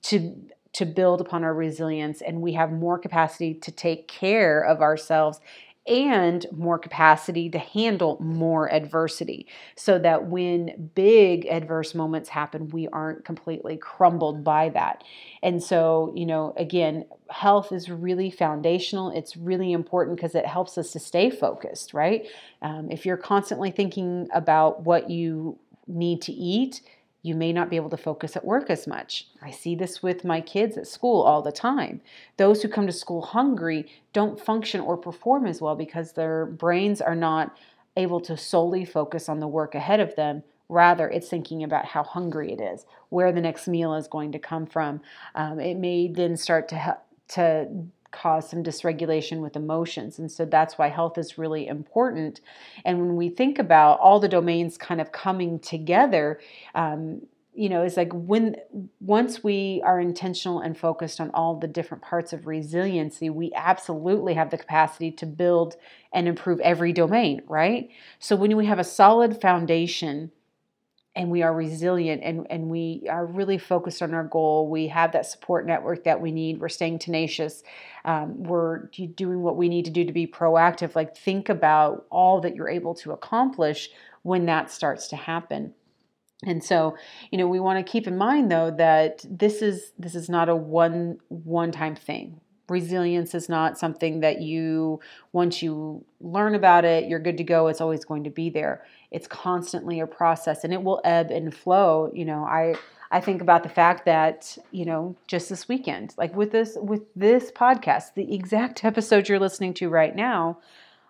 to 0.07 0.35
to 0.73 0.85
build 0.85 1.21
upon 1.21 1.43
our 1.43 1.53
resilience 1.53 2.21
and 2.21 2.41
we 2.41 2.53
have 2.53 2.71
more 2.71 2.99
capacity 2.99 3.53
to 3.53 3.71
take 3.71 4.07
care 4.07 4.61
of 4.61 4.81
ourselves 4.81 5.39
and 5.87 6.45
more 6.51 6.77
capacity 6.77 7.49
to 7.49 7.57
handle 7.57 8.17
more 8.19 8.71
adversity 8.71 9.47
so 9.75 9.97
that 9.97 10.27
when 10.27 10.91
big 10.93 11.45
adverse 11.45 11.95
moments 11.95 12.27
happen, 12.27 12.67
we 12.69 12.89
aren't 12.89 13.23
completely 13.23 13.77
crumbled 13.77 14.43
by 14.43 14.67
that. 14.69 15.03
And 15.41 15.63
so, 15.63 16.11
you 16.13 16.25
know, 16.25 16.53
again, 16.57 17.05
health 17.29 17.71
is 17.71 17.89
really 17.89 18.29
foundational. 18.29 19.11
It's 19.11 19.37
really 19.37 19.71
important 19.71 20.17
because 20.17 20.35
it 20.35 20.45
helps 20.45 20.77
us 20.77 20.91
to 20.91 20.99
stay 20.99 21.29
focused, 21.29 21.93
right? 21.93 22.27
Um, 22.61 22.91
if 22.91 23.05
you're 23.05 23.17
constantly 23.17 23.71
thinking 23.71 24.27
about 24.33 24.83
what 24.83 25.09
you 25.09 25.57
need 25.87 26.21
to 26.23 26.33
eat, 26.33 26.81
you 27.27 27.35
may 27.35 27.51
not 27.51 27.69
be 27.69 27.75
able 27.75 27.89
to 27.89 27.97
focus 27.97 28.35
at 28.35 28.45
work 28.45 28.69
as 28.69 28.87
much. 28.87 29.27
I 29.41 29.51
see 29.51 29.75
this 29.75 30.01
with 30.01 30.23
my 30.23 30.39
kids 30.39 30.77
at 30.77 30.87
school 30.87 31.21
all 31.21 31.41
the 31.41 31.51
time. 31.51 32.01
Those 32.37 32.61
who 32.61 32.69
come 32.69 32.87
to 32.87 32.93
school 32.93 33.21
hungry 33.21 33.91
don't 34.13 34.39
function 34.39 34.79
or 34.79 34.95
perform 34.95 35.45
as 35.45 35.61
well 35.61 35.75
because 35.75 36.13
their 36.13 36.45
brains 36.45 37.01
are 37.01 37.15
not 37.15 37.55
able 37.97 38.21
to 38.21 38.37
solely 38.37 38.85
focus 38.85 39.27
on 39.27 39.39
the 39.39 39.47
work 39.47 39.75
ahead 39.75 39.99
of 39.99 40.15
them. 40.15 40.43
Rather, 40.69 41.09
it's 41.09 41.29
thinking 41.29 41.63
about 41.63 41.85
how 41.85 42.03
hungry 42.03 42.51
it 42.51 42.61
is, 42.61 42.85
where 43.09 43.31
the 43.31 43.41
next 43.41 43.67
meal 43.67 43.93
is 43.93 44.07
going 44.07 44.31
to 44.31 44.39
come 44.39 44.65
from. 44.65 45.01
Um, 45.35 45.59
it 45.59 45.77
may 45.77 46.07
then 46.07 46.37
start 46.37 46.69
to 46.69 46.97
to 47.29 47.67
cause 48.17 48.49
some 48.49 48.63
dysregulation 48.63 49.41
with 49.41 49.55
emotions. 49.55 50.19
And 50.19 50.31
so 50.31 50.45
that's 50.45 50.77
why 50.77 50.89
health 50.89 51.17
is 51.17 51.37
really 51.37 51.67
important. 51.67 52.41
And 52.83 52.99
when 52.99 53.15
we 53.15 53.29
think 53.29 53.59
about 53.59 53.99
all 53.99 54.19
the 54.19 54.27
domains 54.27 54.77
kind 54.77 54.99
of 54.99 55.11
coming 55.11 55.59
together, 55.59 56.39
um, 56.73 57.21
you 57.53 57.69
know, 57.69 57.81
it's 57.81 57.97
like 57.97 58.11
when 58.13 58.55
once 58.99 59.43
we 59.43 59.81
are 59.83 59.99
intentional 59.99 60.59
and 60.59 60.77
focused 60.77 61.19
on 61.19 61.31
all 61.31 61.55
the 61.55 61.67
different 61.67 62.03
parts 62.03 62.31
of 62.31 62.45
resiliency, 62.45 63.31
we 63.31 63.51
absolutely 63.55 64.35
have 64.35 64.51
the 64.51 64.59
capacity 64.59 65.09
to 65.11 65.25
build 65.25 65.75
and 66.13 66.27
improve 66.27 66.59
every 66.59 66.93
domain, 66.93 67.41
right? 67.47 67.89
So 68.19 68.35
when 68.35 68.55
we 68.55 68.67
have 68.67 68.77
a 68.77 68.83
solid 68.83 69.41
foundation 69.41 70.31
and 71.17 71.31
we 71.31 71.41
are 71.41 71.51
resilient 71.51 72.21
and, 72.23 72.45
and 72.51 72.69
we 72.69 73.07
are 73.09 73.25
really 73.25 73.57
focused 73.57 74.03
on 74.03 74.13
our 74.13 74.23
goal. 74.23 74.69
We 74.69 74.87
have 74.89 75.13
that 75.13 75.25
support 75.25 75.65
network 75.65 76.03
that 76.03 76.21
we 76.21 76.31
need. 76.31 76.59
We're 76.61 76.69
staying 76.69 76.99
tenacious. 76.99 77.63
Um, 78.05 78.43
we're 78.43 78.85
doing 79.15 79.41
what 79.41 79.57
we 79.57 79.67
need 79.67 79.85
to 79.85 79.91
do 79.91 80.05
to 80.05 80.13
be 80.13 80.27
proactive. 80.27 80.95
Like, 80.95 81.17
think 81.17 81.49
about 81.49 82.05
all 82.11 82.39
that 82.41 82.55
you're 82.55 82.69
able 82.69 82.93
to 82.95 83.13
accomplish 83.13 83.89
when 84.21 84.45
that 84.45 84.69
starts 84.69 85.07
to 85.07 85.15
happen. 85.15 85.73
And 86.45 86.63
so, 86.63 86.95
you 87.31 87.39
know, 87.39 87.47
we 87.47 87.59
want 87.59 87.83
to 87.83 87.91
keep 87.91 88.05
in 88.05 88.15
mind 88.15 88.51
though 88.51 88.69
that 88.77 89.25
this 89.27 89.63
is 89.63 89.93
this 89.97 90.13
is 90.13 90.29
not 90.29 90.49
a 90.49 90.55
one 90.55 91.17
one 91.29 91.71
time 91.71 91.95
thing 91.95 92.39
resilience 92.69 93.33
is 93.33 93.47
not 93.47 93.77
something 93.77 94.19
that 94.19 94.41
you 94.41 94.99
once 95.31 95.61
you 95.61 96.03
learn 96.19 96.53
about 96.53 96.83
it 96.83 97.07
you're 97.07 97.19
good 97.19 97.37
to 97.37 97.43
go 97.43 97.67
it's 97.67 97.79
always 97.79 98.03
going 98.03 98.25
to 98.25 98.29
be 98.29 98.49
there 98.49 98.83
it's 99.11 99.27
constantly 99.27 99.99
a 99.99 100.07
process 100.07 100.63
and 100.63 100.73
it 100.73 100.83
will 100.83 101.01
ebb 101.03 101.31
and 101.31 101.55
flow 101.55 102.11
you 102.13 102.25
know 102.25 102.43
i 102.43 102.75
i 103.11 103.19
think 103.19 103.41
about 103.41 103.63
the 103.63 103.69
fact 103.69 104.05
that 104.05 104.57
you 104.71 104.85
know 104.85 105.15
just 105.27 105.49
this 105.49 105.67
weekend 105.67 106.13
like 106.17 106.35
with 106.35 106.51
this 106.51 106.77
with 106.81 107.03
this 107.15 107.51
podcast 107.51 108.13
the 108.15 108.33
exact 108.33 108.83
episode 108.91 109.27
you're 109.29 109.39
listening 109.39 109.73
to 109.73 109.89
right 109.89 110.15
now 110.15 110.57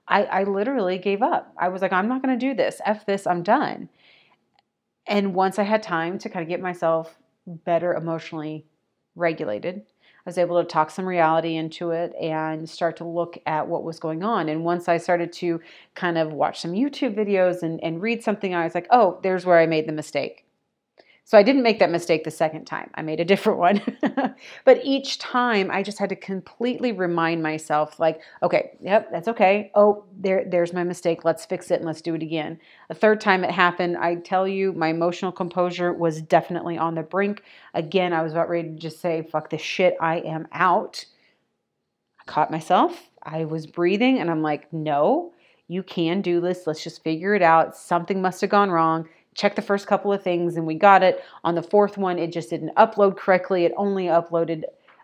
i 0.07 0.23
i 0.25 0.43
literally 0.43 0.97
gave 0.97 1.21
up. 1.21 1.53
I 1.57 1.69
was 1.69 1.81
like 1.81 1.93
i'm 1.93 2.07
not 2.07 2.21
going 2.21 2.37
to 2.37 2.45
do 2.47 2.53
this. 2.53 2.81
F 2.85 3.05
this. 3.05 3.27
I'm 3.27 3.43
done. 3.43 3.89
And 5.05 5.33
once 5.33 5.57
i 5.57 5.63
had 5.63 5.83
time 5.83 6.19
to 6.19 6.29
kind 6.29 6.43
of 6.43 6.49
get 6.49 6.61
myself 6.61 7.17
better 7.45 7.93
emotionally 7.93 8.65
regulated 9.15 9.83
I 10.27 10.29
was 10.29 10.37
able 10.37 10.61
to 10.61 10.67
talk 10.67 10.91
some 10.91 11.07
reality 11.07 11.55
into 11.55 11.91
it 11.91 12.13
and 12.19 12.69
start 12.69 12.97
to 12.97 13.05
look 13.05 13.37
at 13.45 13.69
what 13.69 13.85
was 13.85 13.97
going 13.97 14.23
on. 14.23 14.49
And 14.49 14.65
once 14.65 14.89
I 14.89 14.97
started 14.97 15.31
to 15.33 15.61
kind 15.95 16.17
of 16.17 16.33
watch 16.33 16.59
some 16.59 16.73
YouTube 16.73 17.15
videos 17.15 17.63
and, 17.63 17.81
and 17.81 18.01
read 18.01 18.21
something, 18.21 18.53
I 18.53 18.65
was 18.65 18.75
like, 18.75 18.87
oh, 18.91 19.19
there's 19.23 19.45
where 19.45 19.57
I 19.57 19.67
made 19.67 19.87
the 19.87 19.93
mistake. 19.93 20.46
So 21.27 21.37
I 21.37 21.43
didn't 21.43 21.63
make 21.63 21.79
that 21.79 21.91
mistake 21.91 22.23
the 22.23 22.31
second 22.31 22.63
time. 22.63 22.89
I 22.95 23.01
made 23.01 23.19
a 23.19 23.25
different 23.25 23.59
one. 23.59 23.81
but 24.63 24.79
each 24.81 25.19
time 25.19 25.69
I 25.69 25.83
just 25.83 25.99
had 25.99 26.07
to 26.07 26.15
completely 26.15 26.93
remind 26.93 27.43
myself 27.43 27.99
like, 27.99 28.21
okay, 28.41 28.77
yep, 28.79 29.11
that's 29.11 29.27
okay. 29.27 29.69
Oh, 29.75 30.05
there 30.17 30.45
there's 30.49 30.71
my 30.71 30.85
mistake. 30.85 31.25
Let's 31.25 31.43
fix 31.43 31.69
it 31.69 31.81
and 31.81 31.85
let's 31.85 32.01
do 32.01 32.15
it 32.15 32.23
again. 32.23 32.57
A 32.89 32.93
third 32.93 33.19
time 33.19 33.43
it 33.43 33.51
happened, 33.51 33.97
I 33.97 34.15
tell 34.15 34.47
you, 34.47 34.71
my 34.71 34.87
emotional 34.87 35.33
composure 35.33 35.91
was 35.91 36.21
definitely 36.21 36.77
on 36.77 36.95
the 36.95 37.03
brink. 37.03 37.43
Again, 37.73 38.13
I 38.13 38.21
was 38.21 38.31
about 38.31 38.47
ready 38.47 38.69
to 38.69 38.75
just 38.75 39.01
say, 39.01 39.27
fuck 39.29 39.49
this 39.49 39.61
shit, 39.61 39.97
I 39.99 40.19
am 40.19 40.47
out. 40.53 41.03
I 42.21 42.23
caught 42.31 42.51
myself. 42.51 43.09
I 43.21 43.43
was 43.43 43.67
breathing 43.67 44.19
and 44.19 44.31
I'm 44.31 44.41
like, 44.41 44.71
no, 44.71 45.33
you 45.67 45.83
can 45.83 46.21
do 46.21 46.39
this. 46.39 46.65
Let's 46.65 46.85
just 46.85 47.03
figure 47.03 47.35
it 47.35 47.41
out. 47.41 47.75
Something 47.75 48.21
must 48.21 48.39
have 48.39 48.49
gone 48.49 48.71
wrong. 48.71 49.09
Check 49.37 49.55
the 49.55 49.61
first 49.61 49.87
couple 49.87 50.11
of 50.11 50.21
things 50.21 50.57
and 50.57 50.67
we 50.67 50.75
got 50.75 51.03
it. 51.03 51.23
On 51.45 51.55
the 51.55 51.63
fourth 51.63 51.97
one, 51.97 52.19
it 52.19 52.33
just 52.33 52.49
didn't 52.49 52.75
upload 52.75 53.15
correctly. 53.15 53.63
It 53.63 53.73
only 53.77 54.05
uploaded 54.05 54.63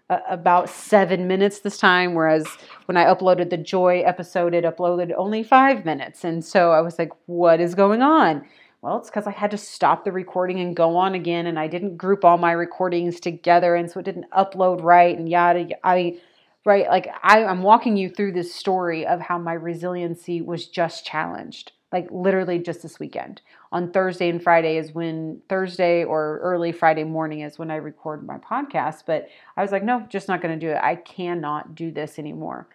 uh, 0.10 0.20
about 0.30 0.70
seven 0.70 1.28
minutes 1.28 1.60
this 1.60 1.78
time, 1.78 2.14
whereas 2.14 2.46
when 2.86 2.98
I 2.98 3.06
uploaded 3.06 3.50
the 3.50 3.58
Joy 3.58 4.02
episode, 4.02 4.54
it 4.54 4.66
uploaded 4.66 5.14
only 5.18 5.44
five 5.44 5.86
minutes. 5.86 6.26
And 6.26 6.44
so 6.44 6.72
I 6.72 6.82
was 6.82 7.00
like, 7.00 7.12
what 7.28 7.62
is 7.62 7.74
going 7.74 8.02
on? 8.02 8.46
Well, 8.82 8.98
it's 8.98 9.10
because 9.10 9.28
I 9.28 9.32
had 9.32 9.52
to 9.52 9.58
stop 9.58 10.04
the 10.04 10.12
recording 10.12 10.60
and 10.60 10.76
go 10.76 10.98
on 10.98 11.16
again, 11.16 11.48
and 11.48 11.58
I 11.58 11.68
didn't 11.68 11.96
group 11.96 12.26
all 12.26 12.38
my 12.38 12.52
recordings 12.52 13.22
together, 13.22 13.76
and 13.76 13.90
so 13.90 14.02
it 14.02 14.04
didn't 14.04 14.30
upload 14.32 14.84
right, 14.84 15.18
and 15.18 15.30
yada. 15.30 15.70
I 15.86 16.20
right, 16.66 16.86
like 16.90 17.08
I, 17.24 17.46
I'm 17.46 17.64
walking 17.64 17.96
you 17.96 18.10
through 18.10 18.34
this 18.34 18.54
story 18.54 19.08
of 19.08 19.22
how 19.22 19.38
my 19.38 19.54
resiliency 19.54 20.42
was 20.42 20.68
just 20.68 21.06
challenged, 21.06 21.72
like 21.94 22.10
literally 22.12 22.60
just 22.60 22.82
this 22.82 23.00
weekend. 23.00 23.40
On 23.74 23.92
Thursday 23.92 24.30
and 24.30 24.42
Friday 24.42 24.78
is 24.78 24.94
when 24.94 25.42
Thursday 25.50 26.04
or 26.04 26.38
early 26.44 26.72
Friday 26.72 27.04
morning 27.04 27.40
is 27.40 27.58
when 27.58 27.72
I 27.72 27.78
record 27.78 28.24
my 28.24 28.38
podcast, 28.38 29.06
but 29.08 29.30
I 29.58 29.64
was 29.64 29.72
like, 29.72 29.84
no, 29.84 30.06
just 30.10 30.28
not 30.28 30.44
going 30.44 30.58
to 30.58 30.64
do 30.64 30.72
it. 30.72 30.78
I 30.80 30.96
cannot 30.96 31.74
do 31.74 31.90
this 31.90 32.20
anymore. 32.20 32.68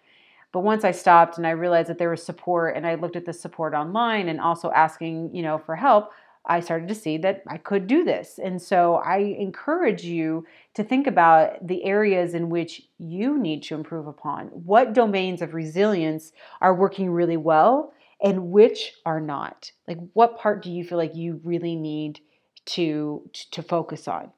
But 0.51 0.65
once 0.65 0.83
I 0.83 0.91
stopped 0.91 1.39
and 1.39 1.47
I 1.47 1.51
realized 1.51 1.89
that 1.89 1.99
there 1.99 2.11
was 2.11 2.25
support 2.25 2.77
and 2.77 2.85
I 2.85 2.97
looked 2.97 3.15
at 3.15 3.27
the 3.27 3.33
support 3.33 3.75
online 3.75 4.29
and 4.29 4.41
also 4.41 4.73
asking, 4.73 5.33
you 5.33 5.43
know, 5.43 5.57
for 5.57 5.77
help, 5.77 6.11
I 6.47 6.59
started 6.59 6.89
to 6.89 6.97
see 6.97 7.17
that 7.19 7.45
I 7.47 7.59
could 7.59 7.87
do 7.87 8.03
this. 8.03 8.41
And 8.43 8.61
so 8.61 8.97
I 8.97 9.19
encourage 9.19 10.03
you 10.03 10.47
to 10.75 10.83
think 10.83 11.07
about 11.07 11.65
the 11.65 11.85
areas 11.85 12.35
in 12.35 12.49
which 12.49 12.83
you 12.99 13.39
need 13.39 13.63
to 13.65 13.77
improve 13.77 14.09
upon. 14.09 14.47
What 14.47 14.95
domains 14.95 15.43
of 15.43 15.55
resilience 15.55 16.33
are 16.61 16.75
working 16.75 17.11
really 17.11 17.37
well 17.37 17.93
and 18.23 18.51
which 18.51 18.93
are 19.05 19.21
not? 19.21 19.73
Like 19.87 19.99
what 20.13 20.39
part 20.39 20.63
do 20.63 20.71
you 20.71 20.85
feel 20.85 20.99
like 20.99 21.15
you 21.15 21.41
really 21.45 21.77
need 21.77 22.21
to 22.69 23.29
to 23.51 23.63
focus 23.63 24.07
on. 24.07 24.31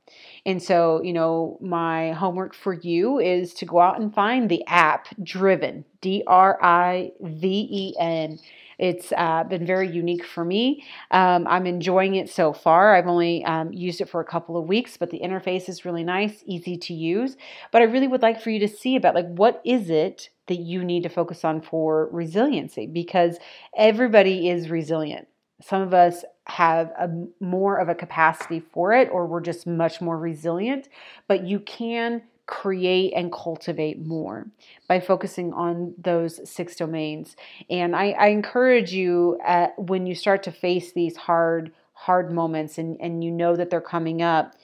And 0.46 0.62
so, 0.62 1.02
you 1.02 1.12
know, 1.12 1.58
my 1.60 2.12
homework 2.12 2.54
for 2.54 2.72
you 2.72 3.18
is 3.18 3.52
to 3.54 3.66
go 3.66 3.80
out 3.80 4.00
and 4.00 4.14
find 4.14 4.48
the 4.48 4.64
app 4.66 5.08
Driven, 5.22 5.84
D 6.00 6.22
R 6.26 6.58
I 6.62 7.10
V 7.20 7.68
E 7.70 7.94
N. 7.98 8.38
It's 8.78 9.12
uh, 9.14 9.44
been 9.44 9.66
very 9.66 9.90
unique 9.90 10.24
for 10.24 10.42
me. 10.42 10.84
Um, 11.10 11.46
I'm 11.46 11.66
enjoying 11.66 12.14
it 12.14 12.30
so 12.30 12.54
far. 12.54 12.94
I've 12.94 13.08
only 13.08 13.44
um, 13.44 13.74
used 13.74 14.00
it 14.00 14.08
for 14.08 14.22
a 14.22 14.24
couple 14.24 14.56
of 14.56 14.68
weeks, 14.68 14.96
but 14.96 15.10
the 15.10 15.20
interface 15.20 15.68
is 15.68 15.84
really 15.84 16.04
nice, 16.04 16.42
easy 16.46 16.78
to 16.78 16.94
use. 16.94 17.36
But 17.72 17.82
I 17.82 17.86
really 17.86 18.08
would 18.08 18.22
like 18.22 18.40
for 18.40 18.48
you 18.48 18.58
to 18.60 18.68
see 18.68 18.96
about 18.96 19.14
like 19.14 19.28
what 19.28 19.60
is 19.66 19.90
it 19.90 20.30
that 20.50 20.58
you 20.58 20.82
need 20.82 21.04
to 21.04 21.08
focus 21.08 21.44
on 21.44 21.60
for 21.60 22.08
resiliency 22.10 22.84
because 22.84 23.38
everybody 23.76 24.48
is 24.48 24.68
resilient. 24.68 25.28
Some 25.62 25.80
of 25.80 25.94
us 25.94 26.24
have 26.46 26.88
a 26.98 27.08
more 27.38 27.78
of 27.78 27.88
a 27.88 27.94
capacity 27.94 28.58
for 28.58 28.92
it 28.92 29.08
or 29.12 29.26
we're 29.26 29.42
just 29.42 29.64
much 29.64 30.00
more 30.00 30.18
resilient, 30.18 30.88
but 31.28 31.44
you 31.44 31.60
can 31.60 32.22
create 32.46 33.12
and 33.14 33.32
cultivate 33.32 34.04
more 34.04 34.48
by 34.88 34.98
focusing 34.98 35.52
on 35.52 35.94
those 35.96 36.40
six 36.50 36.74
domains. 36.74 37.36
And 37.70 37.94
I, 37.94 38.10
I 38.10 38.26
encourage 38.28 38.92
you 38.92 39.38
at, 39.44 39.78
when 39.78 40.04
you 40.04 40.16
start 40.16 40.42
to 40.42 40.50
face 40.50 40.92
these 40.92 41.16
hard, 41.16 41.70
hard 41.92 42.32
moments 42.32 42.76
and, 42.76 42.96
and 43.00 43.22
you 43.22 43.30
know 43.30 43.54
that 43.54 43.70
they're 43.70 43.80
coming 43.80 44.20
up, 44.20 44.56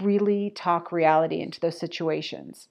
really 0.00 0.48
talk 0.56 0.90
reality 0.90 1.40
into 1.40 1.60
those 1.60 1.78
situations. 1.78 2.68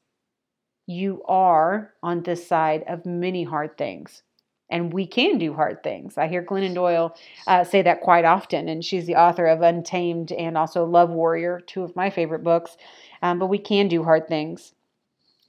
You 0.87 1.21
are 1.27 1.93
on 2.01 2.23
this 2.23 2.47
side 2.47 2.83
of 2.87 3.05
many 3.05 3.43
hard 3.43 3.77
things 3.77 4.23
and 4.69 4.91
we 4.91 5.05
can 5.05 5.37
do 5.37 5.53
hard 5.53 5.81
things. 5.83 6.17
I 6.17 6.27
hear 6.27 6.43
Glennon 6.43 6.73
Doyle 6.73 7.15
uh, 7.45 7.63
say 7.63 7.81
that 7.83 8.01
quite 8.01 8.25
often, 8.25 8.67
and 8.67 8.83
she's 8.83 9.05
the 9.05 9.15
author 9.15 9.47
of 9.47 9.61
Untamed 9.61 10.31
and 10.31 10.57
also 10.57 10.85
Love 10.85 11.09
Warrior, 11.09 11.61
two 11.65 11.83
of 11.83 11.95
my 11.95 12.09
favorite 12.09 12.43
books. 12.43 12.75
Um, 13.21 13.39
but 13.39 13.47
we 13.47 13.59
can 13.59 13.87
do 13.87 14.03
hard 14.03 14.27
things. 14.27 14.73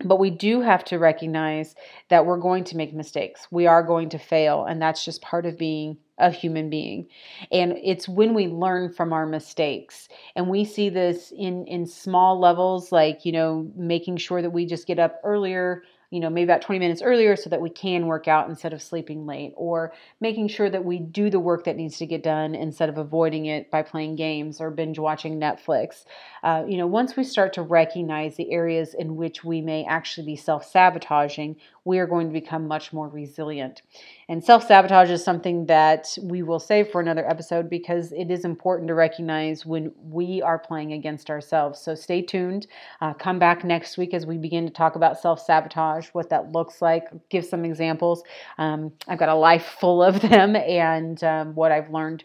But 0.04 0.20
we 0.20 0.30
do 0.30 0.60
have 0.60 0.84
to 0.86 0.98
recognize 0.98 1.74
that 2.08 2.24
we're 2.24 2.38
going 2.38 2.62
to 2.64 2.76
make 2.76 2.94
mistakes. 2.94 3.48
We 3.50 3.66
are 3.66 3.82
going 3.82 4.10
to 4.10 4.18
fail, 4.18 4.64
and 4.64 4.80
that's 4.80 5.04
just 5.04 5.20
part 5.22 5.44
of 5.44 5.58
being 5.58 5.98
a 6.18 6.30
human 6.30 6.70
being. 6.70 7.06
And 7.52 7.74
it's 7.82 8.08
when 8.08 8.34
we 8.34 8.48
learn 8.48 8.92
from 8.92 9.12
our 9.12 9.26
mistakes. 9.26 10.08
And 10.36 10.48
we 10.48 10.64
see 10.64 10.88
this 10.88 11.32
in 11.36 11.66
in 11.66 11.86
small 11.86 12.38
levels 12.38 12.92
like, 12.92 13.24
you 13.24 13.32
know, 13.32 13.70
making 13.76 14.16
sure 14.18 14.42
that 14.42 14.50
we 14.50 14.66
just 14.66 14.86
get 14.86 14.98
up 14.98 15.20
earlier 15.24 15.82
you 16.10 16.20
know, 16.20 16.30
maybe 16.30 16.44
about 16.50 16.62
20 16.62 16.78
minutes 16.78 17.02
earlier 17.02 17.36
so 17.36 17.50
that 17.50 17.60
we 17.60 17.68
can 17.68 18.06
work 18.06 18.28
out 18.28 18.48
instead 18.48 18.72
of 18.72 18.80
sleeping 18.80 19.26
late, 19.26 19.52
or 19.56 19.92
making 20.20 20.48
sure 20.48 20.70
that 20.70 20.84
we 20.84 20.98
do 20.98 21.28
the 21.28 21.38
work 21.38 21.64
that 21.64 21.76
needs 21.76 21.98
to 21.98 22.06
get 22.06 22.22
done 22.22 22.54
instead 22.54 22.88
of 22.88 22.96
avoiding 22.96 23.46
it 23.46 23.70
by 23.70 23.82
playing 23.82 24.16
games 24.16 24.60
or 24.60 24.70
binge 24.70 24.98
watching 24.98 25.38
Netflix. 25.38 26.04
Uh, 26.42 26.64
you 26.66 26.78
know, 26.78 26.86
once 26.86 27.14
we 27.14 27.24
start 27.24 27.52
to 27.52 27.62
recognize 27.62 28.36
the 28.36 28.50
areas 28.50 28.94
in 28.94 29.16
which 29.16 29.44
we 29.44 29.60
may 29.60 29.84
actually 29.84 30.24
be 30.26 30.36
self 30.36 30.64
sabotaging, 30.64 31.56
we 31.88 31.98
are 31.98 32.06
going 32.06 32.26
to 32.26 32.32
become 32.32 32.68
much 32.68 32.92
more 32.92 33.08
resilient. 33.08 33.80
And 34.28 34.44
self 34.44 34.66
sabotage 34.68 35.10
is 35.10 35.24
something 35.24 35.64
that 35.66 36.16
we 36.22 36.42
will 36.42 36.60
save 36.60 36.90
for 36.90 37.00
another 37.00 37.26
episode 37.26 37.70
because 37.70 38.12
it 38.12 38.30
is 38.30 38.44
important 38.44 38.88
to 38.88 38.94
recognize 38.94 39.64
when 39.64 39.90
we 40.02 40.42
are 40.42 40.58
playing 40.58 40.92
against 40.92 41.30
ourselves. 41.30 41.80
So 41.80 41.94
stay 41.94 42.20
tuned. 42.20 42.66
Uh, 43.00 43.14
come 43.14 43.38
back 43.38 43.64
next 43.64 43.96
week 43.96 44.12
as 44.12 44.26
we 44.26 44.36
begin 44.36 44.66
to 44.66 44.72
talk 44.72 44.96
about 44.96 45.18
self 45.18 45.40
sabotage, 45.40 46.08
what 46.08 46.28
that 46.28 46.52
looks 46.52 46.82
like, 46.82 47.04
give 47.30 47.46
some 47.46 47.64
examples. 47.64 48.22
Um, 48.58 48.92
I've 49.08 49.18
got 49.18 49.30
a 49.30 49.34
life 49.34 49.78
full 49.80 50.02
of 50.02 50.20
them 50.30 50.56
and 50.56 51.24
um, 51.24 51.54
what 51.54 51.72
I've 51.72 51.90
learned 51.90 52.22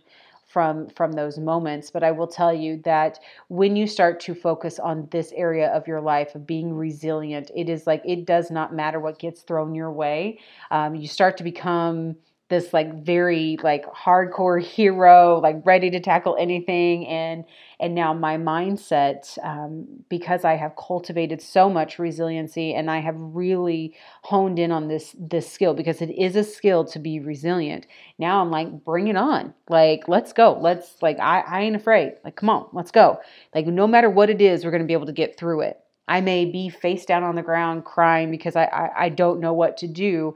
from 0.54 0.88
from 0.89 1.12
those 1.14 1.38
moments 1.39 1.89
but 1.91 2.04
i 2.04 2.12
will 2.12 2.28
tell 2.28 2.54
you 2.54 2.80
that 2.86 3.20
when 3.49 3.76
you 3.76 3.88
start 3.88 4.20
to 4.20 4.36
focus 4.36 4.80
on 4.80 5.08
this 5.12 5.34
area 5.36 5.68
of 5.70 5.88
your 5.88 5.99
life 5.99 6.36
of 6.36 6.47
being 6.47 6.74
resilient 6.74 7.51
it 7.56 7.68
is 7.68 7.88
like 7.88 8.01
it 8.06 8.26
does 8.26 8.51
not 8.51 8.74
matter 8.74 8.99
what 8.99 9.20
gets 9.20 9.41
thrown 9.41 9.76
your 9.76 9.91
way. 9.91 10.39
Um, 10.72 10.95
you 10.95 11.08
start 11.08 11.38
to 11.38 11.43
become 11.43 12.16
this 12.50 12.74
like 12.74 13.04
very 13.04 13.58
like 13.64 13.86
hardcore 13.94 14.62
hero 14.62 15.39
like 15.41 15.58
ready 15.66 15.89
to 15.89 16.00
tackle 16.00 16.36
anything. 16.39 17.08
And 17.08 17.46
and 17.80 17.96
now 17.96 18.14
my 18.14 18.38
mindset 18.38 19.38
um, 19.44 19.86
because 20.10 20.46
i 20.46 20.54
have 20.54 20.74
cultivated 20.78 21.41
so 21.41 21.70
much 21.70 22.00
resiliency 22.00 22.74
and 22.74 22.89
i 22.89 23.00
have 23.00 23.16
really 23.18 23.94
honed 24.24 24.58
in 24.58 24.72
on 24.72 24.88
this 24.88 25.16
this 25.20 25.52
skill 25.52 25.74
because 25.74 26.02
it 26.02 26.10
is 26.12 26.36
a 26.36 26.44
skill 26.44 26.86
to 26.86 27.00
be 27.00 27.20
resilient 27.20 27.86
now 28.20 28.39
i'm 28.41 28.52
like 28.52 28.84
bring 28.86 29.08
it 29.08 29.18
on. 29.18 29.54
Like 29.70 30.08
let's 30.08 30.34
go. 30.34 30.58
Let's 30.60 31.02
like 31.02 31.20
i, 31.20 31.41
I 31.41 31.62
ain't 31.62 31.76
afraid. 31.76 32.14
Like 32.24 32.36
come 32.36 32.50
on. 32.50 32.68
Let's 32.74 32.91
go. 32.91 33.20
Like 33.54 33.66
no 33.68 33.88
matter 33.88 34.10
what 34.10 34.30
it 34.30 34.41
is 34.41 34.64
we're 34.64 34.72
to 34.78 34.84
be 34.86 34.94
able 34.94 35.06
to 35.06 35.14
get 35.14 35.38
through 35.38 35.62
it. 35.62 35.80
I 36.08 36.22
may 36.22 36.46
be 36.46 36.70
face 36.70 37.06
down 37.06 37.24
on 37.24 37.36
the 37.36 37.41
ground 37.41 37.86
crying 37.86 38.30
because 38.30 38.56
i, 38.56 38.66
I, 38.66 39.06
I 39.06 39.10
don't 39.10 39.39
know 39.39 39.54
what 39.54 39.78
to 39.78 39.88
do 39.88 40.36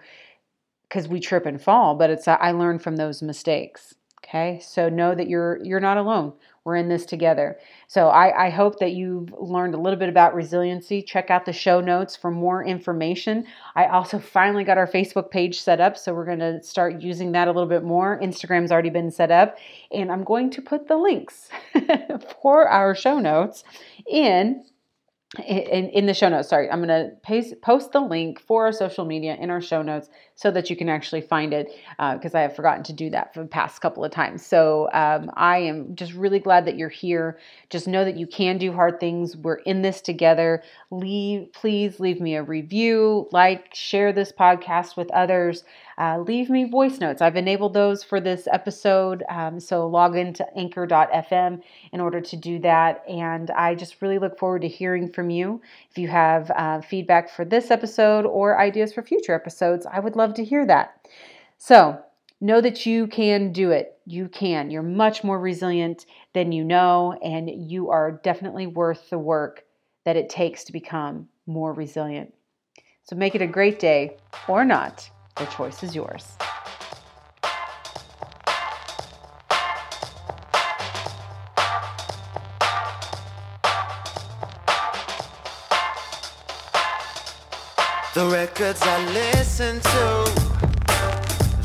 because 0.87 1.07
we 1.07 1.19
trip 1.19 1.45
and 1.45 1.61
fall, 1.61 1.95
but 1.95 2.09
it's 2.09 2.27
uh, 2.27 2.37
I 2.39 2.51
learned 2.51 2.81
from 2.81 2.95
those 2.95 3.21
mistakes. 3.21 3.95
Okay, 4.25 4.59
so 4.59 4.89
know 4.89 5.15
that 5.15 5.29
you're 5.29 5.59
you're 5.63 5.79
not 5.79 5.97
alone. 5.97 6.33
We're 6.67 6.75
in 6.75 6.89
this 6.89 7.05
together. 7.05 7.57
So 7.87 8.09
I, 8.09 8.47
I 8.47 8.49
hope 8.49 8.79
that 8.79 8.91
you've 8.91 9.33
learned 9.39 9.73
a 9.73 9.77
little 9.77 9.97
bit 9.97 10.09
about 10.09 10.35
resiliency. 10.35 11.01
Check 11.01 11.29
out 11.29 11.45
the 11.45 11.53
show 11.53 11.79
notes 11.79 12.17
for 12.17 12.29
more 12.29 12.61
information. 12.61 13.45
I 13.73 13.85
also 13.85 14.19
finally 14.19 14.65
got 14.65 14.77
our 14.77 14.85
Facebook 14.85 15.31
page 15.31 15.61
set 15.61 15.79
up, 15.79 15.97
so 15.97 16.13
we're 16.13 16.25
going 16.25 16.39
to 16.39 16.61
start 16.61 17.01
using 17.01 17.31
that 17.31 17.47
a 17.47 17.51
little 17.51 17.69
bit 17.69 17.85
more. 17.85 18.19
Instagram's 18.21 18.69
already 18.69 18.89
been 18.89 19.11
set 19.11 19.31
up, 19.31 19.57
and 19.93 20.11
I'm 20.11 20.25
going 20.25 20.49
to 20.49 20.61
put 20.61 20.89
the 20.89 20.97
links 20.97 21.47
for 22.41 22.67
our 22.67 22.93
show 22.93 23.17
notes 23.19 23.63
in 24.05 24.65
in, 25.45 25.89
in 25.89 26.05
the 26.05 26.13
show 26.13 26.29
notes 26.29 26.49
sorry. 26.49 26.69
I'm 26.69 26.83
going 26.83 27.11
to 27.21 27.55
post 27.61 27.91
the 27.91 27.99
link 27.99 28.39
for 28.39 28.65
our 28.65 28.71
social 28.71 29.05
media 29.05 29.35
in 29.39 29.49
our 29.49 29.61
show 29.61 29.81
notes 29.81 30.09
so 30.35 30.51
that 30.51 30.69
you 30.69 30.75
can 30.75 30.89
actually 30.89 31.21
find 31.21 31.53
it 31.53 31.67
because 32.13 32.35
uh, 32.35 32.39
i 32.39 32.41
have 32.41 32.55
forgotten 32.55 32.83
to 32.83 32.93
do 32.93 33.09
that 33.09 33.33
for 33.33 33.41
the 33.41 33.47
past 33.47 33.81
couple 33.81 34.03
of 34.03 34.11
times. 34.11 34.45
So 34.45 34.89
um, 34.93 35.31
i 35.35 35.57
am 35.57 35.95
just 35.95 36.13
really 36.13 36.39
glad 36.39 36.65
that 36.65 36.77
you're 36.77 36.89
here. 36.89 37.39
Just 37.69 37.87
know 37.87 38.05
that 38.05 38.17
you 38.17 38.27
can 38.27 38.57
do 38.57 38.71
hard 38.71 38.99
things. 38.99 39.35
We're 39.35 39.55
in 39.55 39.81
this 39.81 40.01
together. 40.01 40.63
Leave 40.91 41.51
please 41.53 41.99
leave 41.99 42.21
me 42.21 42.35
a 42.35 42.43
review 42.43 43.27
like 43.31 43.73
share 43.73 44.13
this 44.13 44.31
podcast 44.31 44.97
with 44.97 45.11
others 45.11 45.63
uh, 45.97 46.19
leave 46.19 46.49
me 46.49 46.69
voice 46.69 46.99
notes. 46.99 47.21
I've 47.21 47.35
enabled 47.35 47.73
those 47.73 48.03
for 48.03 48.19
this 48.21 48.47
episode. 48.51 49.23
Um, 49.29 49.59
so 49.59 49.87
log 49.87 50.15
into 50.15 50.45
anchor.fm 50.55 51.61
in 51.91 51.99
order 51.99 52.21
to 52.21 52.35
do 52.35 52.59
that. 52.59 53.03
And 53.09 53.49
I 53.51 53.73
just 53.73 54.01
really 54.01 54.19
look 54.19 54.37
forward 54.37 54.61
to 54.61 54.67
hearing 54.67 55.11
from 55.11 55.31
you. 55.31 55.61
If 55.89 55.97
you 55.97 56.07
have 56.07 56.51
uh, 56.51 56.81
feedback 56.81 57.29
for 57.29 57.45
this 57.45 57.71
episode 57.71 58.25
or 58.25 58.59
ideas 58.59 58.93
for 58.93 59.01
future 59.01 59.33
episodes, 59.33 59.87
I 59.91 59.99
would 59.99 60.15
love 60.15 60.35
to 60.35 60.43
hear 60.43 60.65
that. 60.67 61.07
So, 61.57 61.99
know 62.39 62.61
that 62.61 62.85
you 62.85 63.07
can 63.07 63.51
do 63.51 63.71
it. 63.71 63.97
You 64.05 64.29
can. 64.29 64.69
You're 64.69 64.83
much 64.83 65.23
more 65.23 65.39
resilient 65.39 66.05
than 66.33 66.51
you 66.51 66.63
know, 66.63 67.13
and 67.23 67.49
you 67.49 67.89
are 67.89 68.21
definitely 68.23 68.67
worth 68.67 69.09
the 69.09 69.17
work 69.17 69.63
that 70.05 70.15
it 70.15 70.29
takes 70.29 70.63
to 70.65 70.71
become 70.71 71.27
more 71.47 71.73
resilient. 71.73 72.33
So 73.03 73.15
make 73.15 73.35
it 73.35 73.41
a 73.41 73.47
great 73.47 73.79
day 73.79 74.17
or 74.47 74.63
not. 74.63 75.09
The 75.39 75.45
choice 75.45 75.83
is 75.83 75.93
yours. 75.93 76.25
The 88.15 88.25
records 88.31 88.81
I 88.81 89.05
listen 89.13 89.79
to, 89.79 90.31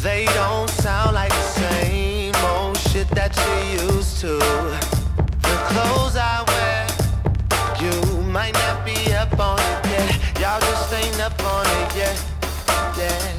they 0.03 0.27
don't 0.35 0.69
sound 0.69 1.15
like 1.15 1.31
the 1.31 1.49
same 1.57 2.35
old 2.45 2.77
shit 2.77 3.09
that 3.13 3.35
you 3.35 3.87
used 3.89 4.21
to. 4.21 4.37
The 4.37 5.57
clothes 5.71 6.17
I 6.17 6.45
wear, 6.47 6.87
you 7.81 8.21
might 8.25 8.53
not 8.53 8.85
be 8.85 9.15
up 9.15 9.41
on 9.41 9.59
it 9.59 9.87
yet. 9.87 10.41
Y'all 10.41 10.61
just 10.61 10.93
ain't 10.93 11.21
up 11.23 11.43
on 11.43 11.65
it 11.65 11.97
yet. 11.97 12.23
Yeah. 12.99 13.32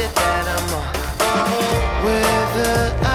it 0.00 0.14
that 0.14 0.46
I'm 0.56 0.74
on? 0.80 2.04
Whether 2.04 3.09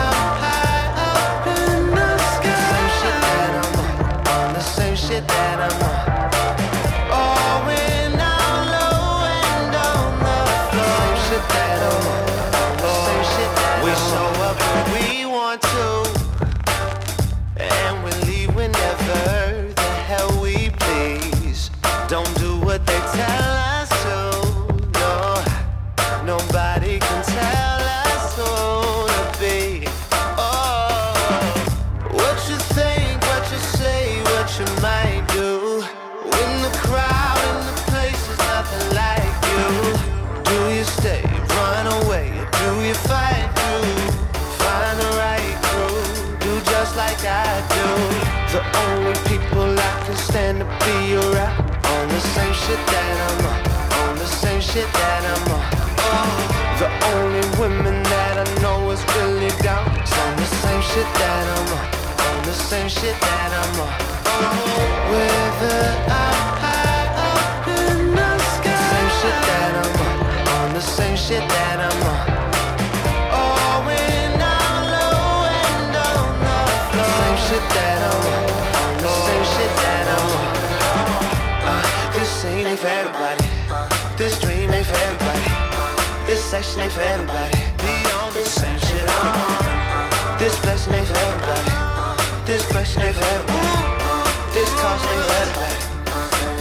section 86.61 86.81
ain't 86.83 86.91
for 86.93 87.01
everybody. 87.01 87.57
Be 87.83 87.91
on 88.15 88.31
the 88.31 88.45
same 88.45 88.79
shit 88.79 89.03
I'm 89.03 89.27
on. 89.27 90.39
This 90.39 90.55
place 90.63 90.87
ain't 90.87 91.07
for 91.07 91.17
everybody. 91.27 91.67
Uh-huh. 91.67 92.45
This 92.47 92.63
place 92.71 92.95
ain't 92.95 93.15
for 93.15 93.27
everybody. 93.35 93.75
Uh-huh. 93.75 94.55
This 94.55 94.71
cause 94.79 95.03
ain't 95.11 95.23
for 95.27 95.35
everybody. 95.43 95.77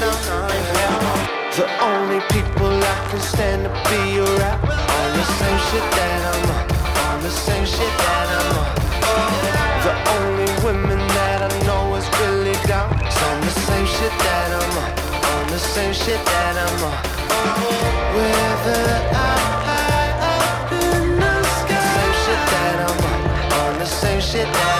No, 0.02 0.10
no, 0.10 0.36
ain't 0.50 0.66
for 0.66 0.78
everybody. 0.82 1.24
The 1.58 1.66
only 1.90 2.20
people 2.34 2.74
I 2.74 2.96
can 3.06 3.22
stand 3.22 3.60
to 3.66 3.70
be 3.86 4.18
around 4.18 4.66
on 4.66 5.08
the 5.14 5.26
same 5.38 5.60
shit 5.70 5.86
that 5.94 6.20
I'm 6.32 6.42
uh, 6.42 6.58
on. 6.58 7.14
On 7.14 7.18
the 7.22 7.30
same 7.30 7.66
shit 7.74 7.94
that 8.02 8.28
I'm 8.34 8.50
uh, 8.50 9.14
on. 9.14 9.30
The 9.86 9.94
only 10.18 10.50
women 10.66 11.00
that 11.18 11.38
I 11.46 11.50
know 11.70 11.94
is 11.94 12.06
really 12.18 12.58
down. 12.66 12.90
On 12.90 13.38
the 13.46 13.54
same 13.62 13.86
shit 13.86 14.14
that 14.26 14.48
I'm 14.58 14.74
uh, 14.74 14.90
on. 14.90 15.38
On 15.38 15.44
the 15.54 15.62
same 15.62 15.94
shit 15.94 16.18
that 16.18 16.54
I'm 16.66 16.82
on. 16.82 16.98
Whether 18.14 18.82
I 19.14 19.63
shit 24.34 24.52
down. 24.52 24.73